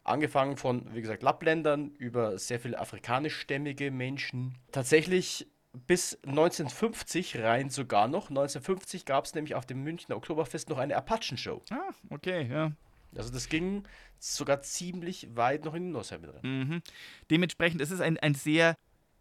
Angefangen 0.07 0.57
von, 0.57 0.95
wie 0.95 1.01
gesagt, 1.01 1.23
Lappländern 1.23 1.91
über 1.99 2.39
sehr 2.39 2.61
viele 2.61 2.79
afrikanischstämmige 2.79 3.91
Menschen. 3.91 4.57
Tatsächlich 4.71 5.49
bis 5.87 6.19
1950 6.25 7.39
rein 7.39 7.71
sogar 7.71 8.07
noch. 8.07 8.31
1950 8.31 9.05
gab 9.05 9.25
es 9.25 9.35
nämlich 9.35 9.57
auf 9.57 9.67
dem 9.67 9.83
Münchner 9.83 10.17
Oktoberfest 10.17 10.69
noch 10.69 10.79
eine 10.79 10.97
Apachenshow. 10.97 11.61
Ah, 11.71 11.91
okay, 12.11 12.49
ja. 12.49 12.73
Also 13.17 13.33
das 13.33 13.49
ging 13.49 13.83
sogar 14.19 14.63
ziemlich 14.63 15.29
weit 15.35 15.65
noch 15.65 15.75
in 15.75 15.87
die 15.87 15.91
Nussheim 15.91 16.23
drin. 16.23 16.41
Mhm. 16.43 16.83
Dementsprechend 17.31 17.81
ist 17.81 17.91
es 17.91 18.01
ein, 18.01 18.17
ein 18.19 18.35
sehr 18.35 18.77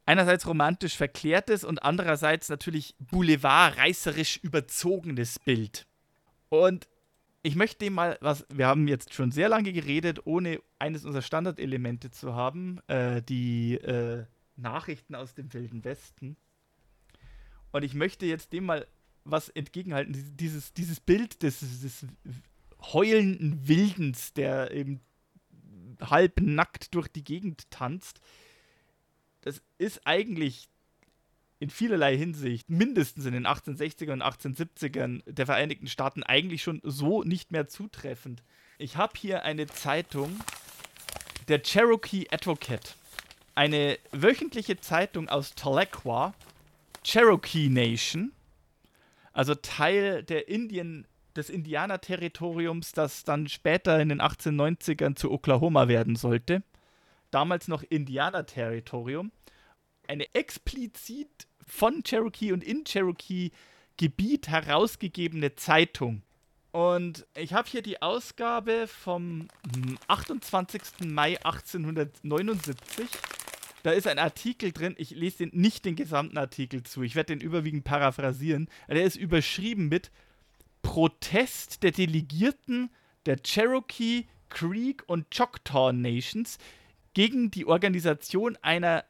einerseits 0.06 0.45
romantisch 0.45 0.95
verklärtes 0.95 1.63
und 1.63 1.82
andererseits 1.82 2.50
natürlich 2.50 2.95
boulevardreißerisch 3.00 4.38
überzogenes 4.43 5.39
Bild. 5.39 5.88
Und 6.50 6.88
ich 7.45 7.55
möchte 7.55 7.86
dem 7.86 7.93
mal 7.93 8.17
was, 8.21 8.43
wir 8.49 8.65
haben 8.65 8.88
jetzt 8.88 9.13
schon 9.13 9.31
sehr 9.31 9.49
lange 9.49 9.71
geredet, 9.71 10.25
ohne 10.25 10.62
eines 10.79 11.05
unserer 11.05 11.21
Standardelemente 11.21 12.10
zu 12.10 12.34
haben, 12.34 12.79
äh, 12.88 13.21
die 13.21 13.75
äh, 13.75 14.25
Nachrichten 14.55 15.13
aus 15.13 15.36
dem 15.36 15.53
Wilden 15.53 15.84
Westen. 15.84 16.38
Und 17.71 17.84
ich 17.84 17.93
möchte 17.93 18.25
jetzt 18.25 18.51
dem 18.51 18.65
mal 18.65 18.88
was 19.25 19.49
entgegenhalten, 19.49 20.36
dieses, 20.38 20.73
dieses 20.73 20.99
Bild 20.99 21.43
des, 21.43 21.60
des 21.60 22.08
heulenden 22.81 23.67
Wildens, 23.67 24.34
der 24.34 24.71
eben 24.71 25.01
halb 26.01 26.41
nackt 26.41 26.95
durch 26.95 27.08
die 27.08 27.23
Gegend 27.23 27.69
tanzt, 27.69 28.21
das 29.41 29.62
ist 29.77 30.01
eigentlich 30.08 30.67
in 31.60 31.70
vielerlei 31.70 32.18
Hinsicht, 32.18 32.70
mindestens 32.70 33.26
in 33.26 33.34
den 33.34 33.48
1860er 33.48 34.12
und 34.12 34.22
1870ern 34.22 35.22
der 35.26 35.46
Vereinigten 35.46 35.88
Staaten, 35.88 36.24
eigentlich 36.24 36.63
schon 36.63 36.82
so 36.84 37.24
nicht 37.24 37.52
mehr 37.52 37.68
zutreffend. 37.68 38.44
Ich 38.78 38.98
habe 38.98 39.13
hier 39.18 39.44
eine 39.44 39.68
Zeitung, 39.68 40.39
der 41.48 41.62
Cherokee 41.62 42.28
Advocate, 42.32 42.96
eine 43.54 43.98
wöchentliche 44.12 44.80
Zeitung 44.80 45.30
aus 45.30 45.56
Tahlequah, 45.56 46.34
Cherokee 47.04 47.70
Nation, 47.70 48.34
also 49.32 49.56
Teil 49.56 50.24
der 50.24 50.48
Indien, 50.50 51.08
des 51.36 51.50
Indianerterritoriums, 51.50 52.94
das 52.94 53.24
dann 53.24 53.48
später 53.48 54.00
in 54.00 54.10
den 54.10 54.22
1890ern 54.22 55.15
zu 55.15 55.32
Oklahoma 55.32 55.88
werden 55.88 56.15
sollte. 56.15 56.63
Damals 57.32 57.68
noch 57.68 57.84
Indianerterritorium. 57.84 59.32
Eine 60.08 60.34
explizit 60.34 61.48
von 61.65 62.04
Cherokee 62.04 62.52
und 62.52 62.63
in 62.63 62.84
Cherokee 62.84 63.52
Gebiet 63.98 64.48
herausgegebene 64.48 65.56
Zeitung. 65.56 66.22
Und 66.72 67.26
ich 67.38 67.54
habe 67.54 67.70
hier 67.70 67.82
die 67.82 68.02
Ausgabe 68.02 68.88
vom 68.88 69.48
28. 70.08 70.82
Mai 71.06 71.38
1879. 71.38 73.08
Da 73.84 73.91
ist 73.91 74.08
ein 74.08 74.20
Artikel 74.20 74.74
drin, 74.74 74.96
ich 74.98 75.12
lese 75.12 75.46
den, 75.46 75.52
nicht 75.54 75.86
den 75.86 75.96
gesamten 75.96 76.38
Artikel 76.38 76.84
zu, 76.84 77.04
ich 77.04 77.15
werde 77.15 77.36
den 77.36 77.39
überwiegend 77.39 77.86
paraphrasieren. 77.86 78.68
Der 78.89 79.04
ist 79.04 79.15
überschrieben 79.15 79.88
mit 79.88 80.12
Protest 80.82 81.84
der 81.84 81.91
Delegierten 81.91 82.89
der 83.26 83.41
Cherokee, 83.41 84.28
Creek 84.50 85.04
und 85.08 85.32
Choctaw 85.32 85.94
Nations 85.94 86.58
gegen 87.13 87.52
die 87.52 87.65
Organisation 87.65 88.58
einer 88.62 89.06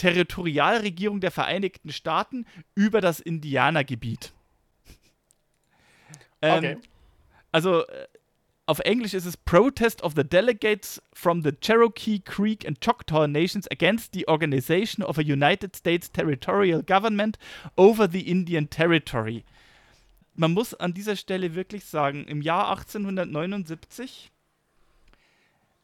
Territorialregierung 0.00 1.20
der 1.20 1.30
Vereinigten 1.30 1.92
Staaten 1.92 2.46
über 2.74 3.00
das 3.00 3.20
Indianergebiet. 3.20 4.32
ähm, 6.42 6.58
okay. 6.58 6.76
Also 7.52 7.86
äh, 7.86 8.06
auf 8.66 8.78
Englisch 8.80 9.14
ist 9.14 9.26
es 9.26 9.36
Protest 9.36 10.02
of 10.02 10.14
the 10.16 10.24
Delegates 10.24 11.02
from 11.12 11.42
the 11.42 11.52
Cherokee, 11.52 12.20
Creek 12.20 12.66
and 12.66 12.80
Choctaw 12.80 13.26
Nations 13.26 13.68
against 13.70 14.14
the 14.14 14.26
organization 14.28 15.04
of 15.04 15.18
a 15.18 15.22
United 15.22 15.74
States 15.76 16.10
territorial 16.10 16.82
government 16.82 17.38
over 17.76 18.08
the 18.08 18.28
Indian 18.28 18.70
Territory 18.70 19.44
man 20.40 20.52
muss 20.52 20.74
an 20.74 20.94
dieser 20.94 21.16
Stelle 21.16 21.54
wirklich 21.54 21.84
sagen, 21.84 22.24
im 22.24 22.40
Jahr 22.40 22.70
1879 22.70 24.30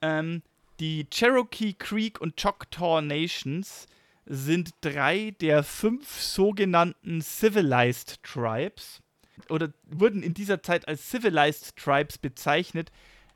ähm, 0.00 0.42
die 0.80 1.06
Cherokee 1.10 1.74
Creek 1.74 2.20
und 2.20 2.40
Choctaw 2.40 3.02
Nations 3.02 3.86
sind 4.26 4.70
drei 4.80 5.34
der 5.40 5.62
fünf 5.62 6.20
sogenannten 6.20 7.20
Civilized 7.22 8.22
Tribes 8.22 9.00
oder 9.48 9.72
wurden 9.84 10.22
in 10.22 10.34
dieser 10.34 10.62
Zeit 10.62 10.88
als 10.88 11.10
Civilized 11.10 11.76
Tribes 11.76 12.18
bezeichnet, 12.18 12.90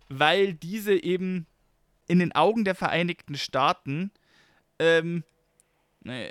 weil 0.08 0.54
diese 0.54 0.94
eben 0.94 1.46
in 2.08 2.18
den 2.18 2.32
Augen 2.32 2.64
der 2.64 2.74
Vereinigten 2.74 3.36
Staaten 3.36 4.10
ähm, 4.78 5.22
äh, 6.04 6.30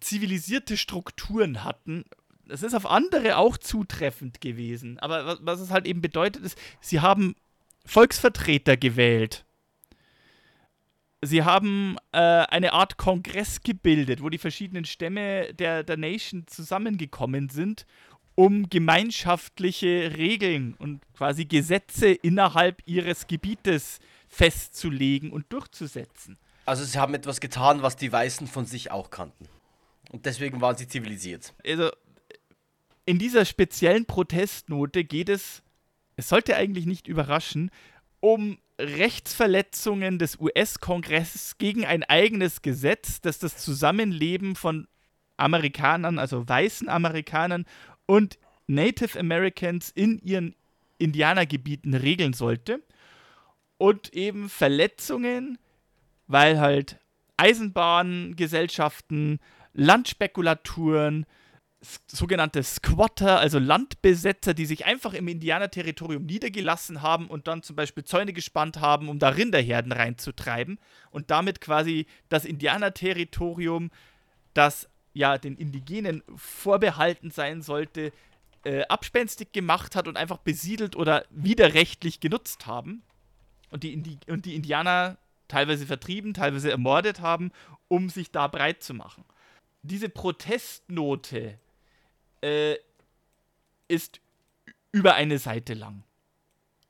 zivilisierte 0.00 0.76
Strukturen 0.76 1.62
hatten 1.64 2.04
es 2.48 2.62
ist 2.62 2.74
auf 2.74 2.86
andere 2.86 3.36
auch 3.36 3.56
zutreffend 3.56 4.40
gewesen. 4.40 4.98
Aber 4.98 5.26
was, 5.26 5.38
was 5.42 5.60
es 5.60 5.70
halt 5.70 5.86
eben 5.86 6.00
bedeutet, 6.00 6.44
ist, 6.44 6.58
sie 6.80 7.00
haben 7.00 7.36
Volksvertreter 7.84 8.76
gewählt. 8.76 9.44
Sie 11.20 11.42
haben 11.42 11.96
äh, 12.12 12.18
eine 12.18 12.72
Art 12.72 12.96
Kongress 12.96 13.60
gebildet, 13.62 14.22
wo 14.22 14.28
die 14.28 14.38
verschiedenen 14.38 14.84
Stämme 14.84 15.52
der, 15.54 15.82
der 15.82 15.96
Nation 15.96 16.46
zusammengekommen 16.46 17.48
sind, 17.48 17.86
um 18.36 18.68
gemeinschaftliche 18.68 20.16
Regeln 20.16 20.74
und 20.74 21.00
quasi 21.14 21.44
Gesetze 21.44 22.10
innerhalb 22.10 22.82
ihres 22.86 23.26
Gebietes 23.26 23.98
festzulegen 24.28 25.32
und 25.32 25.52
durchzusetzen. 25.52 26.38
Also 26.64 26.84
sie 26.84 26.98
haben 26.98 27.14
etwas 27.14 27.40
getan, 27.40 27.82
was 27.82 27.96
die 27.96 28.12
Weißen 28.12 28.46
von 28.46 28.64
sich 28.64 28.92
auch 28.92 29.10
kannten. 29.10 29.48
Und 30.12 30.24
deswegen 30.24 30.60
waren 30.60 30.76
sie 30.76 30.86
zivilisiert. 30.86 31.52
Also 31.66 31.90
in 33.06 33.18
dieser 33.18 33.44
speziellen 33.44 34.06
Protestnote 34.06 35.02
geht 35.02 35.30
es, 35.30 35.62
es 36.16 36.28
sollte 36.28 36.54
eigentlich 36.54 36.86
nicht 36.86 37.08
überraschen, 37.08 37.70
um 38.20 38.58
Rechtsverletzungen 38.78 40.18
des 40.18 40.38
US-Kongresses 40.38 41.58
gegen 41.58 41.84
ein 41.84 42.04
eigenes 42.04 42.62
Gesetz, 42.62 43.20
das 43.20 43.38
das 43.38 43.56
Zusammenleben 43.56 44.54
von 44.54 44.86
Amerikanern, 45.36 46.18
also 46.18 46.48
weißen 46.48 46.88
Amerikanern 46.88 47.66
und 48.06 48.38
Native 48.66 49.18
Americans 49.18 49.90
in 49.90 50.18
ihren 50.20 50.54
Indianergebieten 50.98 51.94
regeln 51.94 52.34
sollte. 52.34 52.82
Und 53.78 54.12
eben 54.12 54.48
Verletzungen, 54.48 55.58
weil 56.26 56.60
halt 56.60 56.98
Eisenbahngesellschaften, 57.36 59.40
Landspekulaturen, 59.72 61.26
sogenannte 62.06 62.62
Squatter, 62.62 63.38
also 63.38 63.58
Landbesetzer, 63.58 64.52
die 64.52 64.66
sich 64.66 64.84
einfach 64.84 65.14
im 65.14 65.28
Indianerterritorium 65.28 66.24
niedergelassen 66.24 67.02
haben 67.02 67.28
und 67.28 67.46
dann 67.46 67.62
zum 67.62 67.76
Beispiel 67.76 68.04
Zäune 68.04 68.32
gespannt 68.32 68.80
haben, 68.80 69.08
um 69.08 69.18
da 69.18 69.28
Rinderherden 69.28 69.92
reinzutreiben 69.92 70.78
und 71.10 71.30
damit 71.30 71.60
quasi 71.60 72.06
das 72.28 72.44
Indianerterritorium, 72.44 73.90
das 74.54 74.88
ja 75.12 75.38
den 75.38 75.56
Indigenen 75.56 76.22
vorbehalten 76.34 77.30
sein 77.30 77.62
sollte, 77.62 78.12
äh, 78.64 78.82
abspenstig 78.88 79.52
gemacht 79.52 79.94
hat 79.94 80.08
und 80.08 80.16
einfach 80.16 80.38
besiedelt 80.38 80.96
oder 80.96 81.24
widerrechtlich 81.30 82.18
genutzt 82.18 82.66
haben 82.66 83.02
und 83.70 83.84
die, 83.84 83.92
Indi 83.92 84.18
und 84.26 84.46
die 84.46 84.56
Indianer 84.56 85.16
teilweise 85.46 85.86
vertrieben, 85.86 86.34
teilweise 86.34 86.70
ermordet 86.70 87.20
haben, 87.20 87.52
um 87.86 88.10
sich 88.10 88.32
da 88.32 88.48
breit 88.48 88.82
zu 88.82 88.94
machen. 88.94 89.24
Diese 89.82 90.08
Protestnote 90.08 91.58
äh, 92.42 92.76
ist 93.88 94.20
über 94.92 95.14
eine 95.14 95.38
Seite 95.38 95.74
lang. 95.74 96.04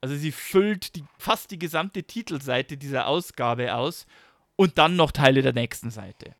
Also 0.01 0.15
sie 0.15 0.33
füllt 0.33 0.95
die, 0.95 1.05
fast 1.19 1.51
die 1.51 1.59
gesamte 1.59 2.05
Titelseite 2.05 2.77
dieser 2.77 3.07
Ausgabe 3.07 3.75
aus 3.75 4.07
und 4.57 4.79
dann 4.79 4.97
noch 4.97 5.13
Teile 5.13 5.43
der 5.43 5.53
nächsten 5.53 5.91
Seite. 5.91 6.35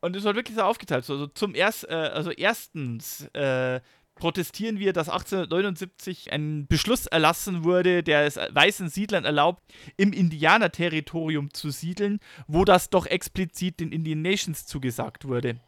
Und 0.00 0.16
es 0.16 0.24
wird 0.24 0.36
wirklich 0.36 0.56
so 0.56 0.62
aufgeteilt. 0.62 1.08
Also 1.08 1.26
zum 1.26 1.54
erst, 1.54 1.88
äh, 1.88 1.94
also 1.94 2.30
erstens 2.30 3.22
äh, 3.34 3.80
protestieren 4.14 4.78
wir, 4.78 4.92
dass 4.92 5.08
1879 5.08 6.32
ein 6.32 6.66
Beschluss 6.66 7.06
erlassen 7.06 7.64
wurde, 7.64 8.02
der 8.02 8.24
es 8.24 8.36
weißen 8.36 8.88
Siedlern 8.88 9.24
erlaubt, 9.24 9.62
im 9.96 10.12
Indianerterritorium 10.12 11.52
zu 11.52 11.70
siedeln, 11.70 12.20
wo 12.46 12.64
das 12.64 12.90
doch 12.90 13.06
explizit 13.06 13.80
den 13.80 13.92
Indian 13.92 14.22
Nations 14.22 14.66
zugesagt 14.66 15.26
wurde. 15.26 15.60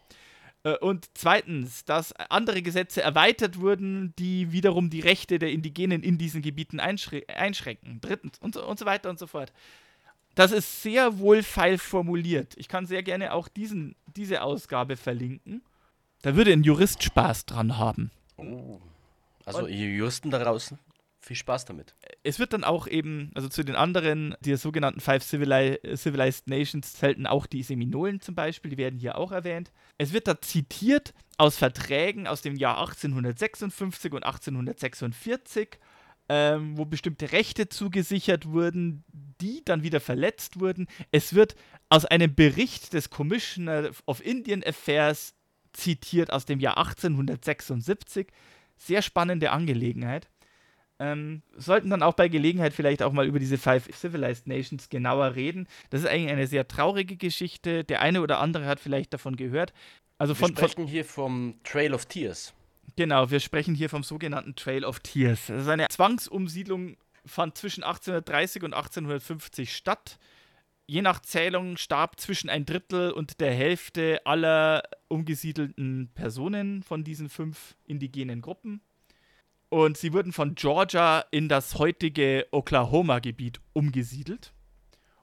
Äh, 0.64 0.76
und 0.78 1.08
zweitens, 1.14 1.84
dass 1.84 2.12
andere 2.12 2.62
Gesetze 2.62 3.02
erweitert 3.02 3.60
wurden, 3.60 4.14
die 4.18 4.52
wiederum 4.52 4.90
die 4.90 5.00
Rechte 5.00 5.38
der 5.38 5.50
Indigenen 5.50 6.02
in 6.02 6.18
diesen 6.18 6.42
Gebieten 6.42 6.80
einschränken. 6.80 8.00
Drittens 8.00 8.38
und 8.38 8.54
so, 8.54 8.66
und 8.66 8.78
so 8.78 8.86
weiter 8.86 9.10
und 9.10 9.18
so 9.18 9.26
fort. 9.26 9.52
Das 10.34 10.52
ist 10.52 10.82
sehr 10.82 11.18
wohlfeil 11.18 11.76
formuliert. 11.76 12.54
Ich 12.56 12.68
kann 12.68 12.86
sehr 12.86 13.02
gerne 13.02 13.32
auch 13.32 13.48
diesen, 13.48 13.96
diese 14.06 14.42
Ausgabe 14.42 14.96
verlinken. 14.96 15.62
Da 16.22 16.36
würde 16.36 16.52
ein 16.52 16.62
Jurist 16.62 17.02
Spaß 17.02 17.46
dran 17.46 17.78
haben. 17.78 18.10
Oh. 18.36 18.78
Also 19.44 19.64
und, 19.64 19.70
Juristen 19.70 20.30
da 20.30 20.38
draußen, 20.38 20.78
viel 21.20 21.36
Spaß 21.36 21.66
damit. 21.66 21.94
Es 22.22 22.38
wird 22.38 22.52
dann 22.52 22.64
auch 22.64 22.86
eben, 22.86 23.30
also 23.34 23.48
zu 23.48 23.62
den 23.62 23.76
anderen, 23.76 24.34
die 24.40 24.56
sogenannten 24.56 25.00
Five 25.00 25.22
Civili 25.22 25.78
Civilized 25.94 26.48
Nations 26.48 26.94
zählten 26.94 27.26
auch 27.26 27.46
die 27.46 27.62
Seminolen 27.62 28.20
zum 28.20 28.34
Beispiel, 28.34 28.70
die 28.70 28.78
werden 28.78 28.98
hier 28.98 29.18
auch 29.18 29.30
erwähnt. 29.30 29.70
Es 29.98 30.12
wird 30.12 30.26
da 30.26 30.40
zitiert 30.40 31.12
aus 31.36 31.56
Verträgen 31.56 32.26
aus 32.26 32.42
dem 32.42 32.56
Jahr 32.56 32.78
1856 32.78 34.12
und 34.12 34.24
1846, 34.24 35.78
ähm, 36.28 36.78
wo 36.78 36.84
bestimmte 36.84 37.32
Rechte 37.32 37.68
zugesichert 37.68 38.46
wurden, 38.46 39.04
die 39.40 39.62
dann 39.64 39.82
wieder 39.82 40.00
verletzt 40.00 40.60
wurden. 40.60 40.86
Es 41.12 41.34
wird 41.34 41.54
aus 41.90 42.06
einem 42.06 42.34
Bericht 42.34 42.92
des 42.94 43.10
Commissioner 43.10 43.90
of 44.06 44.24
Indian 44.24 44.62
Affairs 44.64 45.34
zitiert 45.72 46.32
aus 46.32 46.46
dem 46.46 46.60
Jahr 46.60 46.78
1876. 46.78 48.28
Sehr 48.76 49.02
spannende 49.02 49.50
Angelegenheit. 49.50 50.28
Ähm, 51.00 51.42
sollten 51.56 51.88
dann 51.88 52.02
auch 52.02 52.12
bei 52.12 52.28
Gelegenheit 52.28 52.74
vielleicht 52.74 53.02
auch 53.02 53.12
mal 53.12 53.26
über 53.26 53.38
diese 53.38 53.56
Five 53.56 53.88
Civilized 53.92 54.46
Nations 54.46 54.90
genauer 54.90 55.34
reden. 55.34 55.66
Das 55.88 56.02
ist 56.02 56.06
eigentlich 56.06 56.30
eine 56.30 56.46
sehr 56.46 56.68
traurige 56.68 57.16
Geschichte. 57.16 57.84
Der 57.84 58.02
eine 58.02 58.20
oder 58.20 58.38
andere 58.38 58.66
hat 58.66 58.80
vielleicht 58.80 59.14
davon 59.14 59.34
gehört. 59.34 59.72
Also 60.18 60.34
von, 60.34 60.50
wir 60.50 60.68
sprechen 60.68 60.86
hier 60.86 61.06
vom 61.06 61.54
Trail 61.64 61.94
of 61.94 62.04
Tears. 62.04 62.52
Genau, 62.96 63.30
wir 63.30 63.40
sprechen 63.40 63.74
hier 63.74 63.88
vom 63.88 64.02
sogenannten 64.02 64.54
Trail 64.54 64.84
of 64.84 65.00
Tears. 65.00 65.46
Das 65.46 65.62
ist 65.62 65.68
eine 65.68 65.88
Zwangsumsiedlung 65.88 66.96
fand 67.24 67.56
zwischen 67.56 67.84
1830 67.84 68.62
und 68.62 68.74
1850 68.74 69.74
statt. 69.74 70.18
Je 70.86 71.02
nach 71.02 71.20
Zählung 71.20 71.76
starb 71.76 72.18
zwischen 72.18 72.50
ein 72.50 72.66
Drittel 72.66 73.12
und 73.12 73.40
der 73.40 73.54
Hälfte 73.54 74.20
aller 74.24 74.82
umgesiedelten 75.08 76.10
Personen 76.14 76.82
von 76.82 77.04
diesen 77.04 77.28
fünf 77.28 77.76
indigenen 77.86 78.40
Gruppen. 78.40 78.80
Und 79.70 79.96
sie 79.96 80.12
wurden 80.12 80.32
von 80.32 80.56
Georgia 80.56 81.24
in 81.30 81.48
das 81.48 81.76
heutige 81.78 82.46
Oklahoma-Gebiet 82.50 83.60
umgesiedelt. 83.72 84.52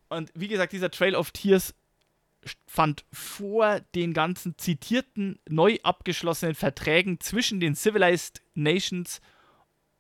Und 0.09 0.31
wie 0.33 0.47
gesagt, 0.47 0.71
dieser 0.71 0.89
Trail 0.89 1.15
of 1.15 1.31
Tears 1.31 1.75
fand 2.65 3.03
vor 3.11 3.81
den 3.93 4.13
ganzen 4.13 4.57
zitierten, 4.57 5.39
neu 5.49 5.77
abgeschlossenen 5.83 6.55
Verträgen 6.55 7.19
zwischen 7.19 7.59
den 7.59 7.75
Civilized 7.75 8.41
Nations 8.53 9.21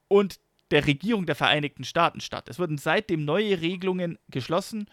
und 0.07 0.39
der 0.71 0.87
Regierung 0.87 1.25
der 1.25 1.35
Vereinigten 1.35 1.83
Staaten 1.83 2.21
statt. 2.21 2.47
Es 2.49 2.59
wurden 2.59 2.77
seitdem 2.77 3.25
neue 3.25 3.61
Regelungen 3.61 4.17
geschlossen. 4.29 4.89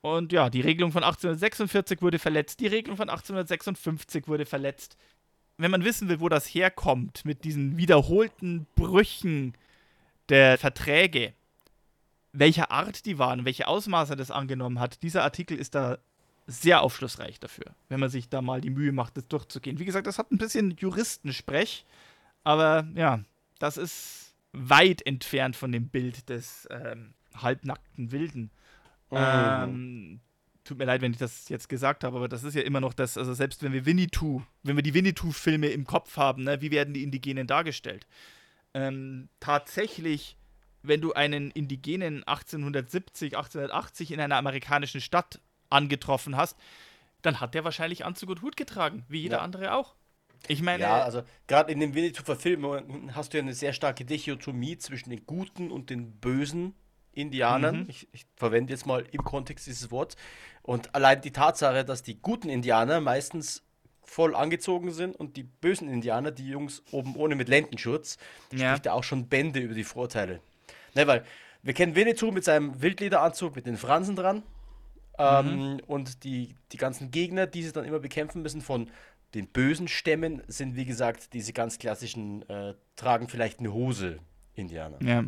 Und 0.00 0.32
ja, 0.32 0.50
die 0.50 0.60
Regelung 0.60 0.92
von 0.92 1.02
1846 1.02 2.00
wurde 2.00 2.18
verletzt, 2.18 2.60
die 2.60 2.66
Regelung 2.66 2.96
von 2.96 3.08
1856 3.08 4.28
wurde 4.28 4.46
verletzt, 4.46 4.96
wenn 5.58 5.70
man 5.70 5.84
wissen 5.84 6.08
will, 6.08 6.20
wo 6.20 6.28
das 6.28 6.46
herkommt, 6.46 7.24
mit 7.24 7.44
diesen 7.44 7.76
wiederholten 7.76 8.66
Brüchen 8.74 9.54
der 10.28 10.58
Verträge, 10.58 11.32
welcher 12.32 12.70
Art 12.70 13.06
die 13.06 13.18
waren, 13.18 13.44
welche 13.44 13.66
Ausmaße 13.66 14.16
das 14.16 14.30
angenommen 14.30 14.78
hat, 14.78 15.02
dieser 15.02 15.22
Artikel 15.22 15.58
ist 15.58 15.74
da 15.74 15.98
sehr 16.46 16.82
aufschlussreich 16.82 17.40
dafür, 17.40 17.74
wenn 17.88 18.00
man 18.00 18.10
sich 18.10 18.28
da 18.28 18.40
mal 18.42 18.60
die 18.60 18.70
Mühe 18.70 18.92
macht, 18.92 19.16
das 19.16 19.26
durchzugehen. 19.28 19.78
Wie 19.78 19.84
gesagt, 19.84 20.06
das 20.06 20.18
hat 20.18 20.30
ein 20.30 20.38
bisschen 20.38 20.76
Juristensprech, 20.76 21.84
aber 22.44 22.86
ja, 22.94 23.20
das 23.58 23.76
ist 23.76 24.34
weit 24.52 25.04
entfernt 25.04 25.56
von 25.56 25.72
dem 25.72 25.88
Bild 25.88 26.28
des 26.28 26.68
ähm, 26.70 27.14
halbnackten 27.34 28.12
Wilden. 28.12 28.50
Mhm. 29.10 29.16
Ähm, 29.18 30.20
tut 30.66 30.78
mir 30.78 30.84
leid, 30.84 31.00
wenn 31.00 31.12
ich 31.12 31.18
das 31.18 31.48
jetzt 31.48 31.68
gesagt 31.68 32.04
habe, 32.04 32.16
aber 32.16 32.28
das 32.28 32.44
ist 32.44 32.54
ja 32.54 32.62
immer 32.62 32.80
noch 32.80 32.92
das, 32.92 33.16
also 33.16 33.32
selbst 33.32 33.62
wenn 33.62 33.72
wir 33.72 33.86
Winnetou, 33.86 34.42
wenn 34.62 34.76
wir 34.76 34.82
die 34.82 34.94
Winnetou-Filme 34.94 35.68
im 35.68 35.86
Kopf 35.86 36.16
haben, 36.16 36.44
ne, 36.44 36.60
wie 36.60 36.70
werden 36.70 36.92
die 36.92 37.02
Indigenen 37.02 37.46
dargestellt? 37.46 38.06
Ähm, 38.74 39.28
tatsächlich, 39.40 40.36
wenn 40.82 41.00
du 41.00 41.14
einen 41.14 41.50
Indigenen 41.50 42.24
1870, 42.24 43.36
1880 43.36 44.12
in 44.12 44.20
einer 44.20 44.36
amerikanischen 44.36 45.00
Stadt 45.00 45.40
angetroffen 45.70 46.36
hast, 46.36 46.58
dann 47.22 47.40
hat 47.40 47.54
der 47.54 47.64
wahrscheinlich 47.64 48.04
Anzug 48.04 48.30
und 48.30 48.42
Hut 48.42 48.56
getragen, 48.56 49.04
wie 49.08 49.22
jeder 49.22 49.38
ja. 49.38 49.42
andere 49.42 49.72
auch. 49.72 49.94
Ich 50.48 50.62
meine. 50.62 50.82
Ja, 50.82 51.02
also 51.02 51.22
gerade 51.46 51.72
in 51.72 51.80
den 51.80 51.94
Winnetou-Verfilmungen 51.94 53.14
hast 53.14 53.32
du 53.32 53.38
ja 53.38 53.42
eine 53.42 53.54
sehr 53.54 53.72
starke 53.72 54.04
Dichotomie 54.04 54.78
zwischen 54.78 55.10
den 55.10 55.26
Guten 55.26 55.70
und 55.70 55.90
den 55.90 56.12
Bösen 56.12 56.74
Indianern. 57.16 57.80
Mhm. 57.80 57.86
Ich, 57.88 58.08
ich, 58.12 58.26
verwende 58.36 58.72
jetzt 58.72 58.86
mal 58.86 59.04
im 59.10 59.24
Kontext 59.24 59.66
dieses 59.66 59.90
Wortes. 59.90 60.16
Und 60.62 60.94
allein 60.94 61.20
die 61.20 61.32
Tatsache, 61.32 61.84
dass 61.84 62.02
die 62.02 62.20
guten 62.20 62.48
Indianer 62.48 63.00
meistens 63.00 63.62
voll 64.02 64.34
angezogen 64.34 64.92
sind 64.92 65.16
und 65.16 65.36
die 65.36 65.42
bösen 65.42 65.88
Indianer, 65.88 66.30
die 66.30 66.48
Jungs 66.48 66.82
oben 66.92 67.16
ohne 67.16 67.34
mit 67.34 67.48
Lendenschutz, 67.48 68.18
ja. 68.52 68.70
spricht 68.70 68.86
ja 68.86 68.92
auch 68.92 69.04
schon 69.04 69.28
Bände 69.28 69.60
über 69.60 69.74
die 69.74 69.84
Vorteile. 69.84 70.40
Ne, 70.94 71.06
weil 71.06 71.24
wir 71.62 71.74
kennen 71.74 71.94
Winnetou 71.94 72.30
mit 72.30 72.44
seinem 72.44 72.80
Wildlederanzug 72.80 73.56
mit 73.56 73.66
den 73.66 73.76
Fransen 73.76 74.14
dran. 74.14 74.42
Ähm, 75.18 75.72
mhm. 75.72 75.80
Und 75.86 76.24
die, 76.24 76.54
die 76.72 76.76
ganzen 76.76 77.10
Gegner, 77.10 77.46
die 77.46 77.62
sie 77.62 77.72
dann 77.72 77.84
immer 77.84 77.98
bekämpfen 77.98 78.42
müssen 78.42 78.60
von 78.60 78.90
den 79.34 79.48
bösen 79.48 79.88
Stämmen, 79.88 80.42
sind 80.46 80.76
wie 80.76 80.84
gesagt 80.84 81.32
diese 81.32 81.52
ganz 81.52 81.78
klassischen, 81.78 82.48
äh, 82.48 82.74
tragen 82.94 83.28
vielleicht 83.28 83.60
eine 83.60 83.72
Hose 83.72 84.18
Indianer. 84.54 84.98
Ja. 85.02 85.24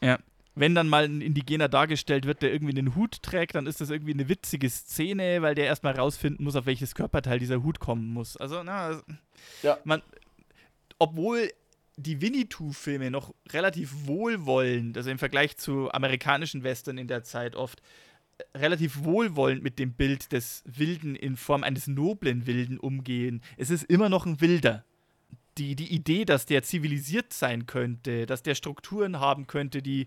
Ja 0.00 0.18
wenn 0.58 0.74
dann 0.74 0.88
mal 0.88 1.04
ein 1.04 1.20
Indigener 1.20 1.68
dargestellt 1.68 2.26
wird, 2.26 2.42
der 2.42 2.52
irgendwie 2.52 2.76
einen 2.76 2.94
Hut 2.94 3.22
trägt, 3.22 3.54
dann 3.54 3.66
ist 3.66 3.80
das 3.80 3.90
irgendwie 3.90 4.12
eine 4.12 4.28
witzige 4.28 4.68
Szene, 4.68 5.40
weil 5.42 5.54
der 5.54 5.66
erstmal 5.66 5.94
rausfinden 5.94 6.44
muss, 6.44 6.56
auf 6.56 6.66
welches 6.66 6.94
Körperteil 6.94 7.38
dieser 7.38 7.62
Hut 7.62 7.78
kommen 7.78 8.12
muss. 8.12 8.36
Also, 8.36 8.62
na, 8.62 9.00
ja. 9.62 9.78
man, 9.84 10.02
obwohl 10.98 11.50
die 11.96 12.20
Winnetou-Filme 12.20 13.10
noch 13.10 13.34
relativ 13.50 14.06
wohlwollend, 14.06 14.96
also 14.96 15.10
im 15.10 15.18
Vergleich 15.18 15.56
zu 15.56 15.92
amerikanischen 15.92 16.62
Western 16.62 16.98
in 16.98 17.08
der 17.08 17.24
Zeit 17.24 17.56
oft, 17.56 17.82
äh, 18.38 18.58
relativ 18.58 19.04
wohlwollend 19.04 19.62
mit 19.62 19.78
dem 19.78 19.92
Bild 19.92 20.32
des 20.32 20.62
Wilden 20.66 21.16
in 21.16 21.36
Form 21.36 21.64
eines 21.64 21.86
noblen 21.88 22.46
Wilden 22.46 22.78
umgehen. 22.78 23.42
Es 23.56 23.70
ist 23.70 23.84
immer 23.84 24.08
noch 24.08 24.26
ein 24.26 24.40
Wilder. 24.40 24.84
Die, 25.56 25.74
die 25.74 25.92
Idee, 25.92 26.24
dass 26.24 26.46
der 26.46 26.62
zivilisiert 26.62 27.32
sein 27.32 27.66
könnte, 27.66 28.26
dass 28.26 28.44
der 28.44 28.54
Strukturen 28.54 29.18
haben 29.18 29.48
könnte, 29.48 29.82
die 29.82 30.06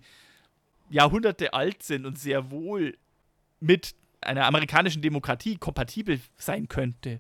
Jahrhunderte 0.91 1.54
alt 1.54 1.84
sind 1.84 2.06
und 2.06 2.19
sehr 2.19 2.51
wohl 2.51 2.97
mit 3.60 3.95
einer 4.21 4.45
amerikanischen 4.45 5.01
Demokratie 5.01 5.58
kompatibel 5.58 6.19
sein 6.38 6.67
könnte, 6.67 7.19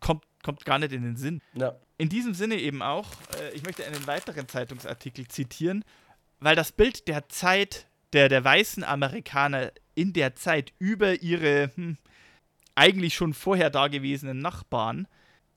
kommt, 0.00 0.24
kommt 0.42 0.64
gar 0.64 0.78
nicht 0.78 0.92
in 0.92 1.02
den 1.02 1.16
Sinn. 1.16 1.40
Ja. 1.54 1.74
In 1.96 2.08
diesem 2.08 2.34
Sinne 2.34 2.56
eben 2.56 2.82
auch, 2.82 3.08
äh, 3.40 3.54
ich 3.54 3.64
möchte 3.64 3.84
einen 3.84 4.06
weiteren 4.06 4.46
Zeitungsartikel 4.46 5.26
zitieren, 5.26 5.84
weil 6.38 6.54
das 6.54 6.70
Bild 6.70 7.08
der 7.08 7.28
Zeit 7.28 7.86
der, 8.12 8.28
der 8.28 8.44
weißen 8.44 8.84
Amerikaner 8.84 9.72
in 9.94 10.12
der 10.12 10.34
Zeit 10.36 10.72
über 10.78 11.20
ihre 11.22 11.70
hm, 11.74 11.98
eigentlich 12.74 13.14
schon 13.14 13.34
vorher 13.34 13.70
dagewesenen 13.70 14.38
Nachbarn 14.38 15.08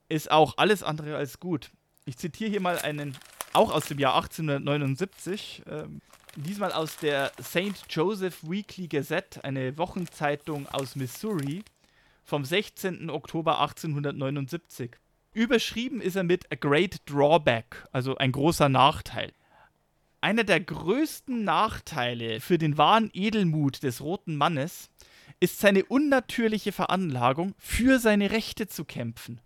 ist 0.10 0.32
auch 0.32 0.58
alles 0.58 0.84
andere 0.84 1.16
als 1.16 1.40
gut. 1.40 1.72
Ich 2.06 2.18
zitiere 2.18 2.50
hier 2.50 2.62
mal 2.62 2.80
einen, 2.80 3.16
auch 3.54 3.72
aus 3.72 3.86
dem 3.86 4.00
Jahr 4.00 4.16
1879, 4.16 5.64
ähm, 5.68 6.02
Diesmal 6.38 6.72
aus 6.72 6.96
der 6.96 7.34
St. 7.42 7.86
Joseph 7.90 8.40
Weekly 8.44 8.88
Gazette, 8.88 9.44
eine 9.44 9.78
Wochenzeitung 9.78 10.66
aus 10.70 10.96
Missouri, 10.96 11.66
vom 12.24 12.46
16. 12.46 13.10
Oktober 13.10 13.60
1879. 13.60 14.92
Überschrieben 15.34 16.00
ist 16.00 16.16
er 16.16 16.24
mit 16.24 16.50
A 16.50 16.56
Great 16.56 17.02
Drawback, 17.06 17.86
also 17.92 18.16
ein 18.16 18.32
großer 18.32 18.70
Nachteil. 18.70 19.34
Einer 20.22 20.46
der 20.46 20.62
größten 20.62 21.44
Nachteile 21.44 22.40
für 22.40 22.58
den 22.58 22.78
wahren 22.78 23.10
Edelmut 23.12 23.84
des 23.84 24.00
roten 24.00 24.38
Mannes 24.38 24.90
ist 25.42 25.60
seine 25.60 25.84
unnatürliche 25.84 26.72
Veranlagung, 26.72 27.56
für 27.58 28.00
seine 28.00 28.32
Rechte 28.32 28.68
zu 28.68 28.86
kämpfen. 28.86 29.42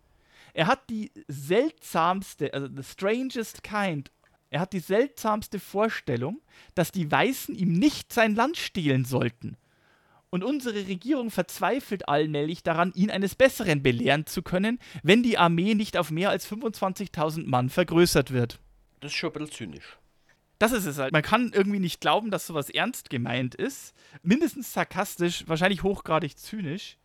Er 0.56 0.68
hat 0.68 0.90
die 0.90 1.12
seltsamste, 1.28 2.54
also 2.54 2.68
the 2.68 2.84
strangest 2.84 3.62
kind 3.62 4.10
er 4.56 4.62
hat 4.62 4.72
die 4.72 4.80
seltsamste 4.80 5.60
Vorstellung, 5.60 6.42
dass 6.76 6.94
die 6.94 7.12
Weißen 7.12 7.54
ihm 7.56 7.74
nicht 7.74 8.14
sein 8.14 8.36
Land 8.36 8.56
stehlen 8.56 9.04
sollten. 9.04 9.58
Und 10.30 10.46
unsere 10.46 10.88
Regierung 10.88 11.30
verzweifelt 11.30 12.08
allmählich 12.08 12.64
daran, 12.64 12.94
ihn 12.94 13.12
eines 13.12 13.36
Besseren 13.36 13.84
belehren 13.84 14.26
zu 14.26 14.44
können, 14.44 14.80
wenn 15.04 15.24
die 15.24 15.38
Armee 15.38 15.76
nicht 15.76 15.98
auf 15.98 16.10
mehr 16.10 16.30
als 16.30 16.50
25.000 16.50 17.46
Mann 17.48 17.70
vergrößert 17.70 18.32
wird. 18.32 18.60
Das 19.02 19.12
ist 19.12 19.18
schon 19.18 19.32
ein 19.32 19.34
bisschen 19.34 19.52
zynisch. 19.52 19.98
Das 20.58 20.72
ist 20.72 20.86
es 20.86 21.00
halt. 21.00 21.12
Man 21.12 21.22
kann 21.22 21.52
irgendwie 21.54 21.80
nicht 21.80 22.00
glauben, 22.00 22.32
dass 22.32 22.48
sowas 22.48 22.70
ernst 22.70 23.10
gemeint 23.10 23.56
ist. 23.56 23.94
Mindestens 24.24 24.72
sarkastisch, 24.72 25.44
wahrscheinlich 25.48 25.84
hochgradig 25.84 26.38
zynisch. 26.38 26.98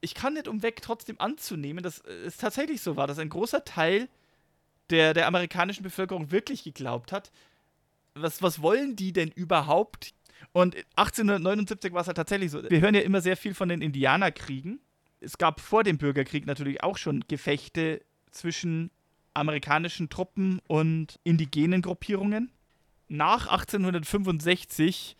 Ich 0.00 0.14
kann 0.14 0.34
nicht 0.34 0.48
umweg 0.48 0.80
trotzdem 0.82 1.20
anzunehmen, 1.20 1.82
dass 1.82 2.00
es 2.00 2.36
tatsächlich 2.36 2.80
so 2.80 2.96
war, 2.96 3.06
dass 3.06 3.18
ein 3.18 3.28
großer 3.28 3.64
Teil 3.64 4.08
der, 4.90 5.14
der 5.14 5.26
amerikanischen 5.26 5.82
Bevölkerung 5.82 6.30
wirklich 6.30 6.62
geglaubt 6.64 7.12
hat. 7.12 7.30
Was, 8.14 8.42
was 8.42 8.62
wollen 8.62 8.96
die 8.96 9.12
denn 9.12 9.30
überhaupt? 9.30 10.14
Und 10.52 10.76
1879 10.96 11.92
war 11.92 12.02
es 12.02 12.06
halt 12.06 12.16
tatsächlich 12.16 12.50
so. 12.50 12.62
Wir 12.68 12.80
hören 12.80 12.94
ja 12.94 13.00
immer 13.00 13.20
sehr 13.20 13.36
viel 13.36 13.54
von 13.54 13.68
den 13.68 13.82
Indianerkriegen. 13.82 14.80
Es 15.20 15.36
gab 15.36 15.60
vor 15.60 15.82
dem 15.82 15.98
Bürgerkrieg 15.98 16.46
natürlich 16.46 16.82
auch 16.82 16.96
schon 16.96 17.24
Gefechte 17.28 18.00
zwischen 18.30 18.90
amerikanischen 19.34 20.08
Truppen 20.08 20.60
und 20.66 21.18
indigenen 21.24 21.82
Gruppierungen. 21.82 22.50
Nach 23.08 23.48
1865 23.48 25.16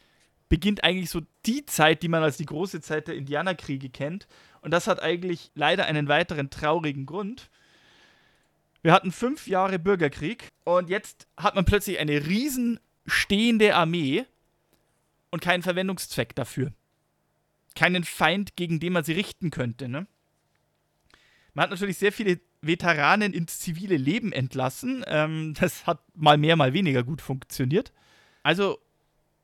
beginnt 0.48 0.84
eigentlich 0.84 1.10
so 1.10 1.20
die 1.46 1.64
Zeit, 1.66 2.02
die 2.02 2.08
man 2.08 2.22
als 2.22 2.36
die 2.36 2.46
große 2.46 2.80
Zeit 2.80 3.08
der 3.08 3.16
Indianerkriege 3.16 3.90
kennt. 3.90 4.26
Und 4.68 4.72
das 4.72 4.86
hat 4.86 5.02
eigentlich 5.02 5.50
leider 5.54 5.86
einen 5.86 6.08
weiteren 6.08 6.50
traurigen 6.50 7.06
Grund. 7.06 7.48
Wir 8.82 8.92
hatten 8.92 9.12
fünf 9.12 9.46
Jahre 9.46 9.78
Bürgerkrieg 9.78 10.48
und 10.64 10.90
jetzt 10.90 11.26
hat 11.38 11.54
man 11.54 11.64
plötzlich 11.64 11.98
eine 11.98 12.26
riesen 12.26 12.78
stehende 13.06 13.74
Armee 13.74 14.26
und 15.30 15.40
keinen 15.40 15.62
Verwendungszweck 15.62 16.34
dafür. 16.34 16.74
keinen 17.74 18.04
Feind, 18.04 18.56
gegen 18.56 18.78
den 18.78 18.92
man 18.92 19.04
sie 19.04 19.14
richten 19.14 19.50
könnte. 19.50 19.88
Ne? 19.88 20.06
Man 21.54 21.62
hat 21.62 21.70
natürlich 21.70 21.96
sehr 21.96 22.12
viele 22.12 22.38
Veteranen 22.60 23.32
ins 23.32 23.60
zivile 23.60 23.96
Leben 23.96 24.32
entlassen. 24.32 25.02
Ähm, 25.06 25.54
das 25.58 25.86
hat 25.86 26.02
mal 26.14 26.36
mehr, 26.36 26.56
mal 26.56 26.74
weniger 26.74 27.04
gut 27.04 27.22
funktioniert. 27.22 27.90
Also 28.42 28.78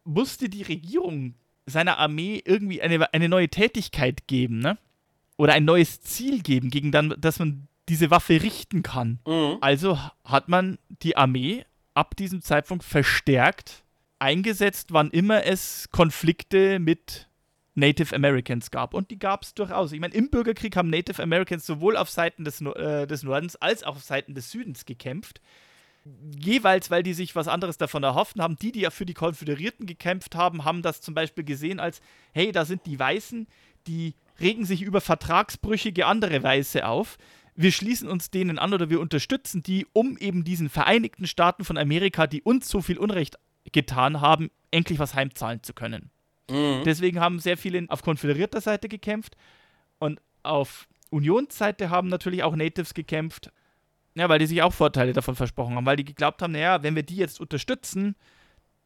musste 0.04 0.50
die 0.50 0.64
Regierung 0.64 1.34
seiner 1.64 1.96
Armee 1.96 2.42
irgendwie 2.44 2.82
eine, 2.82 3.10
eine 3.14 3.30
neue 3.30 3.48
Tätigkeit 3.48 4.26
geben, 4.26 4.58
ne? 4.58 4.76
Oder 5.36 5.54
ein 5.54 5.64
neues 5.64 6.00
Ziel 6.00 6.42
geben, 6.42 6.70
gegen 6.70 6.92
dann, 6.92 7.14
dass 7.18 7.38
man 7.38 7.68
diese 7.88 8.10
Waffe 8.10 8.42
richten 8.42 8.82
kann. 8.82 9.18
Mhm. 9.26 9.58
Also 9.60 9.98
hat 10.24 10.48
man 10.48 10.78
die 11.02 11.16
Armee 11.16 11.64
ab 11.94 12.16
diesem 12.16 12.42
Zeitpunkt 12.42 12.84
verstärkt 12.84 13.84
eingesetzt, 14.18 14.92
wann 14.92 15.10
immer 15.10 15.44
es 15.44 15.88
Konflikte 15.90 16.78
mit 16.78 17.28
Native 17.74 18.14
Americans 18.14 18.70
gab. 18.70 18.94
Und 18.94 19.10
die 19.10 19.18
gab 19.18 19.42
es 19.42 19.54
durchaus. 19.54 19.92
Ich 19.92 20.00
meine, 20.00 20.14
im 20.14 20.30
Bürgerkrieg 20.30 20.76
haben 20.76 20.90
Native 20.90 21.22
Americans 21.22 21.66
sowohl 21.66 21.96
auf 21.96 22.08
Seiten 22.08 22.44
des, 22.44 22.60
äh, 22.60 23.06
des 23.06 23.22
Nordens 23.22 23.56
als 23.56 23.82
auch 23.82 23.96
auf 23.96 24.02
Seiten 24.02 24.34
des 24.34 24.50
Südens 24.50 24.84
gekämpft. 24.84 25.40
Jeweils, 26.38 26.90
weil 26.90 27.02
die 27.02 27.14
sich 27.14 27.34
was 27.34 27.48
anderes 27.48 27.78
davon 27.78 28.02
erhofften 28.02 28.42
haben. 28.42 28.56
Die, 28.56 28.72
die 28.72 28.80
ja 28.80 28.90
für 28.90 29.06
die 29.06 29.14
Konföderierten 29.14 29.86
gekämpft 29.86 30.34
haben, 30.34 30.64
haben 30.64 30.82
das 30.82 31.00
zum 31.00 31.14
Beispiel 31.14 31.44
gesehen 31.44 31.80
als, 31.80 32.00
hey, 32.32 32.52
da 32.52 32.64
sind 32.64 32.86
die 32.86 32.98
Weißen, 32.98 33.46
die 33.86 34.14
regen 34.40 34.64
sich 34.64 34.82
über 34.82 35.00
vertragsbrüchige 35.00 36.06
andere 36.06 36.42
Weiße 36.42 36.86
auf. 36.86 37.18
Wir 37.54 37.70
schließen 37.70 38.08
uns 38.08 38.30
denen 38.30 38.58
an 38.58 38.74
oder 38.74 38.90
wir 38.90 39.00
unterstützen 39.00 39.62
die, 39.62 39.86
um 39.92 40.18
eben 40.18 40.44
diesen 40.44 40.68
Vereinigten 40.68 41.26
Staaten 41.26 41.64
von 41.64 41.78
Amerika, 41.78 42.26
die 42.26 42.42
uns 42.42 42.68
so 42.68 42.80
viel 42.80 42.98
Unrecht 42.98 43.38
getan 43.72 44.20
haben, 44.20 44.50
endlich 44.70 44.98
was 44.98 45.14
heimzahlen 45.14 45.62
zu 45.62 45.72
können. 45.72 46.10
Mhm. 46.50 46.82
Deswegen 46.84 47.20
haben 47.20 47.38
sehr 47.38 47.56
viele 47.56 47.86
auf 47.88 48.02
konföderierter 48.02 48.60
Seite 48.60 48.88
gekämpft 48.88 49.36
und 49.98 50.20
auf 50.42 50.88
Unionsseite 51.10 51.90
haben 51.90 52.08
natürlich 52.08 52.42
auch 52.42 52.56
Natives 52.56 52.94
gekämpft. 52.94 53.52
Ja, 54.16 54.28
weil 54.28 54.38
die 54.38 54.46
sich 54.46 54.62
auch 54.62 54.72
Vorteile 54.72 55.12
davon 55.12 55.34
versprochen 55.34 55.74
haben, 55.74 55.86
weil 55.86 55.96
die 55.96 56.04
geglaubt 56.04 56.40
haben, 56.40 56.52
naja, 56.52 56.84
wenn 56.84 56.94
wir 56.94 57.02
die 57.02 57.16
jetzt 57.16 57.40
unterstützen, 57.40 58.14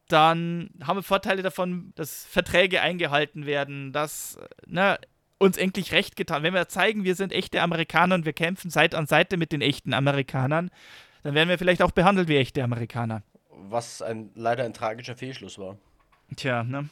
dann 0.09 0.70
haben 0.82 0.96
wir 0.96 1.03
Vorteile 1.03 1.42
davon, 1.42 1.92
dass 1.96 2.24
Verträge 2.24 2.80
eingehalten 2.80 3.44
werden, 3.44 3.92
dass 3.92 4.38
na, 4.66 4.99
uns 5.39 5.57
endlich 5.57 5.93
recht 5.93 6.16
getan. 6.16 6.43
Wenn 6.43 6.55
wir 6.55 6.68
zeigen, 6.68 7.05
wir 7.05 7.14
sind 7.14 7.32
echte 7.32 7.62
Amerikaner 7.62 8.16
und 8.16 8.24
wir 8.24 8.32
kämpfen 8.32 8.70
Seite 8.70 8.99
an 8.99 9.07
Seite 9.07 9.36
mit 9.36 9.53
den 9.53 9.61
echten 9.61 9.95
Amerikanern, 9.95 10.70
dann 11.22 11.34
werden 11.34 11.49
wir 11.49 11.59
vielleicht 11.59 11.82
auch 11.82 11.93
behandelt 11.93 12.28
wie 12.28 12.36
echte 12.36 12.62
Amerikaner. 12.62 13.22
Was 13.51 14.03
ein, 14.03 14.30
leider 14.34 14.64
ein 14.64 14.74
tragischer 14.74 15.16
Fehlschluss 15.16 15.59
war. 15.59 15.78
Tja, 16.36 16.62
ne? 16.62 16.89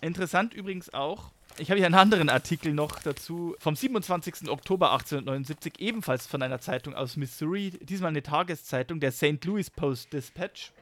Interessant 0.00 0.54
übrigens 0.54 0.92
auch, 0.92 1.32
ich 1.58 1.70
habe 1.70 1.78
hier 1.78 1.86
einen 1.86 1.94
anderen 1.94 2.28
Artikel 2.28 2.74
noch 2.74 3.00
dazu, 3.00 3.56
vom 3.58 3.74
27. 3.74 4.48
Oktober 4.50 4.92
1879, 4.92 5.74
ebenfalls 5.78 6.26
von 6.26 6.42
einer 6.42 6.60
Zeitung 6.60 6.94
aus 6.94 7.16
Missouri, 7.16 7.70
diesmal 7.80 8.10
eine 8.10 8.22
Tageszeitung, 8.22 9.00
der 9.00 9.12
St. 9.12 9.42
Louis 9.44 9.70
Post 9.70 10.12
Dispatch. 10.12 10.72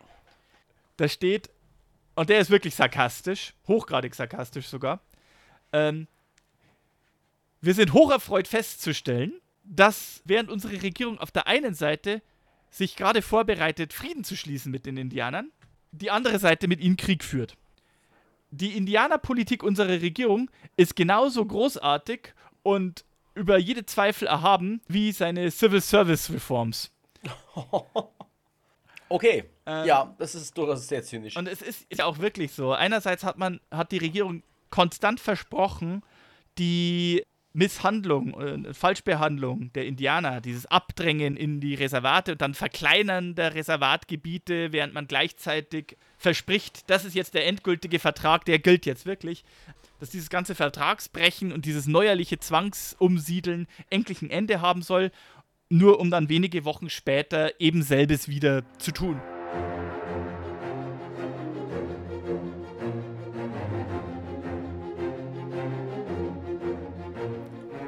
Da 0.96 1.08
steht, 1.08 1.50
und 2.16 2.28
der 2.28 2.40
ist 2.40 2.50
wirklich 2.50 2.74
sarkastisch, 2.74 3.54
hochgradig 3.68 4.14
sarkastisch 4.14 4.66
sogar, 4.66 5.00
ähm, 5.72 6.08
wir 7.64 7.74
sind 7.74 7.92
hocherfreut 7.92 8.48
festzustellen, 8.48 9.32
dass 9.64 10.22
während 10.24 10.50
unsere 10.50 10.82
Regierung 10.82 11.18
auf 11.18 11.30
der 11.30 11.46
einen 11.46 11.74
Seite 11.74 12.22
sich 12.70 12.96
gerade 12.96 13.22
vorbereitet, 13.22 13.92
Frieden 13.92 14.24
zu 14.24 14.36
schließen 14.36 14.70
mit 14.70 14.84
den 14.86 14.96
Indianern, 14.96 15.50
die 15.92 16.10
andere 16.10 16.38
Seite 16.38 16.68
mit 16.68 16.80
ihnen 16.80 16.96
Krieg 16.96 17.22
führt 17.22 17.56
die 18.54 18.76
Indianerpolitik 18.76 19.62
unserer 19.62 20.00
Regierung 20.00 20.50
ist 20.76 20.96
genauso 20.96 21.44
großartig 21.44 22.32
und 22.62 23.04
über 23.34 23.58
jede 23.58 23.84
Zweifel 23.84 24.28
erhaben 24.28 24.80
wie 24.86 25.12
seine 25.12 25.50
Civil 25.50 25.80
Service 25.80 26.30
Reforms. 26.30 26.90
Okay, 29.10 29.44
ähm, 29.66 29.86
ja, 29.86 30.12
das 30.18 30.34
ist 30.34 30.56
durchaus 30.56 30.88
sehr 30.88 31.02
zynisch. 31.02 31.36
Und 31.36 31.46
es 31.46 31.60
ist 31.60 31.86
ja 31.92 32.06
auch 32.06 32.18
wirklich 32.18 32.50
so. 32.52 32.72
Einerseits 32.72 33.22
hat 33.22 33.38
man, 33.38 33.60
hat 33.70 33.92
die 33.92 33.98
Regierung 33.98 34.42
konstant 34.70 35.20
versprochen, 35.20 36.02
die 36.58 37.22
Misshandlung, 37.54 38.40
äh, 38.40 38.74
Falschbehandlung 38.74 39.72
der 39.72 39.86
Indianer, 39.86 40.40
dieses 40.40 40.66
Abdrängen 40.66 41.36
in 41.36 41.60
die 41.60 41.74
Reservate 41.74 42.32
und 42.32 42.42
dann 42.42 42.52
Verkleinern 42.52 43.36
der 43.36 43.54
Reservatgebiete, 43.54 44.72
während 44.72 44.92
man 44.92 45.06
gleichzeitig 45.06 45.96
verspricht, 46.18 46.90
das 46.90 47.04
ist 47.04 47.14
jetzt 47.14 47.34
der 47.34 47.46
endgültige 47.46 48.00
Vertrag, 48.00 48.44
der 48.44 48.58
gilt 48.58 48.86
jetzt 48.86 49.06
wirklich, 49.06 49.44
dass 50.00 50.10
dieses 50.10 50.30
ganze 50.30 50.56
Vertragsbrechen 50.56 51.52
und 51.52 51.64
dieses 51.64 51.86
neuerliche 51.86 52.40
Zwangsumsiedeln 52.40 53.68
endlich 53.88 54.20
ein 54.20 54.30
Ende 54.30 54.60
haben 54.60 54.82
soll, 54.82 55.12
nur 55.68 56.00
um 56.00 56.10
dann 56.10 56.28
wenige 56.28 56.64
Wochen 56.64 56.90
später 56.90 57.58
eben 57.60 57.82
selbes 57.82 58.28
wieder 58.28 58.64
zu 58.78 58.90
tun. 58.90 59.20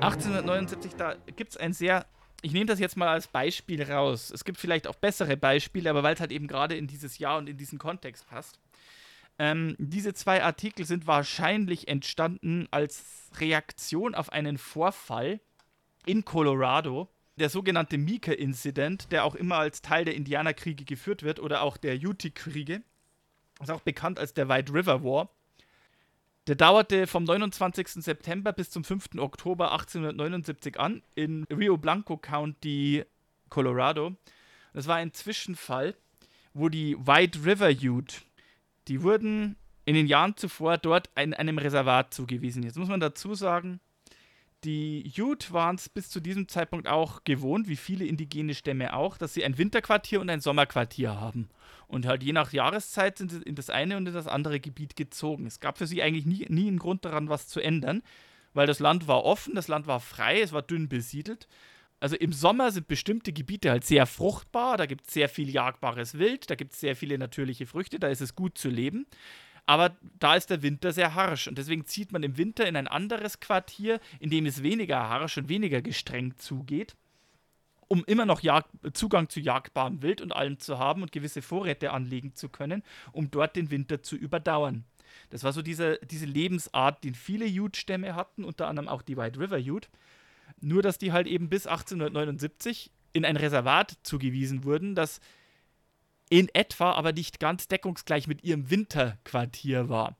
1879, 0.07 0.95
da 0.95 1.17
gibt 1.35 1.51
es 1.51 1.57
ein 1.57 1.73
sehr, 1.73 2.07
ich 2.41 2.53
nehme 2.53 2.67
das 2.67 2.79
jetzt 2.79 2.97
mal 2.97 3.09
als 3.09 3.27
Beispiel 3.27 3.83
raus. 3.83 4.31
Es 4.31 4.45
gibt 4.45 4.59
vielleicht 4.59 4.87
auch 4.87 4.95
bessere 4.95 5.37
Beispiele, 5.37 5.91
aber 5.91 6.05
weil 6.05 6.15
es 6.15 6.21
halt 6.21 6.31
eben 6.31 6.47
gerade 6.47 6.77
in 6.77 6.87
dieses 6.87 7.19
Jahr 7.19 7.39
und 7.39 7.49
in 7.49 7.57
diesen 7.57 7.79
Kontext 7.79 8.27
passt. 8.29 8.61
Ähm, 9.39 9.75
diese 9.79 10.15
zwei 10.15 10.43
Artikel 10.43 10.87
sind 10.87 11.07
wahrscheinlich 11.07 11.89
entstanden 11.89 12.69
als 12.71 13.05
Reaktion 13.39 14.15
auf 14.15 14.31
einen 14.31 14.59
Vorfall 14.59 15.41
in 16.07 16.25
Colorado, 16.25 17.09
der 17.35 17.51
sogenannte 17.51 17.99
Meeker-Incident, 17.99 19.11
der 19.11 19.25
auch 19.25 19.35
immer 19.35 19.57
als 19.57 19.83
Teil 19.83 20.05
der 20.05 20.15
Indianerkriege 20.15 20.85
geführt 20.85 21.25
wird 21.25 21.41
oder 21.41 21.63
auch 21.63 21.77
der 21.77 21.97
Ute-Kriege. 21.97 22.83
Ist 23.61 23.71
auch 23.71 23.81
bekannt 23.81 24.21
als 24.21 24.35
der 24.35 24.49
White 24.49 24.73
River 24.73 25.03
War. 25.03 25.31
Der 26.47 26.55
dauerte 26.55 27.09
vom 27.09 27.25
29. 27.25 27.89
September 28.05 28.53
bis 28.53 28.71
zum 28.71 28.85
5. 28.85 29.17
Oktober 29.19 29.73
1879 29.73 30.79
an 30.79 31.03
in 31.17 31.43
Rio 31.45 31.77
Blanco 31.77 32.17
County, 32.17 33.05
Colorado. 33.49 34.15
Das 34.73 34.87
war 34.87 34.95
ein 34.95 35.13
Zwischenfall, 35.13 35.97
wo 36.55 36.69
die 36.69 36.97
White 37.05 37.45
River 37.45 37.71
Ute, 37.71 38.19
die 38.87 39.03
wurden 39.03 39.57
in 39.87 39.97
den 39.97 40.07
Jahren 40.07 40.37
zuvor 40.37 40.79
dort 40.79 41.11
in 41.17 41.35
einem 41.35 41.59
Reservat 41.59 42.15
zugewiesen. 42.15 42.63
Jetzt 42.63 42.79
muss 42.79 42.89
man 42.89 43.01
dazu 43.01 43.35
sagen, 43.35 43.81
die 44.63 45.13
Ute 45.19 45.53
waren 45.53 45.75
es 45.75 45.89
bis 45.89 46.11
zu 46.11 46.21
diesem 46.21 46.47
Zeitpunkt 46.47 46.87
auch 46.87 47.25
gewohnt, 47.25 47.67
wie 47.67 47.77
viele 47.77 48.05
indigene 48.05 48.55
Stämme 48.55 48.95
auch, 48.95 49.19
dass 49.19 49.35
sie 49.35 49.45
ein 49.45 49.59
Winterquartier 49.59 50.21
und 50.21 50.31
ein 50.31 50.41
Sommerquartier 50.41 51.21
haben. 51.21 51.49
Und 51.89 52.07
halt 52.07 52.23
je 52.23 52.33
nach 52.33 52.53
Jahreszeit 52.53 53.19
sind 53.19 53.31
sie 53.31 53.43
in 53.43 53.55
das 53.55 53.71
eine 53.71 53.97
und 53.97 54.07
in 54.07 54.15
das 54.15 54.27
andere 54.27 54.61
Gebiet 54.61 54.97
gezogen. 54.97 55.47
Es 55.47 55.61
gab 55.61 55.79
für 55.79 55.87
sie 55.87 56.03
eigentlich 56.03 56.27
nie, 56.27 56.47
nie 56.49 56.69
einen 56.69 56.79
Grund 56.79 57.05
daran, 57.05 57.29
was 57.29 57.49
zu 57.49 57.61
ändern, 57.61 58.03
weil 58.55 58.67
das 58.67 58.81
Land 58.81 59.07
war 59.07 59.25
offen, 59.25 59.55
das 59.55 59.69
Land 59.69 59.87
war 59.87 60.01
frei, 60.01 60.41
es 60.41 60.53
war 60.53 60.63
dünn 60.63 60.89
besiedelt. 60.89 61.47
Also 61.99 62.17
im 62.17 62.33
Sommer 62.33 62.73
sind 62.73 62.89
bestimmte 62.89 63.33
Gebiete 63.33 63.71
halt 63.71 63.85
sehr 63.85 64.07
fruchtbar, 64.07 64.77
da 64.77 64.87
gibt 64.87 65.07
es 65.07 65.15
sehr 65.15 65.29
viel 65.29 65.49
jagbares 65.49 66.19
Wild, 66.19 66.51
da 66.51 66.55
gibt 66.55 66.75
es 66.75 66.81
sehr 66.81 66.95
viele 66.95 67.17
natürliche 67.19 67.67
Früchte, 67.67 67.99
da 67.99 68.09
ist 68.09 68.21
es 68.21 68.35
gut 68.35 68.59
zu 68.59 68.69
leben. 68.69 69.07
Aber 69.65 69.97
da 70.19 70.37
ist 70.37 70.51
der 70.51 70.63
Winter 70.63 70.93
sehr 70.93 71.15
harsch 71.15 71.49
und 71.49 71.59
deswegen 71.59 71.87
zieht 71.87 72.13
man 72.13 72.23
im 72.23 72.37
Winter 72.37 72.67
in 72.67 72.77
ein 72.77 72.87
anderes 72.87 73.41
Quartier, 73.41 73.99
in 74.21 74.31
dem 74.31 74.47
es 74.47 74.63
weniger 74.63 75.09
harsch 75.09 75.39
und 75.39 75.49
weniger 75.49 75.83
gestrengt 75.83 76.41
zugeht, 76.41 76.97
um 77.89 78.05
immer 78.05 78.27
noch 78.27 78.41
Jag 78.41 78.65
Zugang 78.93 79.29
zu 79.29 79.41
jagbarem 79.41 80.03
Wild 80.03 80.21
und 80.21 80.33
allem 80.33 80.59
zu 80.59 80.79
haben 80.79 81.03
und 81.03 81.13
gewisse 81.13 81.43
Vorräte 81.43 81.93
anlegen 81.93 82.35
zu 82.35 82.49
können, 82.49 82.83
um 83.13 83.31
dort 83.31 83.57
den 83.57 83.71
Winter 83.71 84.03
zu 84.03 84.17
überdauern. 84.17 84.85
Das 85.31 85.45
war 85.45 85.53
so 85.53 85.63
diese, 85.63 85.99
diese 86.11 86.27
Lebensart, 86.27 87.03
die 87.05 87.13
viele 87.13 87.47
Ute-Stämme 87.47 88.15
hatten, 88.15 88.45
unter 88.45 88.69
anderem 88.69 88.89
auch 88.89 89.03
die 89.03 89.17
White 89.17 89.39
River 89.39 89.59
Ute. 89.59 89.89
Nur, 90.61 90.83
dass 90.83 90.99
die 90.99 91.13
halt 91.13 91.27
eben 91.27 91.49
bis 91.49 91.67
1879 91.67 92.91
in 93.13 93.25
ein 93.25 93.37
Reservat 93.37 93.97
zugewiesen 94.03 94.65
wurden, 94.65 94.95
das 94.95 95.21
in 96.29 96.49
etwa 96.53 96.93
aber 96.93 97.13
nicht 97.13 97.41
ganz 97.41 97.69
deckungsgleich 97.69 98.27
mit 98.27 98.45
ihrem 98.45 98.71
Winterquartier 98.71 99.89
war. 99.89 100.17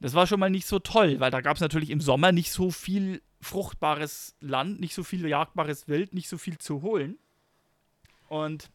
Das 0.00 0.14
war 0.14 0.26
schon 0.26 0.40
mal 0.40 0.50
nicht 0.50 0.66
so 0.66 0.78
toll, 0.78 1.20
weil 1.20 1.30
da 1.30 1.40
gab 1.40 1.56
es 1.56 1.60
natürlich 1.60 1.90
im 1.90 2.00
Sommer 2.00 2.32
nicht 2.32 2.50
so 2.50 2.70
viel 2.70 3.22
fruchtbares 3.46 4.36
Land, 4.40 4.80
nicht 4.80 4.94
so 4.94 5.04
viel 5.04 5.26
jagbares 5.26 5.88
Wild, 5.88 6.12
nicht 6.12 6.28
so 6.28 6.36
viel 6.36 6.58
zu 6.58 6.82
holen. 6.82 7.18
Und 8.28 8.70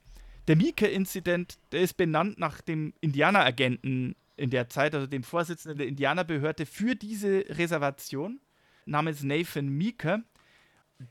der 0.48 0.56
Mieke-Inzident, 0.56 1.60
der 1.72 1.82
ist 1.82 1.98
benannt 1.98 2.40
nach 2.40 2.62
dem 2.62 2.94
Indianeragenten 3.02 4.16
in 4.38 4.50
der 4.50 4.70
Zeit, 4.70 4.96
also 4.96 5.06
dem 5.08 5.24
Vorsitzenden 5.24 5.78
der 5.78 5.88
Indianerbehörde 5.88 6.66
für 6.66 6.96
diese 6.96 7.46
Reservation, 7.50 8.40
namens 8.86 9.22
Nathan 9.24 9.70
Meeker, 9.70 10.24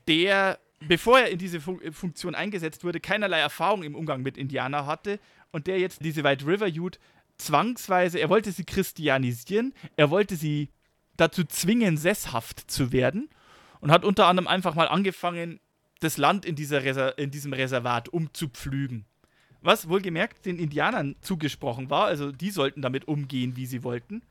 der, 0.07 0.59
bevor 0.79 1.19
er 1.19 1.29
in 1.29 1.37
diese 1.37 1.61
Fun 1.61 1.79
Funktion 1.93 2.35
eingesetzt 2.35 2.83
wurde, 2.83 2.99
keinerlei 2.99 3.39
Erfahrung 3.39 3.83
im 3.83 3.95
Umgang 3.95 4.21
mit 4.21 4.37
Indianern 4.37 4.85
hatte 4.85 5.19
und 5.51 5.67
der 5.67 5.79
jetzt 5.79 6.03
diese 6.03 6.23
White 6.23 6.45
River 6.45 6.67
Youth 6.67 6.99
zwangsweise, 7.37 8.19
er 8.19 8.29
wollte 8.29 8.51
sie 8.51 8.65
christianisieren, 8.65 9.73
er 9.95 10.09
wollte 10.09 10.35
sie 10.35 10.69
dazu 11.15 11.43
zwingen, 11.43 11.97
sesshaft 11.97 12.69
zu 12.69 12.91
werden 12.91 13.29
und 13.81 13.91
hat 13.91 14.05
unter 14.05 14.27
anderem 14.27 14.47
einfach 14.47 14.75
mal 14.75 14.87
angefangen, 14.87 15.59
das 15.99 16.17
Land 16.17 16.45
in, 16.45 16.55
dieser 16.55 16.83
Reser 16.83 17.17
in 17.17 17.31
diesem 17.31 17.53
Reservat 17.53 18.09
umzupflügen. 18.09 19.05
Was 19.61 19.89
wohlgemerkt 19.89 20.45
den 20.45 20.57
Indianern 20.57 21.15
zugesprochen 21.21 21.89
war, 21.89 22.05
also 22.05 22.31
die 22.31 22.49
sollten 22.49 22.81
damit 22.81 23.07
umgehen, 23.07 23.55
wie 23.55 23.67
sie 23.67 23.83
wollten. 23.83 24.23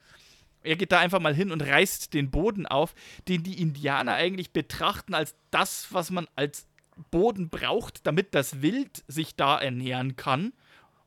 Er 0.62 0.76
geht 0.76 0.92
da 0.92 0.98
einfach 0.98 1.20
mal 1.20 1.34
hin 1.34 1.52
und 1.52 1.62
reißt 1.62 2.12
den 2.12 2.30
Boden 2.30 2.66
auf, 2.66 2.94
den 3.28 3.42
die 3.42 3.60
Indianer 3.60 4.14
eigentlich 4.14 4.50
betrachten 4.50 5.14
als 5.14 5.34
das, 5.50 5.92
was 5.92 6.10
man 6.10 6.26
als 6.34 6.66
Boden 7.10 7.48
braucht, 7.48 8.06
damit 8.06 8.34
das 8.34 8.60
Wild 8.60 9.04
sich 9.06 9.36
da 9.36 9.58
ernähren 9.58 10.16
kann 10.16 10.52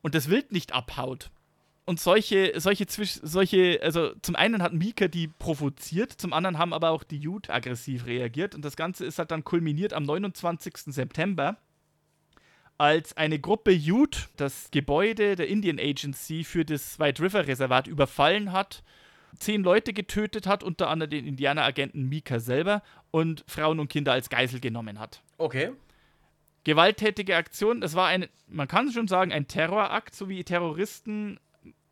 und 0.01 0.15
das 0.15 0.29
Wild 0.29 0.51
nicht 0.51 0.73
abhaut. 0.73 1.29
Und 1.85 1.99
solche, 1.99 2.53
solche, 2.55 2.85
solche, 2.87 3.79
also 3.83 4.13
zum 4.21 4.35
einen 4.37 4.63
hat 4.63 4.71
Mika 4.71 5.09
die 5.09 5.27
provoziert, 5.27 6.13
zum 6.13 6.31
anderen 6.31 6.57
haben 6.57 6.73
aber 6.73 6.91
auch 6.91 7.03
die 7.03 7.27
Ute 7.27 7.53
aggressiv 7.53 8.05
reagiert. 8.05 8.55
Und 8.55 8.63
das 8.63 8.77
Ganze 8.77 9.05
ist 9.05 9.19
halt 9.19 9.31
dann 9.31 9.43
kulminiert 9.43 9.91
am 9.91 10.03
29. 10.03 10.73
September, 10.93 11.57
als 12.77 13.17
eine 13.17 13.37
Gruppe 13.37 13.71
Ute 13.71 14.19
das 14.37 14.69
Gebäude 14.71 15.35
der 15.35 15.47
Indian 15.47 15.77
Agency 15.77 16.45
für 16.45 16.63
das 16.63 16.99
White 16.99 17.21
River 17.21 17.47
Reservat 17.47 17.87
überfallen 17.87 18.53
hat, 18.53 18.81
zehn 19.37 19.61
Leute 19.61 19.91
getötet 19.93 20.47
hat, 20.47 20.63
unter 20.63 20.89
anderem 20.89 21.09
den 21.09 21.27
Indianeragenten 21.27 22.07
Mika 22.07 22.39
selber 22.39 22.81
und 23.11 23.43
Frauen 23.47 23.79
und 23.79 23.89
Kinder 23.89 24.13
als 24.13 24.29
Geisel 24.29 24.59
genommen 24.59 24.99
hat. 24.99 25.21
Okay. 25.37 25.71
Gewalttätige 26.63 27.35
Aktion, 27.35 27.81
das 27.81 27.93
war 27.93 28.07
ein, 28.07 28.27
man 28.47 28.69
kann 28.69 28.91
schon 28.91 29.09
sagen, 29.09 29.33
ein 29.33 29.47
Terrorakt, 29.47 30.15
so 30.15 30.29
wie 30.29 30.45
Terroristen 30.45 31.39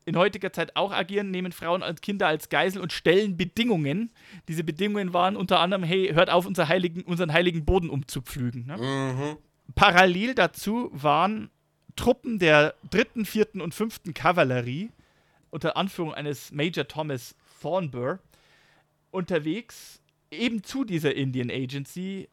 in 0.06 0.18
heutiger 0.18 0.52
Zeit 0.52 0.76
auch 0.76 0.92
agieren, 0.92 1.32
nehmen 1.32 1.52
Frauen 1.52 1.84
und 1.84 2.02
Kinder 2.02 2.28
als 2.28 2.50
Geisel 2.50 2.82
und 2.82 2.94
stellen 2.94 3.38
Bedingungen. 3.38 4.12
Diese 4.48 4.64
Bedingungen 4.64 5.14
waren 5.14 5.36
unter 5.36 5.60
anderem, 5.60 5.84
hey, 5.84 6.12
hört 6.14 6.30
auf, 6.30 6.46
unser 6.46 6.68
heiligen, 6.68 7.02
unseren 7.04 7.32
heiligen 7.32 7.66
Boden 7.66 7.90
umzupflügen. 7.90 8.66
Ne? 8.66 8.78
Mhm. 8.78 9.38
Parallel 9.76 10.36
dazu 10.36 10.90
waren 10.92 11.50
Truppen 11.96 12.40
der 12.40 12.74
dritten, 12.90 13.26
vierten 13.26 13.62
und 13.62 13.74
fünften 13.74 14.14
Kavallerie 14.14 14.92
unter 15.50 15.78
Anführung 15.78 16.14
eines 16.14 16.52
Major 16.52 16.88
Thomas 16.88 17.36
Thornburg 17.62 18.22
unterwegs, 19.12 20.02
eben 20.32 20.64
zu 20.64 20.84
dieser 20.84 21.14
Indian 21.14 21.52
Agency. 21.52 22.30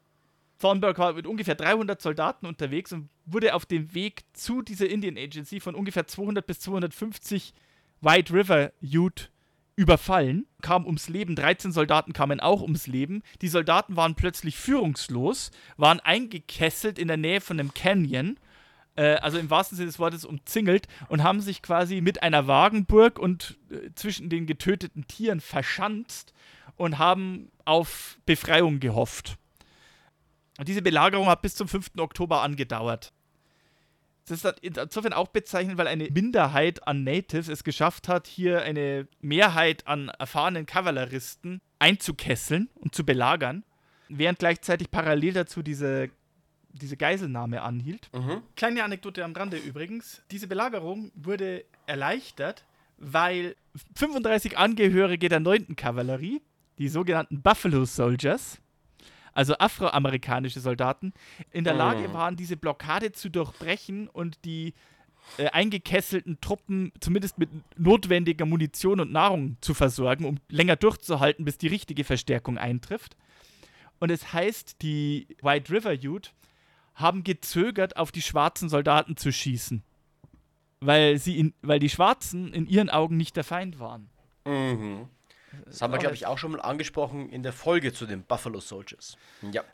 Thornburg 0.59 0.99
war 0.99 1.13
mit 1.13 1.27
ungefähr 1.27 1.55
300 1.55 2.01
Soldaten 2.03 2.47
unterwegs 2.47 2.93
und 2.93 3.09
wurde 3.25 3.55
auf 3.55 3.67
dem 3.67 3.95
Weg 3.95 4.25
zu 4.33 4.63
dieser 4.63 4.89
Indian 4.89 5.17
Agency 5.17 5.61
von 5.61 5.75
ungefähr 5.75 6.07
200 6.07 6.47
bis 6.47 6.61
250 6.61 7.55
White 8.01 8.33
River 8.33 8.73
Ute 8.83 9.29
überfallen, 9.77 10.47
kam 10.61 10.87
ums 10.87 11.09
Leben. 11.09 11.37
13 11.37 11.71
Soldaten 11.71 12.13
kamen 12.13 12.41
auch 12.41 12.63
ums 12.63 12.89
Leben. 12.89 13.23
Die 13.43 13.49
Soldaten 13.49 13.95
waren 13.95 14.17
plötzlich 14.17 14.57
führungslos, 14.57 15.53
waren 15.77 16.01
eingekesselt 16.01 16.99
in 16.99 17.07
der 17.07 17.17
Nähe 17.17 17.41
von 17.41 17.61
einem 17.61 17.73
Canyon, 17.75 18.39
äh, 18.97 19.15
also 19.17 19.39
im 19.39 19.51
wahrsten 19.51 19.77
Sinne 19.77 19.87
des 19.87 20.01
Wortes 20.01 20.25
umzingelt 20.25 20.89
und 21.09 21.23
haben 21.23 21.41
sich 21.41 21.63
quasi 21.63 22.01
mit 22.01 22.25
einer 22.25 22.49
Wagenburg 22.49 23.21
und 23.21 23.57
äh, 23.71 23.91
zwischen 23.95 24.29
den 24.29 24.47
getöteten 24.47 25.07
Tieren 25.07 25.41
verschanzt 25.41 26.35
und 26.77 26.99
haben 26.99 27.53
auf 27.65 28.19
Befreiung 28.27 28.81
gehofft. 28.81 29.39
Und 30.59 30.69
diese 30.69 30.83
Belagerung 30.83 31.29
hat 31.29 31.41
bis 31.41 31.55
zum 31.55 31.69
5. 31.69 31.93
Oktober 31.99 32.43
angedauert. 32.43 33.13
Das 34.27 34.45
ist 34.45 34.61
insofern 34.61 35.15
auch 35.15 35.29
bezeichnend, 35.29 35.79
weil 35.79 35.87
eine 35.87 36.11
Minderheit 36.11 36.87
an 36.87 37.03
Natives 37.03 37.49
es 37.49 37.65
geschafft 37.65 38.09
hat, 38.09 38.27
hier 38.27 38.63
eine 38.63 39.09
Mehrheit 39.21 39.87
an 39.87 40.09
erfahrenen 40.09 40.67
Kavalleristen 40.67 41.63
einzukesseln 41.79 42.69
und 42.75 42.95
zu 42.95 43.07
belagern, 43.07 43.65
während 44.09 44.41
gleichzeitig 44.41 44.91
parallel 44.91 45.33
dazu 45.33 45.63
diese, 45.63 46.11
diese 46.73 46.97
Geiselnahme 46.97 47.63
anhielt. 47.63 48.11
Mhm. 48.13 48.43
Kleine 48.57 48.85
Anekdote 48.85 49.25
am 49.25 49.33
Rande 49.33 49.57
übrigens. 49.57 50.23
Diese 50.31 50.47
Belagerung 50.47 51.11
wurde 51.15 51.65
erleichtert, 51.87 52.65
weil 52.99 53.57
35 53.95 54.59
Angehörige 54.59 55.29
der 55.29 55.41
9. 55.41 55.77
Kavallerie, 55.77 56.43
die 56.79 56.89
sogenannten 56.89 57.41
Buffalo 57.41 57.85
Soldiers, 57.87 58.61
also 59.39 59.57
afroamerikanische 59.57 60.59
Soldaten, 60.59 61.13
in 61.53 61.63
der 61.63 61.75
Lage 61.75 62.09
mhm. 62.09 62.13
waren, 62.13 62.35
diese 62.35 62.57
Blockade 62.57 63.13
zu 63.13 63.31
durchbrechen 63.31 64.09
und 64.09 64.45
die 64.45 64.75
äh, 65.37 65.47
eingekesselten 65.51 66.41
Truppen 66.41 66.91
zumindest 66.99 67.39
mit 67.39 67.49
notwendiger 67.79 68.47
Munition 68.47 68.99
und 68.99 69.13
Nahrung 69.13 69.57
zu 69.61 69.75
versorgen, 69.75 70.25
um 70.25 70.41
länger 70.49 70.75
durchzuhalten, 70.75 71.45
bis 71.45 71.57
die 71.57 71.69
richtige 71.69 72.03
Verstärkung 72.03 72.59
eintrifft. 72.59 73.17
Und 74.01 74.11
es 74.11 74.33
heißt, 74.33 74.83
die 74.83 75.29
White 75.41 75.73
River 75.73 75.93
Ute 75.93 76.31
haben 76.97 77.23
gezögert, 77.23 77.97
auf 77.97 78.11
die 78.11 78.23
schwarzen 78.23 78.69
Soldaten 78.69 79.17
zu 79.17 79.31
schießen. 79.31 79.85
Weil, 80.81 81.19
sie 81.19 81.39
in, 81.39 81.55
weil 81.63 81.79
die 81.79 81.91
Schwarzen 81.91 82.53
in 82.53 82.67
ihren 82.67 82.91
Augen 82.91 83.17
nicht 83.17 83.37
der 83.37 83.45
Feind 83.45 83.79
waren. 83.79 84.11
Mhm. 84.45 85.09
Das 85.67 85.83
haben 85.83 85.93
wir, 85.93 85.99
glaube 85.99 86.15
ich, 86.15 86.27
auch 86.27 86.39
schon 86.39 86.53
mal 86.53 86.61
angesprochen 86.61 87.31
in 87.31 87.43
der 87.43 87.53
Folge 87.53 87.93
zu 87.93 88.07
den 88.07 88.23
Buffalo 88.23 88.61
Soldiers. 88.61 89.17
Ja. 89.53 89.65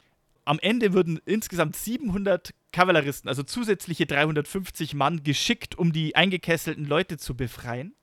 Am 0.45 0.59
Ende 0.59 0.93
wurden 0.93 1.21
insgesamt 1.25 1.75
700 1.77 2.53
Kavalleristen, 2.73 3.29
also 3.29 3.43
zusätzliche 3.43 4.07
350 4.07 4.95
Mann, 4.95 5.23
geschickt, 5.23 5.79
um 5.79 5.93
die 5.93 6.17
eingekesselten 6.17 6.85
Leute 6.85 7.17
zu 7.17 7.35
befreien. 7.35 7.95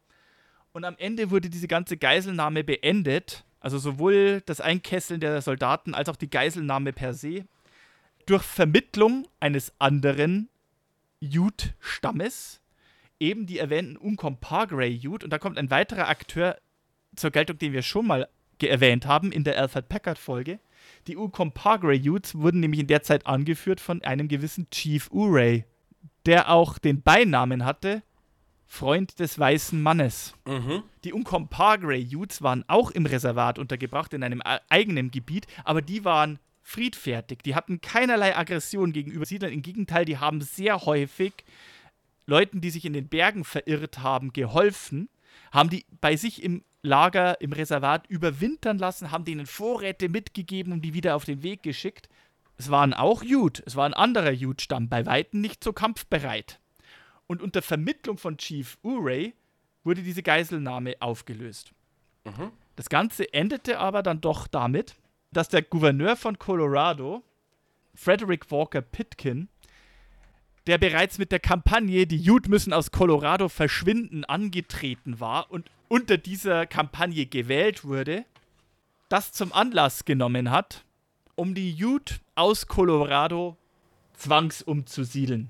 Und 0.72 0.86
am 0.86 0.96
Ende 0.98 1.30
wurde 1.30 1.50
diese 1.50 1.68
ganze 1.68 1.98
Geiselnahme 1.98 2.64
beendet, 2.64 3.44
also 3.60 3.78
sowohl 3.78 4.42
das 4.46 4.60
Einkesseln 4.60 5.20
der 5.20 5.42
Soldaten 5.42 5.94
als 5.94 6.10
auch 6.10 6.16
die 6.16 6.30
Geiselnahme 6.30 6.94
per 6.94 7.14
se, 7.14 7.46
durch 8.26 8.44
Vermittlung 8.44 9.28
eines 9.40 9.74
anderen 9.78 10.50
Ute-Stammes, 11.22 12.62
eben 13.20 13.46
die 13.46 13.60
erwähnten 13.60 13.98
Uncompahgre 13.98 14.90
Ute. 15.06 15.26
Und 15.26 15.30
da 15.30 15.38
kommt 15.38 15.58
ein 15.58 15.70
weiterer 15.70 16.08
Akteur 16.08 16.58
zur 17.16 17.32
Geltung, 17.32 17.58
den 17.58 17.74
wir 17.74 17.82
schon 17.82 18.08
mal 18.08 18.28
erwähnt 18.62 19.08
haben 19.08 19.32
in 19.32 19.44
der 19.44 19.58
Alfred 19.58 19.90
Packard-Folge. 19.90 20.60
Die 21.08 21.16
Uncompahgre 21.16 21.96
Utes 21.96 22.36
wurden 22.36 22.60
nämlich 22.60 22.82
in 22.82 22.88
der 22.88 23.02
Zeit 23.02 23.26
angeführt 23.26 23.80
von 23.80 24.04
einem 24.04 24.28
gewissen 24.28 24.70
Chief 24.70 25.10
Urey, 25.12 25.66
der 26.26 26.52
auch 26.52 26.78
den 26.78 27.02
Beinamen 27.02 27.66
hatte 27.66 28.04
Freund 28.68 29.20
des 29.20 29.38
weißen 29.38 29.82
Mannes. 29.82 30.34
Mhm. 30.46 30.84
Die 31.04 31.12
Uncompahgre 31.12 32.00
Utes 32.00 32.42
waren 32.42 32.64
auch 32.68 32.92
im 32.92 33.06
Reservat 33.06 33.60
untergebracht, 33.60 34.14
in 34.14 34.24
einem 34.24 34.42
eigenen 34.70 35.12
Gebiet, 35.12 35.46
aber 35.66 35.82
die 35.82 36.06
waren 36.06 36.40
friedfertig. 36.62 37.40
Die 37.40 37.54
hatten 37.54 37.82
keinerlei 37.82 38.38
Aggression 38.38 38.94
gegenüber 38.94 39.26
Siedlern. 39.26 39.52
Im 39.52 39.62
Gegenteil, 39.62 40.06
die 40.06 40.20
haben 40.20 40.40
sehr 40.40 40.86
häufig 40.86 41.34
Leuten, 42.26 42.62
die 42.62 42.70
sich 42.70 42.86
in 42.86 42.94
den 42.94 43.10
Bergen 43.10 43.44
verirrt 43.44 44.00
haben, 44.00 44.32
geholfen, 44.32 45.10
haben 45.52 45.70
die 45.70 45.86
bei 46.00 46.16
sich 46.16 46.42
im 46.42 46.64
Lager 46.84 47.40
im 47.42 47.54
Reservat 47.54 48.08
überwintern 48.08 48.78
lassen, 48.78 49.12
haben 49.12 49.26
denen 49.26 49.46
Vorräte 49.46 50.10
mitgegeben 50.10 50.74
und 50.74 50.82
die 50.82 50.94
wieder 50.94 51.16
auf 51.16 51.26
den 51.26 51.44
Weg 51.44 51.64
geschickt. 51.64 52.10
Es 52.58 52.70
waren 52.70 52.94
auch 52.94 53.24
Jud, 53.24 53.62
es 53.66 53.76
war 53.76 53.86
ein 53.86 53.94
anderer 53.94 54.32
Jud-Stamm, 54.32 54.90
bei 54.90 55.06
Weitem 55.06 55.42
nicht 55.42 55.64
so 55.64 55.74
kampfbereit. 55.74 56.60
Und 57.28 57.42
unter 57.42 57.62
Vermittlung 57.62 58.18
von 58.18 58.38
Chief 58.38 58.78
Urey 58.82 59.34
wurde 59.84 60.02
diese 60.02 60.24
Geiselnahme 60.24 60.96
aufgelöst. 61.00 61.72
Mhm. 62.24 62.52
Das 62.76 62.90
Ganze 62.90 63.32
endete 63.34 63.80
aber 63.80 64.04
dann 64.04 64.22
doch 64.22 64.48
damit, 64.48 64.96
dass 65.32 65.50
der 65.50 65.62
Gouverneur 65.62 66.16
von 66.16 66.38
Colorado, 66.40 67.24
Frederick 67.96 68.52
Walker 68.52 68.82
Pitkin, 68.82 69.50
der 70.68 70.78
bereits 70.78 71.18
mit 71.18 71.32
der 71.32 71.40
Kampagne 71.40 72.08
Die 72.08 72.18
Jud 72.18 72.48
müssen 72.48 72.74
aus 72.74 72.92
Colorado 72.92 73.50
verschwinden 73.50 74.26
angetreten 74.26 75.20
war 75.20 75.52
und 75.52 75.70
unter 75.88 76.18
dieser 76.18 76.66
Kampagne 76.66 77.26
gewählt 77.26 77.84
wurde, 77.84 78.26
das 79.10 79.32
zum 79.32 79.52
Anlass 79.52 80.06
genommen 80.06 80.52
hat, 80.52 80.86
um 81.36 81.56
die 81.56 81.76
Ute 81.84 82.16
aus 82.36 82.68
Colorado 82.68 83.58
zwangsumzusiedeln. 84.14 85.50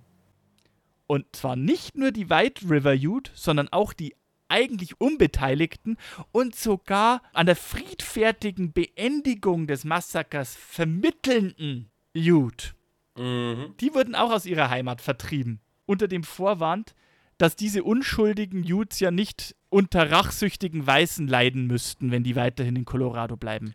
Und 1.07 1.26
zwar 1.36 1.55
nicht 1.55 1.97
nur 1.97 2.12
die 2.12 2.30
White 2.30 2.70
River 2.70 2.93
Ute, 2.93 3.32
sondern 3.36 3.68
auch 3.70 3.93
die 3.93 4.16
eigentlich 4.47 4.99
Unbeteiligten 4.99 5.97
und 6.32 6.55
sogar 6.55 7.22
an 7.34 7.45
der 7.45 7.55
friedfertigen 7.55 8.74
Beendigung 8.74 9.68
des 9.68 9.84
Massakers 9.84 10.55
vermittelnden 10.55 11.89
Ute. 12.16 12.74
Mhm. 13.18 13.76
Die 13.80 13.93
wurden 13.93 14.16
auch 14.16 14.32
aus 14.32 14.45
ihrer 14.45 14.70
Heimat 14.70 15.01
vertrieben. 15.01 15.62
Unter 15.86 16.07
dem 16.07 16.24
Vorwand, 16.24 16.95
dass 17.38 17.55
diese 17.55 17.84
unschuldigen 17.84 18.64
Utes 18.72 18.99
ja 18.99 19.12
nicht 19.12 19.55
unter 19.70 20.12
rachsüchtigen 20.12 20.86
Weißen 20.86 21.28
leiden 21.28 21.68
müssten, 21.68 22.12
wenn 22.12 22.24
die 22.24 22.36
weiterhin 22.36 22.76
in 22.76 22.86
Colorado 22.86 23.36
bleiben. 23.36 23.74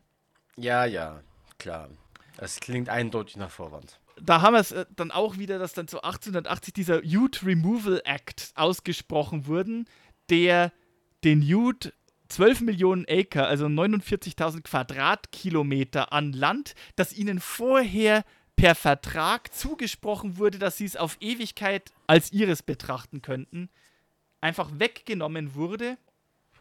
Ja, 0.56 0.84
ja, 0.84 1.20
klar. 1.58 1.88
Das 2.36 2.60
klingt 2.60 2.88
eindeutig 2.88 3.36
nach 3.36 3.50
Vorwand. 3.50 3.98
Da 4.20 4.40
haben 4.40 4.54
wir 4.54 4.60
es 4.60 4.72
äh, 4.72 4.86
dann 4.94 5.10
auch 5.10 5.36
wieder, 5.38 5.58
dass 5.58 5.74
dann 5.74 5.88
so 5.88 6.00
1880 6.00 6.72
dieser 6.72 7.02
Ute 7.04 7.46
Removal 7.46 8.00
Act 8.04 8.52
ausgesprochen 8.54 9.46
wurde, 9.46 9.84
der 10.30 10.72
den 11.24 11.42
Ute 11.42 11.92
12 12.28 12.62
Millionen 12.62 13.04
Acre, 13.08 13.46
also 13.46 13.66
49.000 13.66 14.62
Quadratkilometer 14.62 16.12
an 16.12 16.32
Land, 16.32 16.74
das 16.96 17.12
ihnen 17.12 17.40
vorher 17.40 18.24
per 18.56 18.74
Vertrag 18.74 19.52
zugesprochen 19.54 20.38
wurde, 20.38 20.58
dass 20.58 20.78
sie 20.78 20.86
es 20.86 20.96
auf 20.96 21.16
Ewigkeit 21.20 21.92
als 22.06 22.32
ihres 22.32 22.62
betrachten 22.62 23.22
könnten, 23.22 23.68
einfach 24.40 24.70
weggenommen 24.78 25.54
wurde 25.54 25.98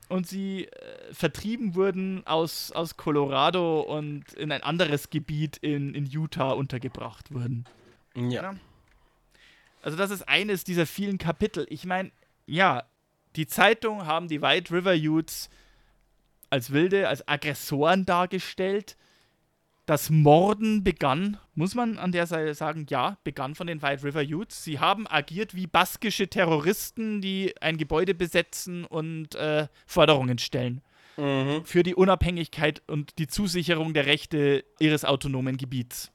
und 0.09 0.27
sie 0.27 0.65
äh, 0.65 1.13
vertrieben 1.13 1.73
wurden 1.73 2.25
aus, 2.27 2.71
aus 2.71 2.97
Colorado 2.97 3.79
und 3.79 4.33
in 4.33 4.51
ein 4.51 4.61
anderes 4.61 5.09
Gebiet 5.09 5.57
in, 5.57 5.95
in 5.95 6.05
Utah 6.05 6.51
untergebracht 6.51 7.33
wurden. 7.33 7.65
Ja. 8.15 8.55
Also 9.81 9.97
das 9.97 10.11
ist 10.11 10.27
eines 10.27 10.63
dieser 10.63 10.85
vielen 10.85 11.17
Kapitel. 11.17 11.65
Ich 11.69 11.85
meine, 11.85 12.11
ja, 12.45 12.83
die 13.35 13.47
Zeitung 13.47 14.05
haben 14.05 14.27
die 14.27 14.41
White 14.41 14.73
River 14.73 14.95
Utes 14.95 15.49
als 16.49 16.71
Wilde, 16.71 17.07
als 17.07 17.27
Aggressoren 17.27 18.05
dargestellt. 18.05 18.97
Das 19.85 20.09
Morden 20.09 20.83
begann, 20.83 21.37
muss 21.53 21.75
man 21.75 21.99
an 21.99 22.11
der 22.11 22.25
Seite 22.25 22.55
sagen, 22.55 22.87
ja, 22.89 23.17
begann 23.23 23.53
von 23.53 23.67
den 23.67 23.83
White 23.83 24.03
River 24.03 24.23
Utes. 24.23 24.63
Sie 24.63 24.79
haben 24.79 25.05
agiert 25.07 25.55
wie 25.55 25.67
baskische 25.67 26.27
Terroristen, 26.27 27.21
die 27.21 27.53
ein 27.61 27.77
Gebäude 27.77 28.15
besetzen 28.15 28.85
und 28.85 29.35
äh, 29.35 29.67
Forderungen 29.85 30.39
stellen. 30.39 30.81
Mhm. 31.17 31.63
Für 31.65 31.83
die 31.83 31.93
Unabhängigkeit 31.93 32.81
und 32.87 33.19
die 33.19 33.27
Zusicherung 33.27 33.93
der 33.93 34.07
Rechte 34.07 34.65
ihres 34.79 35.05
autonomen 35.05 35.57
Gebiets 35.57 36.11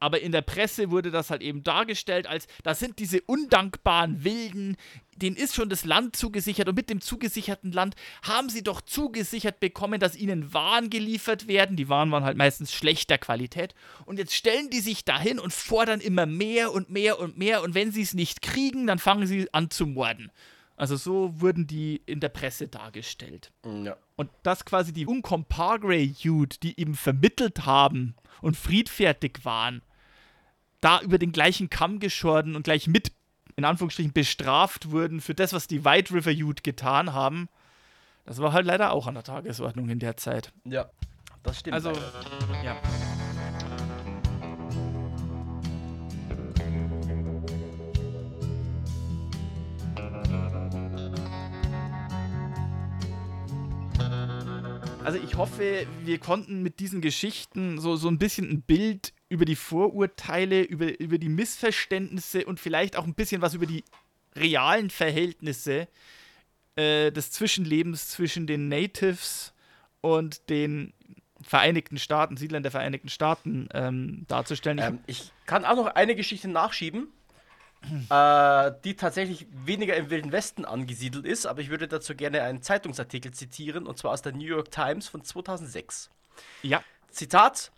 aber 0.00 0.20
in 0.20 0.32
der 0.32 0.42
Presse 0.42 0.90
wurde 0.90 1.10
das 1.10 1.30
halt 1.30 1.42
eben 1.42 1.62
dargestellt 1.62 2.26
als, 2.26 2.46
das 2.62 2.80
sind 2.80 2.98
diese 2.98 3.20
undankbaren 3.20 4.24
Wilden, 4.24 4.76
denen 5.14 5.36
ist 5.36 5.54
schon 5.54 5.68
das 5.68 5.84
Land 5.84 6.16
zugesichert 6.16 6.68
und 6.68 6.74
mit 6.74 6.88
dem 6.88 7.02
zugesicherten 7.02 7.70
Land 7.70 7.94
haben 8.22 8.48
sie 8.48 8.62
doch 8.62 8.80
zugesichert 8.80 9.60
bekommen, 9.60 10.00
dass 10.00 10.16
ihnen 10.16 10.54
Waren 10.54 10.88
geliefert 10.88 11.46
werden. 11.46 11.76
Die 11.76 11.90
Waren 11.90 12.10
waren 12.10 12.24
halt 12.24 12.38
meistens 12.38 12.72
schlechter 12.72 13.18
Qualität. 13.18 13.74
Und 14.06 14.18
jetzt 14.18 14.34
stellen 14.34 14.70
die 14.70 14.80
sich 14.80 15.04
dahin 15.04 15.38
und 15.38 15.52
fordern 15.52 16.00
immer 16.00 16.24
mehr 16.24 16.72
und 16.72 16.88
mehr 16.88 17.20
und 17.20 17.36
mehr. 17.36 17.62
Und 17.62 17.74
wenn 17.74 17.92
sie 17.92 18.02
es 18.02 18.14
nicht 18.14 18.40
kriegen, 18.40 18.86
dann 18.86 18.98
fangen 18.98 19.26
sie 19.26 19.52
an 19.52 19.70
zu 19.70 19.86
morden. 19.86 20.32
Also 20.76 20.96
so 20.96 21.38
wurden 21.38 21.66
die 21.66 22.00
in 22.06 22.20
der 22.20 22.30
Presse 22.30 22.66
dargestellt. 22.66 23.52
Ja. 23.66 23.98
Und 24.16 24.30
das 24.42 24.64
quasi 24.64 24.94
die 24.94 25.04
Uncompagre 25.04 25.98
Youth, 25.98 26.62
die 26.62 26.80
eben 26.80 26.94
vermittelt 26.94 27.66
haben 27.66 28.14
und 28.40 28.56
friedfertig 28.56 29.44
waren, 29.44 29.82
da 30.80 31.00
über 31.00 31.18
den 31.18 31.32
gleichen 31.32 31.70
Kamm 31.70 32.00
geschoren 32.00 32.56
und 32.56 32.62
gleich 32.62 32.86
mit, 32.86 33.12
in 33.56 33.64
Anführungsstrichen, 33.64 34.12
bestraft 34.12 34.90
wurden 34.90 35.20
für 35.20 35.34
das, 35.34 35.52
was 35.52 35.66
die 35.66 35.84
White 35.84 36.14
River 36.14 36.30
Youth 36.30 36.64
getan 36.64 37.12
haben. 37.12 37.48
Das 38.24 38.38
war 38.38 38.52
halt 38.52 38.66
leider 38.66 38.92
auch 38.92 39.06
an 39.06 39.14
der 39.14 39.24
Tagesordnung 39.24 39.88
in 39.88 39.98
der 39.98 40.16
Zeit. 40.16 40.52
Ja, 40.64 40.90
das 41.42 41.60
stimmt. 41.60 41.74
Also, 41.74 41.92
ja. 42.64 42.76
Also 55.02 55.18
ich 55.18 55.36
hoffe, 55.36 55.86
wir 56.04 56.18
konnten 56.18 56.62
mit 56.62 56.78
diesen 56.78 57.00
Geschichten 57.00 57.80
so, 57.80 57.96
so 57.96 58.08
ein 58.08 58.18
bisschen 58.18 58.48
ein 58.48 58.62
Bild 58.62 59.12
über 59.30 59.44
die 59.44 59.56
Vorurteile, 59.56 60.62
über, 60.62 61.00
über 61.00 61.16
die 61.16 61.28
Missverständnisse 61.30 62.44
und 62.44 62.60
vielleicht 62.60 62.96
auch 62.96 63.04
ein 63.04 63.14
bisschen 63.14 63.40
was 63.40 63.54
über 63.54 63.64
die 63.64 63.84
realen 64.36 64.90
Verhältnisse 64.90 65.88
äh, 66.76 67.10
des 67.10 67.30
Zwischenlebens 67.30 68.10
zwischen 68.10 68.46
den 68.46 68.68
Natives 68.68 69.54
und 70.02 70.50
den 70.50 70.92
Vereinigten 71.42 71.98
Staaten, 71.98 72.36
Siedlern 72.36 72.62
der 72.62 72.72
Vereinigten 72.72 73.08
Staaten 73.08 73.68
ähm, 73.72 74.26
darzustellen. 74.28 74.78
Ähm, 74.78 74.98
ich 75.06 75.32
kann 75.46 75.64
auch 75.64 75.76
noch 75.76 75.86
eine 75.86 76.14
Geschichte 76.14 76.48
nachschieben, 76.48 77.08
äh, 78.10 78.72
die 78.84 78.94
tatsächlich 78.96 79.46
weniger 79.64 79.96
im 79.96 80.10
Wilden 80.10 80.32
Westen 80.32 80.64
angesiedelt 80.64 81.24
ist, 81.24 81.46
aber 81.46 81.60
ich 81.60 81.70
würde 81.70 81.88
dazu 81.88 82.14
gerne 82.14 82.42
einen 82.42 82.62
Zeitungsartikel 82.62 83.32
zitieren, 83.32 83.86
und 83.86 83.96
zwar 83.96 84.10
aus 84.10 84.22
der 84.22 84.32
New 84.32 84.44
York 84.44 84.70
Times 84.70 85.08
von 85.08 85.24
2006. 85.24 86.10
Ja. 86.62 86.82
Zitat: 87.10 87.72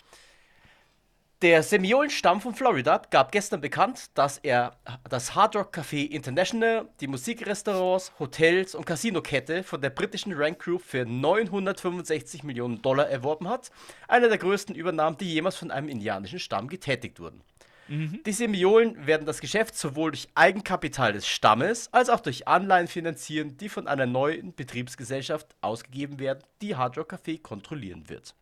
der 1.42 1.64
Semiolenstamm 1.64 2.40
von 2.40 2.54
Florida 2.54 3.02
gab 3.10 3.32
gestern 3.32 3.60
bekannt, 3.60 4.10
dass 4.14 4.38
er 4.38 4.76
das 5.10 5.34
Hard 5.34 5.56
Rock 5.56 5.76
Café 5.76 6.08
International, 6.08 6.88
die 7.00 7.08
Musikrestaurants, 7.08 8.12
Hotels 8.20 8.76
und 8.76 8.86
Casinokette 8.86 9.64
von 9.64 9.80
der 9.80 9.90
britischen 9.90 10.32
Rank 10.34 10.60
Group 10.60 10.82
für 10.82 11.04
965 11.04 12.44
Millionen 12.44 12.80
Dollar 12.80 13.08
erworben 13.08 13.48
hat. 13.48 13.70
Eine 14.06 14.28
der 14.28 14.38
größten 14.38 14.76
Übernahmen, 14.76 15.16
die 15.16 15.32
jemals 15.32 15.56
von 15.56 15.72
einem 15.72 15.88
indianischen 15.88 16.38
Stamm 16.38 16.68
getätigt 16.68 17.18
wurden. 17.18 17.42
Mhm. 17.88 18.20
Die 18.24 18.32
Semiolen 18.32 19.06
werden 19.08 19.26
das 19.26 19.40
Geschäft 19.40 19.76
sowohl 19.76 20.12
durch 20.12 20.28
Eigenkapital 20.36 21.12
des 21.12 21.26
Stammes 21.26 21.92
als 21.92 22.08
auch 22.08 22.20
durch 22.20 22.46
Anleihen 22.46 22.86
finanzieren, 22.86 23.56
die 23.56 23.68
von 23.68 23.88
einer 23.88 24.06
neuen 24.06 24.54
Betriebsgesellschaft 24.54 25.56
ausgegeben 25.60 26.20
werden, 26.20 26.44
die 26.60 26.76
Hard 26.76 26.96
Rock 26.98 27.14
Café 27.14 27.42
kontrollieren 27.42 28.08
wird. 28.08 28.36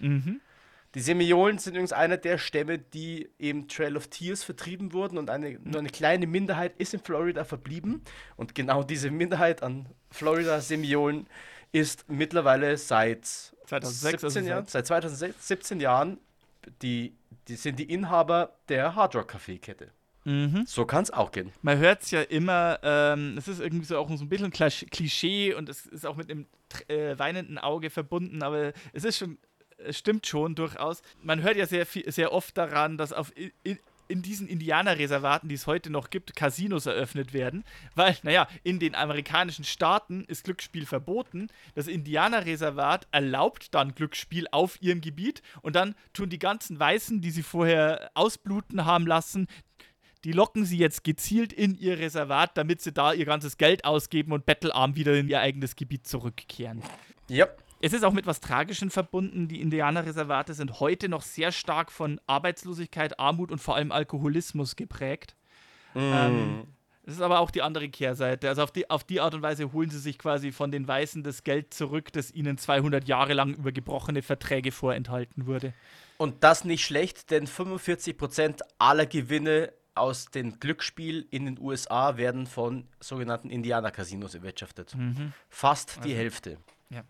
Mhm. 0.00 0.40
Die 0.94 1.00
Semiolen 1.00 1.58
sind 1.58 1.72
übrigens 1.72 1.92
einer 1.92 2.18
der 2.18 2.36
Stämme, 2.36 2.78
die 2.78 3.30
im 3.38 3.66
Trail 3.66 3.96
of 3.96 4.08
Tears 4.08 4.44
vertrieben 4.44 4.92
wurden 4.92 5.16
und 5.16 5.30
eine, 5.30 5.58
nur 5.64 5.80
eine 5.80 5.88
kleine 5.88 6.26
Minderheit 6.26 6.74
ist 6.78 6.92
in 6.92 7.00
Florida 7.00 7.44
verblieben. 7.44 8.02
Und 8.36 8.54
genau 8.54 8.82
diese 8.82 9.10
Minderheit 9.10 9.62
an 9.62 9.86
Florida-Semiolen 10.10 11.26
ist 11.72 12.10
mittlerweile 12.10 12.76
seit 12.76 13.24
2006, 13.24 14.20
17 14.20 14.24
also 14.24 14.50
Jahren, 14.50 14.66
seit 14.66 14.86
2017 14.86 15.80
Jahren 15.80 16.18
die, 16.82 17.16
die 17.48 17.56
sind 17.56 17.78
die 17.78 17.90
Inhaber 17.90 18.56
der 18.68 18.94
Hard 18.94 19.16
Rock 19.16 19.34
Café 19.34 19.58
Kette. 19.58 19.90
Mhm. 20.24 20.64
So 20.66 20.84
kann 20.84 21.02
es 21.02 21.10
auch 21.10 21.32
gehen. 21.32 21.52
Man 21.62 21.78
hört 21.78 22.02
es 22.02 22.10
ja 22.12 22.22
immer, 22.22 22.78
ähm, 22.82 23.36
es 23.36 23.48
ist 23.48 23.60
irgendwie 23.60 23.86
so 23.86 23.98
auch 23.98 24.08
so 24.16 24.24
ein 24.24 24.28
bisschen 24.28 24.52
Klischee 24.52 25.54
und 25.54 25.68
es 25.68 25.86
ist 25.86 26.06
auch 26.06 26.16
mit 26.16 26.30
einem 26.30 26.46
äh, 26.86 27.18
weinenden 27.18 27.58
Auge 27.58 27.90
verbunden, 27.90 28.42
aber 28.42 28.72
es 28.92 29.04
ist 29.04 29.18
schon 29.18 29.38
stimmt 29.90 30.26
schon 30.26 30.54
durchaus. 30.54 31.02
Man 31.22 31.42
hört 31.42 31.56
ja 31.56 31.66
sehr, 31.66 31.86
sehr 31.86 32.32
oft 32.32 32.56
daran, 32.56 32.98
dass 32.98 33.12
auf 33.12 33.32
in, 33.36 33.78
in 34.08 34.20
diesen 34.20 34.46
Indianerreservaten, 34.46 35.48
die 35.48 35.54
es 35.54 35.66
heute 35.66 35.88
noch 35.88 36.10
gibt, 36.10 36.36
Casinos 36.36 36.84
eröffnet 36.84 37.32
werden. 37.32 37.64
Weil, 37.94 38.16
naja, 38.22 38.46
in 38.62 38.78
den 38.78 38.94
amerikanischen 38.94 39.64
Staaten 39.64 40.24
ist 40.26 40.44
Glücksspiel 40.44 40.84
verboten. 40.84 41.48
Das 41.74 41.86
Indianerreservat 41.86 43.06
erlaubt 43.10 43.74
dann 43.74 43.94
Glücksspiel 43.94 44.46
auf 44.52 44.80
ihrem 44.82 45.00
Gebiet 45.00 45.42
und 45.62 45.76
dann 45.76 45.94
tun 46.12 46.28
die 46.28 46.38
ganzen 46.38 46.78
Weißen, 46.78 47.22
die 47.22 47.30
sie 47.30 47.42
vorher 47.42 48.10
ausbluten 48.12 48.84
haben 48.84 49.06
lassen, 49.06 49.46
die 50.24 50.32
locken 50.32 50.64
sie 50.64 50.78
jetzt 50.78 51.04
gezielt 51.04 51.52
in 51.52 51.76
ihr 51.76 51.98
Reservat, 51.98 52.56
damit 52.56 52.80
sie 52.80 52.92
da 52.92 53.12
ihr 53.12 53.24
ganzes 53.24 53.56
Geld 53.56 53.84
ausgeben 53.84 54.32
und 54.32 54.46
bettelarm 54.46 54.94
wieder 54.94 55.14
in 55.14 55.28
ihr 55.28 55.40
eigenes 55.40 55.74
Gebiet 55.74 56.06
zurückkehren. 56.06 56.82
Ja. 57.28 57.48
Es 57.84 57.92
ist 57.92 58.04
auch 58.04 58.12
mit 58.12 58.26
was 58.26 58.40
Tragischem 58.40 58.90
verbunden. 58.90 59.48
Die 59.48 59.60
Indianerreservate 59.60 60.54
sind 60.54 60.78
heute 60.78 61.08
noch 61.08 61.22
sehr 61.22 61.50
stark 61.50 61.90
von 61.90 62.20
Arbeitslosigkeit, 62.28 63.18
Armut 63.18 63.50
und 63.50 63.58
vor 63.58 63.74
allem 63.74 63.90
Alkoholismus 63.90 64.76
geprägt. 64.76 65.34
Mm. 65.94 65.98
Ähm, 65.98 66.66
das 67.04 67.16
ist 67.16 67.20
aber 67.20 67.40
auch 67.40 67.50
die 67.50 67.60
andere 67.60 67.88
Kehrseite. 67.88 68.48
Also 68.48 68.62
auf 68.62 68.70
die, 68.70 68.88
auf 68.88 69.02
die 69.02 69.20
Art 69.20 69.34
und 69.34 69.42
Weise 69.42 69.72
holen 69.72 69.90
sie 69.90 69.98
sich 69.98 70.16
quasi 70.16 70.52
von 70.52 70.70
den 70.70 70.86
Weißen 70.86 71.24
das 71.24 71.42
Geld 71.42 71.74
zurück, 71.74 72.12
das 72.12 72.30
ihnen 72.30 72.56
200 72.56 73.08
Jahre 73.08 73.34
lang 73.34 73.54
über 73.54 73.72
gebrochene 73.72 74.22
Verträge 74.22 74.70
vorenthalten 74.70 75.46
wurde. 75.46 75.74
Und 76.18 76.44
das 76.44 76.64
nicht 76.64 76.84
schlecht, 76.84 77.32
denn 77.32 77.48
45% 77.48 78.60
aller 78.78 79.06
Gewinne 79.06 79.72
aus 79.96 80.26
dem 80.26 80.60
Glücksspiel 80.60 81.26
in 81.30 81.46
den 81.46 81.58
USA 81.58 82.16
werden 82.16 82.46
von 82.46 82.86
sogenannten 83.00 83.50
Indianer-Casinos 83.50 84.36
erwirtschaftet. 84.36 84.94
Mhm. 84.94 85.32
Fast 85.48 85.96
also, 85.96 86.08
die 86.08 86.14
Hälfte. 86.14 86.58
Ja. 86.90 87.02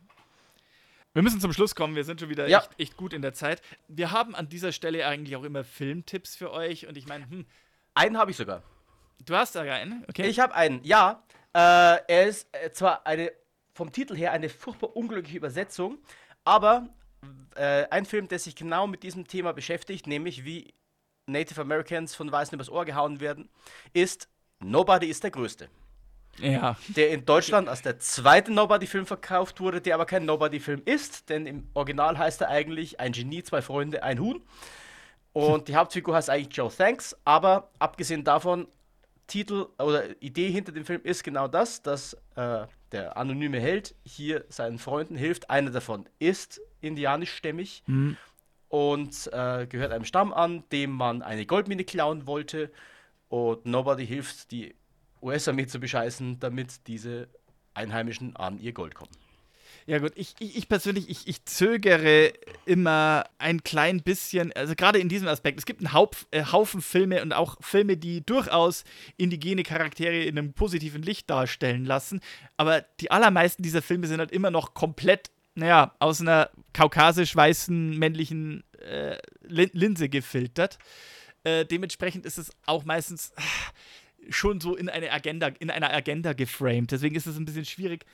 Wir 1.15 1.23
müssen 1.23 1.41
zum 1.41 1.53
Schluss 1.53 1.75
kommen, 1.75 1.95
wir 1.95 2.05
sind 2.05 2.21
schon 2.21 2.31
wieder 2.31 2.49
ja. 2.49 2.61
echt, 2.61 2.71
echt, 2.79 2.97
gut 2.97 3.13
in 3.13 3.21
der 3.21 3.35
Zeit. 3.35 3.61
Wir 3.87 4.13
haben 4.13 4.35
an 4.35 4.49
dieser 4.49 4.73
Stelle 4.73 5.07
eigentlich 5.07 5.37
auch 5.37 5.45
immer 5.45 5.63
Filmtipps 5.63 6.37
für 6.37 6.51
euch 6.51 6.87
und 6.87 6.97
ich 6.97 7.07
meine, 7.07 7.29
hm. 7.29 7.47
Einen 7.95 8.17
habe 8.17 8.31
ich 8.31 8.39
sogar. 8.39 8.63
Du 9.27 9.37
hast 9.37 9.53
sogar 9.53 9.75
einen? 9.75 10.05
Okay. 10.09 10.27
Ich 10.27 10.41
habe 10.41 10.55
einen, 10.55 10.83
ja. 10.83 11.23
Äh, 11.53 11.59
er 12.09 12.27
ist 12.27 12.49
äh, 12.53 12.71
zwar 12.71 13.07
eine, 13.07 13.31
vom 13.75 13.93
Titel 13.93 14.17
her 14.17 14.33
eine 14.33 14.49
furchtbar 14.49 14.97
unglückliche 14.97 15.37
Übersetzung, 15.37 15.99
aber 16.45 16.89
äh, 17.55 17.87
ein 17.91 18.07
Film, 18.07 18.29
der 18.29 18.39
sich 18.39 18.57
genau 18.57 18.87
mit 18.87 19.03
diesem 19.03 19.27
Thema 19.27 19.53
beschäftigt, 19.53 20.07
nämlich 20.07 20.47
wie 20.47 20.73
Native 21.27 21.61
Americans 21.61 22.15
von 22.15 22.33
Weißen 22.33 22.55
übers 22.55 22.71
Ohr 22.71 22.87
gehauen 22.87 23.21
werden, 23.21 23.51
ist 23.93 24.29
Nobody 24.61 25.09
ist 25.09 25.23
der 25.23 25.31
Größte. 25.31 25.69
Ja. 26.39 26.77
Der 26.89 27.11
in 27.11 27.25
Deutschland 27.25 27.69
als 27.69 27.83
der 27.83 27.99
zweite 27.99 28.53
Nobody-Film 28.53 29.07
verkauft 29.07 29.61
wurde, 29.61 29.81
der 29.81 29.95
aber 29.95 30.07
kein 30.07 30.25
Nobody-Film 30.25 30.83
ist, 30.85 31.29
denn 31.29 31.47
im 31.47 31.69
Original 31.75 32.19
heißt 32.19 32.41
er 32.41 32.49
eigentlich 32.49 33.01
Ein 33.01 33.13
Genie, 33.13 33.43
zwei 33.43 33.63
Freunde, 33.63 34.03
ein 34.03 34.19
Huhn. 34.19 34.43
Und 35.33 35.69
die 35.69 35.77
Hauptfigur 35.77 36.15
heißt 36.15 36.31
eigentlich 36.31 36.55
Joe 36.55 36.71
Thanks, 36.71 37.17
aber 37.25 37.71
abgesehen 37.79 38.25
davon, 38.25 38.67
Titel 39.27 39.67
oder 39.79 40.21
Idee 40.21 40.51
hinter 40.51 40.73
dem 40.73 40.85
Film 40.85 41.01
ist 41.05 41.25
genau 41.25 41.49
das, 41.49 41.81
dass 41.81 42.15
äh, 42.35 42.67
der 42.91 43.17
anonyme 43.17 43.61
Held 43.61 43.95
hier 44.05 44.45
seinen 44.49 44.79
Freunden 44.79 45.17
hilft. 45.17 45.49
Einer 45.49 45.71
davon 45.71 46.07
ist 46.19 46.61
indianischstämmig 46.83 47.83
mhm. 47.87 48.17
und 48.69 49.31
äh, 49.33 49.67
gehört 49.67 49.93
einem 49.93 50.05
Stamm 50.05 50.35
an, 50.35 50.65
dem 50.71 50.91
man 50.91 51.23
eine 51.23 51.47
Goldmine 51.47 51.85
klauen 51.85 52.27
wollte. 52.27 52.71
Und 53.29 53.65
Nobody 53.65 54.07
hilft, 54.07 54.51
die 54.51 54.75
US-Armee 55.23 55.67
zu 55.67 55.81
bescheißen, 55.81 56.41
damit 56.41 56.87
diese 56.87 57.29
Einheimischen 57.75 58.37
an 58.37 58.59
ihr 58.59 58.73
Gold 58.73 58.95
kommen. 58.95 59.13
Ja 59.87 59.99
gut, 59.99 60.13
ich, 60.15 60.35
ich, 60.39 60.57
ich 60.57 60.69
persönlich, 60.69 61.09
ich, 61.09 61.27
ich 61.27 61.45
zögere 61.45 62.33
immer 62.67 63.25
ein 63.39 63.65
klein 63.65 64.01
bisschen, 64.03 64.53
also 64.53 64.75
gerade 64.77 64.99
in 64.99 65.09
diesem 65.09 65.27
Aspekt. 65.27 65.59
Es 65.59 65.67
gibt 65.67 65.81
einen 65.81 65.93
Haupt, 65.93 66.27
äh, 66.31 66.45
Haufen 66.45 66.81
Filme 66.81 67.21
und 67.21 67.33
auch 67.33 67.57
Filme, 67.61 67.97
die 67.97 68.25
durchaus 68.25 68.85
indigene 69.17 69.65
Charaktere 69.65 70.23
in 70.23 70.39
einem 70.39 70.53
positiven 70.53 71.03
Licht 71.03 71.29
darstellen 71.31 71.85
lassen. 71.85 72.21
Aber 72.57 72.83
die 73.01 73.11
allermeisten 73.11 73.63
dieser 73.63 73.83
Filme 73.83 74.07
sind 74.07 74.21
halt 74.21 74.31
immer 74.31 74.53
noch 74.53 74.75
komplett, 74.75 75.33
naja, 75.55 75.95
aus 75.99 76.21
einer 76.21 76.51
kaukasisch-weißen 76.75 77.99
männlichen 77.99 78.63
äh, 78.79 79.19
Linse 79.43 80.09
gefiltert. 80.09 80.79
Äh, 81.43 81.65
dementsprechend 81.65 82.25
ist 82.25 82.39
es 82.39 82.53
auch 82.67 82.85
meistens 82.85 83.33
schon 84.29 84.61
so 84.61 84.77
in 84.77 84.89
eine 84.89 85.11
Agenda, 85.11 85.49
in 85.59 85.71
einer 85.71 85.93
Agenda 85.93 86.33
geframed. 86.33 86.91
Deswegen 86.93 87.15
ist 87.15 87.27
es 87.27 87.37
ein 87.37 87.45
bisschen 87.45 87.65
schwierig. 87.65 88.05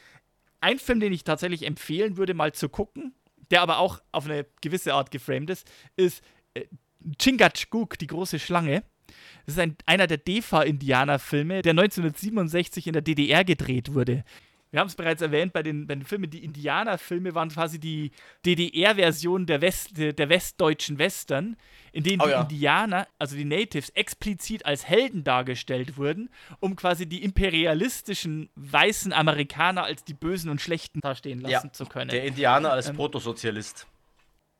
Ein 0.60 0.78
Film, 0.78 1.00
den 1.00 1.12
ich 1.12 1.24
tatsächlich 1.24 1.64
empfehlen 1.64 2.16
würde, 2.16 2.34
mal 2.34 2.52
zu 2.52 2.68
gucken, 2.68 3.14
der 3.50 3.62
aber 3.62 3.78
auch 3.78 4.00
auf 4.12 4.26
eine 4.26 4.46
gewisse 4.60 4.94
Art 4.94 5.10
geframed 5.10 5.50
ist, 5.50 5.70
ist 5.96 6.22
äh, 6.54 6.64
Chingachgook, 7.20 7.98
die 7.98 8.06
große 8.06 8.38
Schlange. 8.38 8.82
Das 9.46 9.54
ist 9.54 9.60
ein, 9.60 9.76
einer 9.86 10.06
der 10.06 10.18
Defa-Indianer-Filme, 10.18 11.62
der 11.62 11.70
1967 11.70 12.86
in 12.86 12.92
der 12.92 13.02
DDR 13.02 13.44
gedreht 13.44 13.94
wurde. 13.94 14.24
Wir 14.70 14.80
haben 14.80 14.88
es 14.88 14.96
bereits 14.96 15.22
erwähnt, 15.22 15.54
bei 15.54 15.62
den, 15.62 15.86
bei 15.86 15.94
den 15.94 16.04
Filmen, 16.04 16.28
die 16.28 16.44
Indianerfilme 16.44 17.34
waren 17.34 17.48
quasi 17.48 17.78
die 17.78 18.10
DDR-Version 18.44 19.46
der, 19.46 19.62
West, 19.62 19.96
der 19.96 20.28
westdeutschen 20.28 20.98
Western, 20.98 21.56
in 21.92 22.04
denen 22.04 22.20
oh, 22.20 22.26
die 22.26 22.30
ja. 22.30 22.42
Indianer, 22.42 23.08
also 23.18 23.34
die 23.34 23.46
Natives, 23.46 23.88
explizit 23.90 24.66
als 24.66 24.86
Helden 24.86 25.24
dargestellt 25.24 25.96
wurden, 25.96 26.28
um 26.60 26.76
quasi 26.76 27.06
die 27.06 27.24
imperialistischen 27.24 28.50
weißen 28.56 29.14
Amerikaner 29.14 29.84
als 29.84 30.04
die 30.04 30.14
Bösen 30.14 30.50
und 30.50 30.60
Schlechten 30.60 31.00
dastehen 31.00 31.40
lassen 31.40 31.68
ja, 31.68 31.72
zu 31.72 31.86
können. 31.86 32.10
Der 32.10 32.24
Indianer 32.24 32.72
als 32.72 32.90
ähm, 32.90 32.96
Protosozialist. 32.96 33.86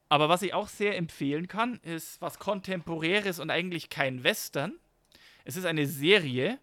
Aber 0.08 0.30
was 0.30 0.40
ich 0.40 0.54
auch 0.54 0.68
sehr 0.68 0.96
empfehlen 0.96 1.48
kann, 1.48 1.80
ist 1.82 2.22
was 2.22 2.38
Kontemporäres 2.38 3.40
und 3.40 3.50
eigentlich 3.50 3.90
kein 3.90 4.24
Western. 4.24 4.72
Es 5.44 5.56
ist 5.56 5.66
eine 5.66 5.86
Serie, 5.86 6.58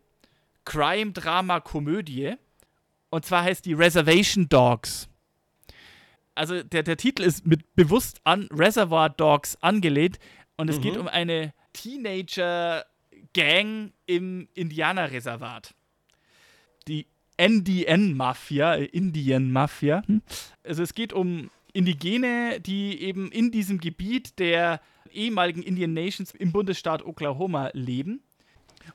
Crime, 0.63 1.11
Drama, 1.11 1.59
Komödie 1.59 2.37
und 3.09 3.25
zwar 3.25 3.43
heißt 3.43 3.65
die 3.65 3.73
Reservation 3.73 4.47
Dogs. 4.49 5.09
Also 6.35 6.61
der, 6.63 6.83
der 6.83 6.97
Titel 6.97 7.23
ist 7.23 7.47
mit 7.47 7.75
bewusst 7.75 8.19
an 8.25 8.49
Reservoir 8.51 9.09
Dogs 9.09 9.57
angelehnt. 9.61 10.19
Und 10.57 10.69
es 10.69 10.77
mhm. 10.77 10.81
geht 10.81 10.97
um 10.97 11.07
eine 11.07 11.53
Teenager-Gang 11.73 13.93
im 14.05 14.47
Indianerreservat. 14.53 15.73
Die 16.87 17.07
NDN-Mafia, 17.37 18.75
Indian-Mafia. 18.75 20.03
Hm? 20.05 20.21
Also 20.63 20.83
es 20.83 20.93
geht 20.93 21.11
um 21.13 21.49
Indigene, 21.73 22.61
die 22.61 23.01
eben 23.01 23.31
in 23.31 23.49
diesem 23.51 23.79
Gebiet 23.79 24.37
der 24.39 24.79
ehemaligen 25.11 25.63
Indian 25.63 25.93
Nations 25.93 26.31
im 26.31 26.51
Bundesstaat 26.51 27.03
Oklahoma 27.05 27.69
leben. 27.73 28.21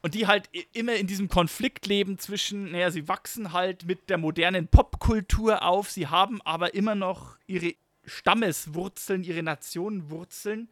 Und 0.03 0.15
die 0.15 0.27
halt 0.27 0.49
immer 0.73 0.95
in 0.95 1.07
diesem 1.07 1.29
Konflikt 1.29 1.87
leben 1.87 2.19
zwischen, 2.19 2.73
naja, 2.73 2.91
sie 2.91 3.09
wachsen 3.09 3.53
halt 3.53 3.85
mit 3.87 4.09
der 4.09 4.19
modernen 4.19 4.69
Popkultur 4.69 5.63
auf, 5.63 5.91
sie 5.91 6.07
haben 6.07 6.41
aber 6.43 6.75
immer 6.75 6.95
noch 6.95 7.37
ihre 7.47 7.75
Stammeswurzeln, 8.05 9.25
ihre 9.25 9.43
Nationenwurzeln. 9.43 10.69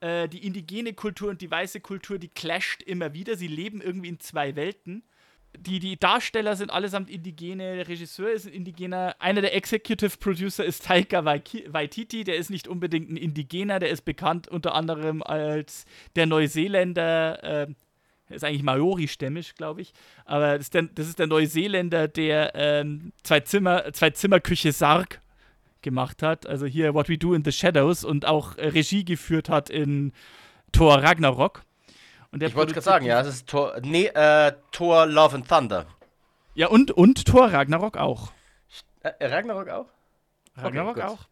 Äh, 0.00 0.28
die 0.28 0.46
indigene 0.46 0.92
Kultur 0.92 1.30
und 1.30 1.40
die 1.40 1.50
weiße 1.50 1.80
Kultur, 1.80 2.18
die 2.18 2.28
clasht 2.28 2.82
immer 2.82 3.14
wieder. 3.14 3.36
Sie 3.36 3.46
leben 3.46 3.80
irgendwie 3.80 4.08
in 4.08 4.20
zwei 4.20 4.54
Welten. 4.54 5.02
Die, 5.58 5.78
die 5.78 5.98
Darsteller 5.98 6.54
sind 6.54 6.70
allesamt 6.70 7.08
Indigene, 7.08 7.76
der 7.76 7.88
Regisseur 7.88 8.30
ist 8.30 8.46
ein 8.46 8.52
Indigener, 8.52 9.16
einer 9.20 9.40
der 9.40 9.54
Executive 9.54 10.18
Producer 10.18 10.64
ist 10.64 10.84
Taika 10.84 11.24
Waititi, 11.24 12.24
der 12.24 12.36
ist 12.36 12.50
nicht 12.50 12.68
unbedingt 12.68 13.10
ein 13.10 13.16
Indigener, 13.16 13.78
der 13.78 13.88
ist 13.88 14.04
bekannt 14.04 14.48
unter 14.48 14.74
anderem 14.74 15.22
als 15.22 15.86
der 16.14 16.26
Neuseeländer, 16.26 17.62
äh, 17.62 17.66
ist 18.28 18.44
eigentlich 18.44 18.62
Maori-stämmig, 18.62 19.54
glaube 19.54 19.82
ich. 19.82 19.92
Aber 20.24 20.52
das 20.52 20.62
ist, 20.62 20.74
der, 20.74 20.82
das 20.82 21.06
ist 21.08 21.18
der 21.18 21.26
Neuseeländer, 21.26 22.08
der 22.08 22.54
ähm, 22.54 23.12
zwei, 23.22 23.40
Zimmer, 23.40 23.92
zwei 23.92 24.10
Zimmerküche 24.10 24.72
Sarg 24.72 25.20
gemacht 25.82 26.22
hat. 26.22 26.46
Also 26.46 26.66
hier 26.66 26.94
What 26.94 27.08
We 27.08 27.18
Do 27.18 27.34
in 27.34 27.44
the 27.44 27.52
Shadows 27.52 28.04
und 28.04 28.26
auch 28.26 28.56
äh, 28.56 28.68
Regie 28.68 29.04
geführt 29.04 29.48
hat 29.48 29.70
in 29.70 30.12
Thor 30.72 31.02
Ragnarok. 31.02 31.62
ich 32.32 32.54
wollte 32.56 32.72
gerade 32.72 32.84
sagen, 32.84 33.06
ja, 33.06 33.22
das 33.22 33.36
ist 33.36 33.46
Thor, 33.46 33.78
nee, 33.82 34.06
äh, 34.06 34.52
Thor 34.72 35.06
Love 35.06 35.36
and 35.36 35.48
Thunder. 35.48 35.86
Ja, 36.54 36.68
und, 36.68 36.90
und 36.90 37.24
Thor 37.26 37.52
Ragnarok 37.52 37.96
auch. 37.96 38.32
Äh, 39.02 39.26
Ragnarok 39.26 39.68
auch? 39.68 39.86
Ragnarok 40.56 40.96
okay, 40.96 41.06
auch. 41.06 41.28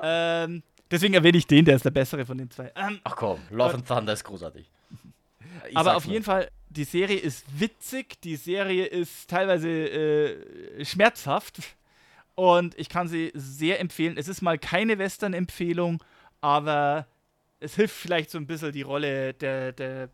Ähm, 0.00 0.62
deswegen 0.90 1.14
erwähne 1.14 1.38
ich 1.38 1.46
den, 1.46 1.64
der 1.64 1.76
ist 1.76 1.84
der 1.84 1.90
bessere 1.90 2.24
von 2.24 2.38
den 2.38 2.50
zwei. 2.50 2.70
Ähm, 2.76 3.00
Ach 3.02 3.16
komm, 3.16 3.40
Love 3.50 3.74
and 3.74 3.88
Thunder 3.88 4.12
ist 4.12 4.24
großartig. 4.24 4.70
Ich 5.68 5.76
aber 5.76 5.96
auf 5.96 6.04
jeden 6.04 6.24
Fall, 6.24 6.50
die 6.68 6.84
Serie 6.84 7.18
ist 7.18 7.44
witzig, 7.58 8.20
die 8.22 8.36
Serie 8.36 8.86
ist 8.86 9.28
teilweise 9.30 9.68
äh, 9.68 10.84
schmerzhaft 10.84 11.60
und 12.34 12.78
ich 12.78 12.88
kann 12.88 13.08
sie 13.08 13.32
sehr 13.34 13.80
empfehlen. 13.80 14.16
Es 14.16 14.28
ist 14.28 14.42
mal 14.42 14.58
keine 14.58 14.98
Western-Empfehlung, 14.98 16.02
aber 16.40 17.06
es 17.60 17.74
hilft 17.74 17.96
vielleicht 17.96 18.30
so 18.30 18.38
ein 18.38 18.46
bisschen 18.46 18.72
die 18.72 18.82
Rolle 18.82 19.34
der, 19.34 19.72
der, 19.72 20.10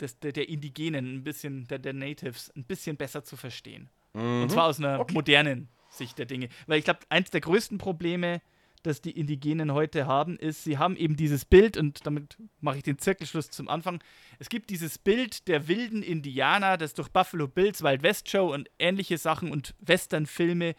des, 0.00 0.18
der, 0.20 0.32
der 0.32 0.48
Indigenen, 0.48 1.16
ein 1.16 1.24
bisschen, 1.24 1.66
der, 1.68 1.78
der 1.78 1.92
Natives, 1.92 2.50
ein 2.56 2.64
bisschen 2.64 2.96
besser 2.96 3.24
zu 3.24 3.36
verstehen. 3.36 3.90
Mhm. 4.14 4.42
Und 4.42 4.50
zwar 4.50 4.64
aus 4.64 4.78
einer 4.78 5.00
okay. 5.00 5.12
modernen 5.12 5.68
Sicht 5.90 6.18
der 6.18 6.26
Dinge. 6.26 6.48
Weil 6.66 6.78
ich 6.78 6.84
glaube, 6.84 7.00
eins 7.08 7.30
der 7.30 7.40
größten 7.40 7.78
Probleme 7.78 8.40
das 8.82 9.00
die 9.00 9.12
Indigenen 9.12 9.72
heute 9.72 10.06
haben, 10.06 10.38
ist, 10.38 10.64
sie 10.64 10.78
haben 10.78 10.96
eben 10.96 11.16
dieses 11.16 11.44
Bild, 11.44 11.76
und 11.76 12.06
damit 12.06 12.36
mache 12.60 12.78
ich 12.78 12.82
den 12.82 12.98
Zirkelschluss 12.98 13.50
zum 13.50 13.68
Anfang. 13.68 14.02
Es 14.38 14.48
gibt 14.48 14.70
dieses 14.70 14.98
Bild 14.98 15.48
der 15.48 15.68
wilden 15.68 16.02
Indianer, 16.02 16.76
das 16.76 16.94
durch 16.94 17.08
Buffalo 17.08 17.48
Bills, 17.48 17.82
Wild 17.82 18.02
West 18.02 18.28
Show 18.28 18.52
und 18.52 18.68
ähnliche 18.78 19.18
Sachen 19.18 19.50
und 19.50 19.74
Western-Filme 19.80 20.74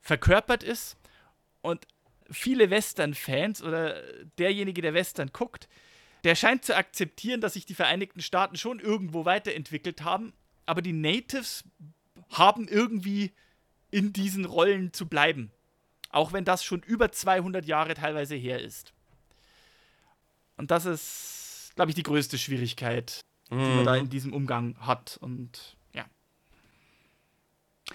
verkörpert 0.00 0.62
ist. 0.62 0.96
Und 1.62 1.86
viele 2.30 2.70
Western-Fans 2.70 3.62
oder 3.62 4.02
derjenige, 4.38 4.82
der 4.82 4.94
Western 4.94 5.30
guckt, 5.32 5.68
der 6.24 6.34
scheint 6.34 6.64
zu 6.64 6.76
akzeptieren, 6.76 7.40
dass 7.40 7.54
sich 7.54 7.66
die 7.66 7.74
Vereinigten 7.74 8.20
Staaten 8.20 8.56
schon 8.56 8.78
irgendwo 8.78 9.24
weiterentwickelt 9.24 10.02
haben, 10.02 10.32
aber 10.66 10.82
die 10.82 10.92
Natives 10.92 11.64
haben 12.30 12.68
irgendwie 12.68 13.32
in 13.90 14.12
diesen 14.12 14.44
Rollen 14.44 14.92
zu 14.92 15.06
bleiben. 15.06 15.50
Auch 16.10 16.32
wenn 16.32 16.44
das 16.44 16.64
schon 16.64 16.82
über 16.82 17.12
200 17.12 17.64
Jahre 17.64 17.94
teilweise 17.94 18.34
her 18.34 18.60
ist. 18.60 18.92
Und 20.56 20.70
das 20.70 20.84
ist, 20.84 21.72
glaube 21.76 21.90
ich, 21.90 21.94
die 21.94 22.02
größte 22.02 22.36
Schwierigkeit, 22.36 23.20
die 23.50 23.54
mhm. 23.54 23.76
man 23.76 23.84
da 23.84 23.94
mhm. 23.94 24.00
in 24.00 24.10
diesem 24.10 24.34
Umgang 24.34 24.76
hat. 24.80 25.18
Und 25.20 25.76
ja. 25.94 26.04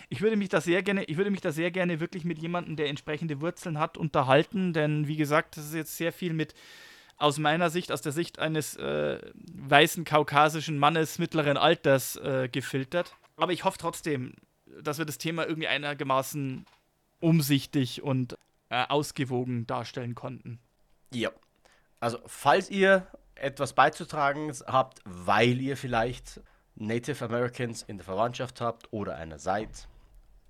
Ich 0.09 0.21
würde 0.21 0.37
mich 0.37 0.49
da 0.49 0.61
sehr 0.61 0.81
gerne, 0.81 1.03
ich 1.03 1.17
würde 1.17 1.29
mich 1.29 1.41
da 1.41 1.51
sehr 1.51 1.71
gerne 1.71 1.99
wirklich 1.99 2.23
mit 2.23 2.39
jemandem, 2.39 2.75
der 2.75 2.87
entsprechende 2.89 3.41
Wurzeln 3.41 3.77
hat, 3.77 3.97
unterhalten, 3.97 4.73
denn 4.73 5.07
wie 5.07 5.17
gesagt, 5.17 5.57
das 5.57 5.65
ist 5.65 5.75
jetzt 5.75 5.97
sehr 5.97 6.13
viel 6.13 6.33
mit 6.33 6.55
aus 7.17 7.37
meiner 7.37 7.69
Sicht, 7.69 7.91
aus 7.91 8.01
der 8.01 8.11
Sicht 8.11 8.39
eines 8.39 8.75
äh, 8.77 9.19
weißen 9.35 10.03
kaukasischen 10.03 10.77
Mannes 10.77 11.19
mittleren 11.19 11.57
Alters 11.57 12.15
äh, 12.17 12.49
gefiltert. 12.51 13.15
Aber 13.37 13.53
ich 13.53 13.63
hoffe 13.63 13.77
trotzdem, 13.77 14.33
dass 14.81 14.97
wir 14.97 15.05
das 15.05 15.17
Thema 15.17 15.47
irgendwie 15.47 15.67
einigermaßen 15.67 16.65
umsichtig 17.19 18.03
und 18.03 18.37
äh, 18.69 18.85
ausgewogen 18.87 19.67
darstellen 19.67 20.15
konnten. 20.15 20.59
Ja. 21.13 21.29
Also, 21.99 22.19
falls 22.25 22.69
ihr 22.69 23.07
etwas 23.35 23.73
beizutragen 23.73 24.51
habt, 24.67 24.99
weil 25.05 25.59
ihr 25.61 25.77
vielleicht 25.77 26.41
Native 26.75 27.23
Americans 27.25 27.83
in 27.83 27.97
der 27.97 28.05
Verwandtschaft 28.05 28.61
habt 28.61 28.91
oder 28.91 29.15
einer 29.15 29.39
seid, 29.39 29.87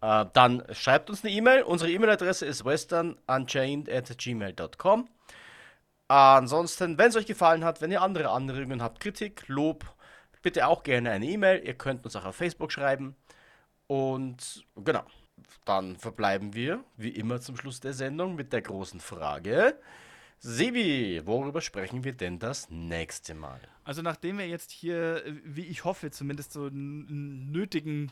äh, 0.01 0.25
dann 0.33 0.63
schreibt 0.71 1.09
uns 1.09 1.23
eine 1.23 1.33
E-Mail. 1.33 1.63
Unsere 1.63 1.91
E-Mail-Adresse 1.91 2.45
ist 2.45 2.65
westernunchained 2.65 3.89
at 3.89 4.17
gmail.com. 4.17 5.07
ansonsten, 6.07 6.97
wenn 6.97 7.09
es 7.09 7.15
euch 7.15 7.25
gefallen 7.25 7.63
hat, 7.63 7.81
wenn 7.81 7.91
ihr 7.91 8.01
andere 8.01 8.29
Anregungen 8.29 8.81
habt, 8.81 8.99
Kritik, 8.99 9.47
Lob, 9.47 9.85
bitte 10.41 10.67
auch 10.67 10.83
gerne 10.83 11.11
eine 11.11 11.25
E-Mail. 11.25 11.63
Ihr 11.65 11.73
könnt 11.73 12.05
uns 12.05 12.15
auch 12.15 12.25
auf 12.25 12.35
Facebook 12.35 12.71
schreiben. 12.71 13.15
Und 13.87 14.65
genau 14.75 15.03
dann 15.65 15.97
verbleiben 15.97 16.53
wir, 16.53 16.83
wie 16.97 17.09
immer 17.09 17.41
zum 17.41 17.57
Schluss 17.57 17.79
der 17.79 17.93
Sendung, 17.93 18.35
mit 18.35 18.53
der 18.53 18.61
großen 18.61 18.99
Frage. 18.99 19.77
Sebi, 20.39 21.21
worüber 21.25 21.61
sprechen 21.61 22.03
wir 22.03 22.13
denn 22.13 22.39
das 22.39 22.69
nächste 22.69 23.33
Mal? 23.33 23.59
Also 23.83 24.01
nachdem 24.01 24.37
wir 24.37 24.47
jetzt 24.47 24.71
hier, 24.71 25.23
wie 25.43 25.65
ich 25.65 25.85
hoffe, 25.85 26.11
zumindest 26.11 26.53
so 26.53 26.65
einen 26.65 27.51
nötigen 27.51 28.11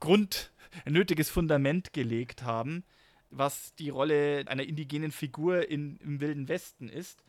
Grund, 0.00 0.52
ein 0.84 0.92
nötiges 0.92 1.30
Fundament 1.30 1.92
gelegt 1.92 2.42
haben, 2.42 2.84
was 3.30 3.74
die 3.76 3.90
Rolle 3.90 4.44
einer 4.46 4.64
indigenen 4.64 5.12
Figur 5.12 5.68
in, 5.68 5.96
im 5.98 6.20
Wilden 6.20 6.48
Westen 6.48 6.88
ist, 6.88 7.22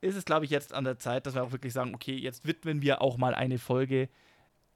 ist 0.00 0.16
es, 0.16 0.24
glaube 0.24 0.44
ich, 0.44 0.50
jetzt 0.50 0.72
an 0.72 0.84
der 0.84 0.98
Zeit, 0.98 1.26
dass 1.26 1.34
wir 1.34 1.42
auch 1.42 1.52
wirklich 1.52 1.72
sagen, 1.72 1.94
okay, 1.94 2.14
jetzt 2.14 2.46
widmen 2.46 2.82
wir 2.82 3.02
auch 3.02 3.16
mal 3.16 3.34
eine 3.34 3.58
Folge 3.58 4.08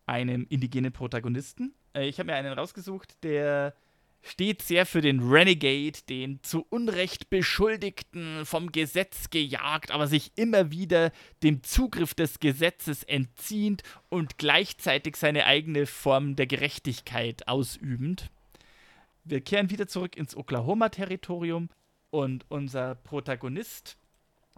einem 0.06 0.46
indigenen 0.48 0.92
Protagonisten. 0.92 1.74
Äh, 1.94 2.08
ich 2.08 2.18
habe 2.18 2.28
mir 2.28 2.36
einen 2.36 2.52
rausgesucht, 2.52 3.22
der 3.22 3.74
steht 4.22 4.62
sehr 4.62 4.86
für 4.86 5.00
den 5.00 5.20
Renegade, 5.20 5.98
den 6.08 6.42
zu 6.42 6.64
Unrecht 6.70 7.28
Beschuldigten 7.28 8.46
vom 8.46 8.70
Gesetz 8.70 9.30
gejagt, 9.30 9.90
aber 9.90 10.06
sich 10.06 10.32
immer 10.36 10.70
wieder 10.70 11.10
dem 11.42 11.62
Zugriff 11.64 12.14
des 12.14 12.38
Gesetzes 12.38 13.02
entzieht 13.02 13.82
und 14.08 14.38
gleichzeitig 14.38 15.16
seine 15.16 15.44
eigene 15.44 15.86
Form 15.86 16.36
der 16.36 16.46
Gerechtigkeit 16.46 17.48
ausübend. 17.48 18.30
Wir 19.24 19.40
kehren 19.40 19.70
wieder 19.70 19.88
zurück 19.88 20.16
ins 20.16 20.36
Oklahoma-Territorium 20.36 21.68
und 22.10 22.44
unser 22.48 22.94
Protagonist, 22.94 23.96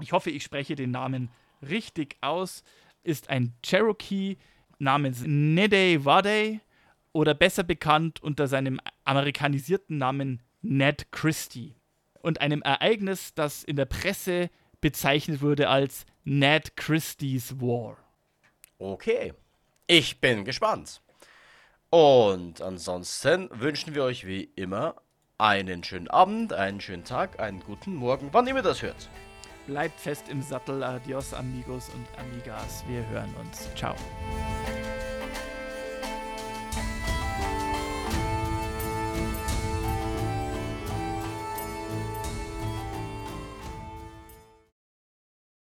ich 0.01 0.12
hoffe, 0.12 0.30
ich 0.30 0.43
spreche 0.43 0.74
den 0.74 0.91
Namen 0.91 1.30
richtig 1.62 2.16
aus, 2.20 2.64
ist 3.03 3.30
ein 3.30 3.55
Cherokee 3.62 4.37
namens 4.78 5.22
Nede 5.24 6.05
Wade 6.05 6.61
oder 7.15 7.33
besser 7.33 7.62
bekannt 7.62 8.23
unter 8.23 8.47
seinem 8.47 8.79
amerikanisierten 9.05 9.97
Namen 9.97 10.43
Ned 10.61 11.11
Christie 11.12 11.77
und 12.21 12.41
einem 12.41 12.61
Ereignis, 12.61 13.33
das 13.35 13.65
in 13.65 13.77
der 13.77 13.87
Presse 13.87 14.51
bezeichnet 14.83 15.41
wurde 15.41 15.69
als 15.71 16.05
Ned 16.25 16.77
Christie's 16.77 17.61
War. 17.61 17.97
Okay, 18.79 19.33
ich 19.87 20.21
bin 20.21 20.45
gespannt. 20.45 21.01
Und 21.89 22.61
ansonsten 22.61 23.49
wünschen 23.53 23.95
wir 23.95 24.03
euch 24.03 24.27
wie 24.27 24.51
immer 24.57 24.97
einen 25.39 25.85
schönen 25.85 26.09
Abend, 26.09 26.53
einen 26.53 26.81
schönen 26.81 27.05
Tag, 27.05 27.39
einen 27.39 27.61
guten 27.61 27.95
Morgen, 27.95 28.31
wann 28.33 28.49
immer 28.49 28.62
das 28.62 28.83
hört. 28.83 29.09
Bleibt 29.67 30.01
fest 30.01 30.29
im 30.29 30.43
Sattel, 30.43 30.83
adios 30.83 31.33
amigos 31.33 31.91
und 31.91 32.07
amigas, 32.19 32.85
wir 32.89 33.07
hören 33.09 33.33
uns. 33.41 33.73
Ciao. 33.77 33.95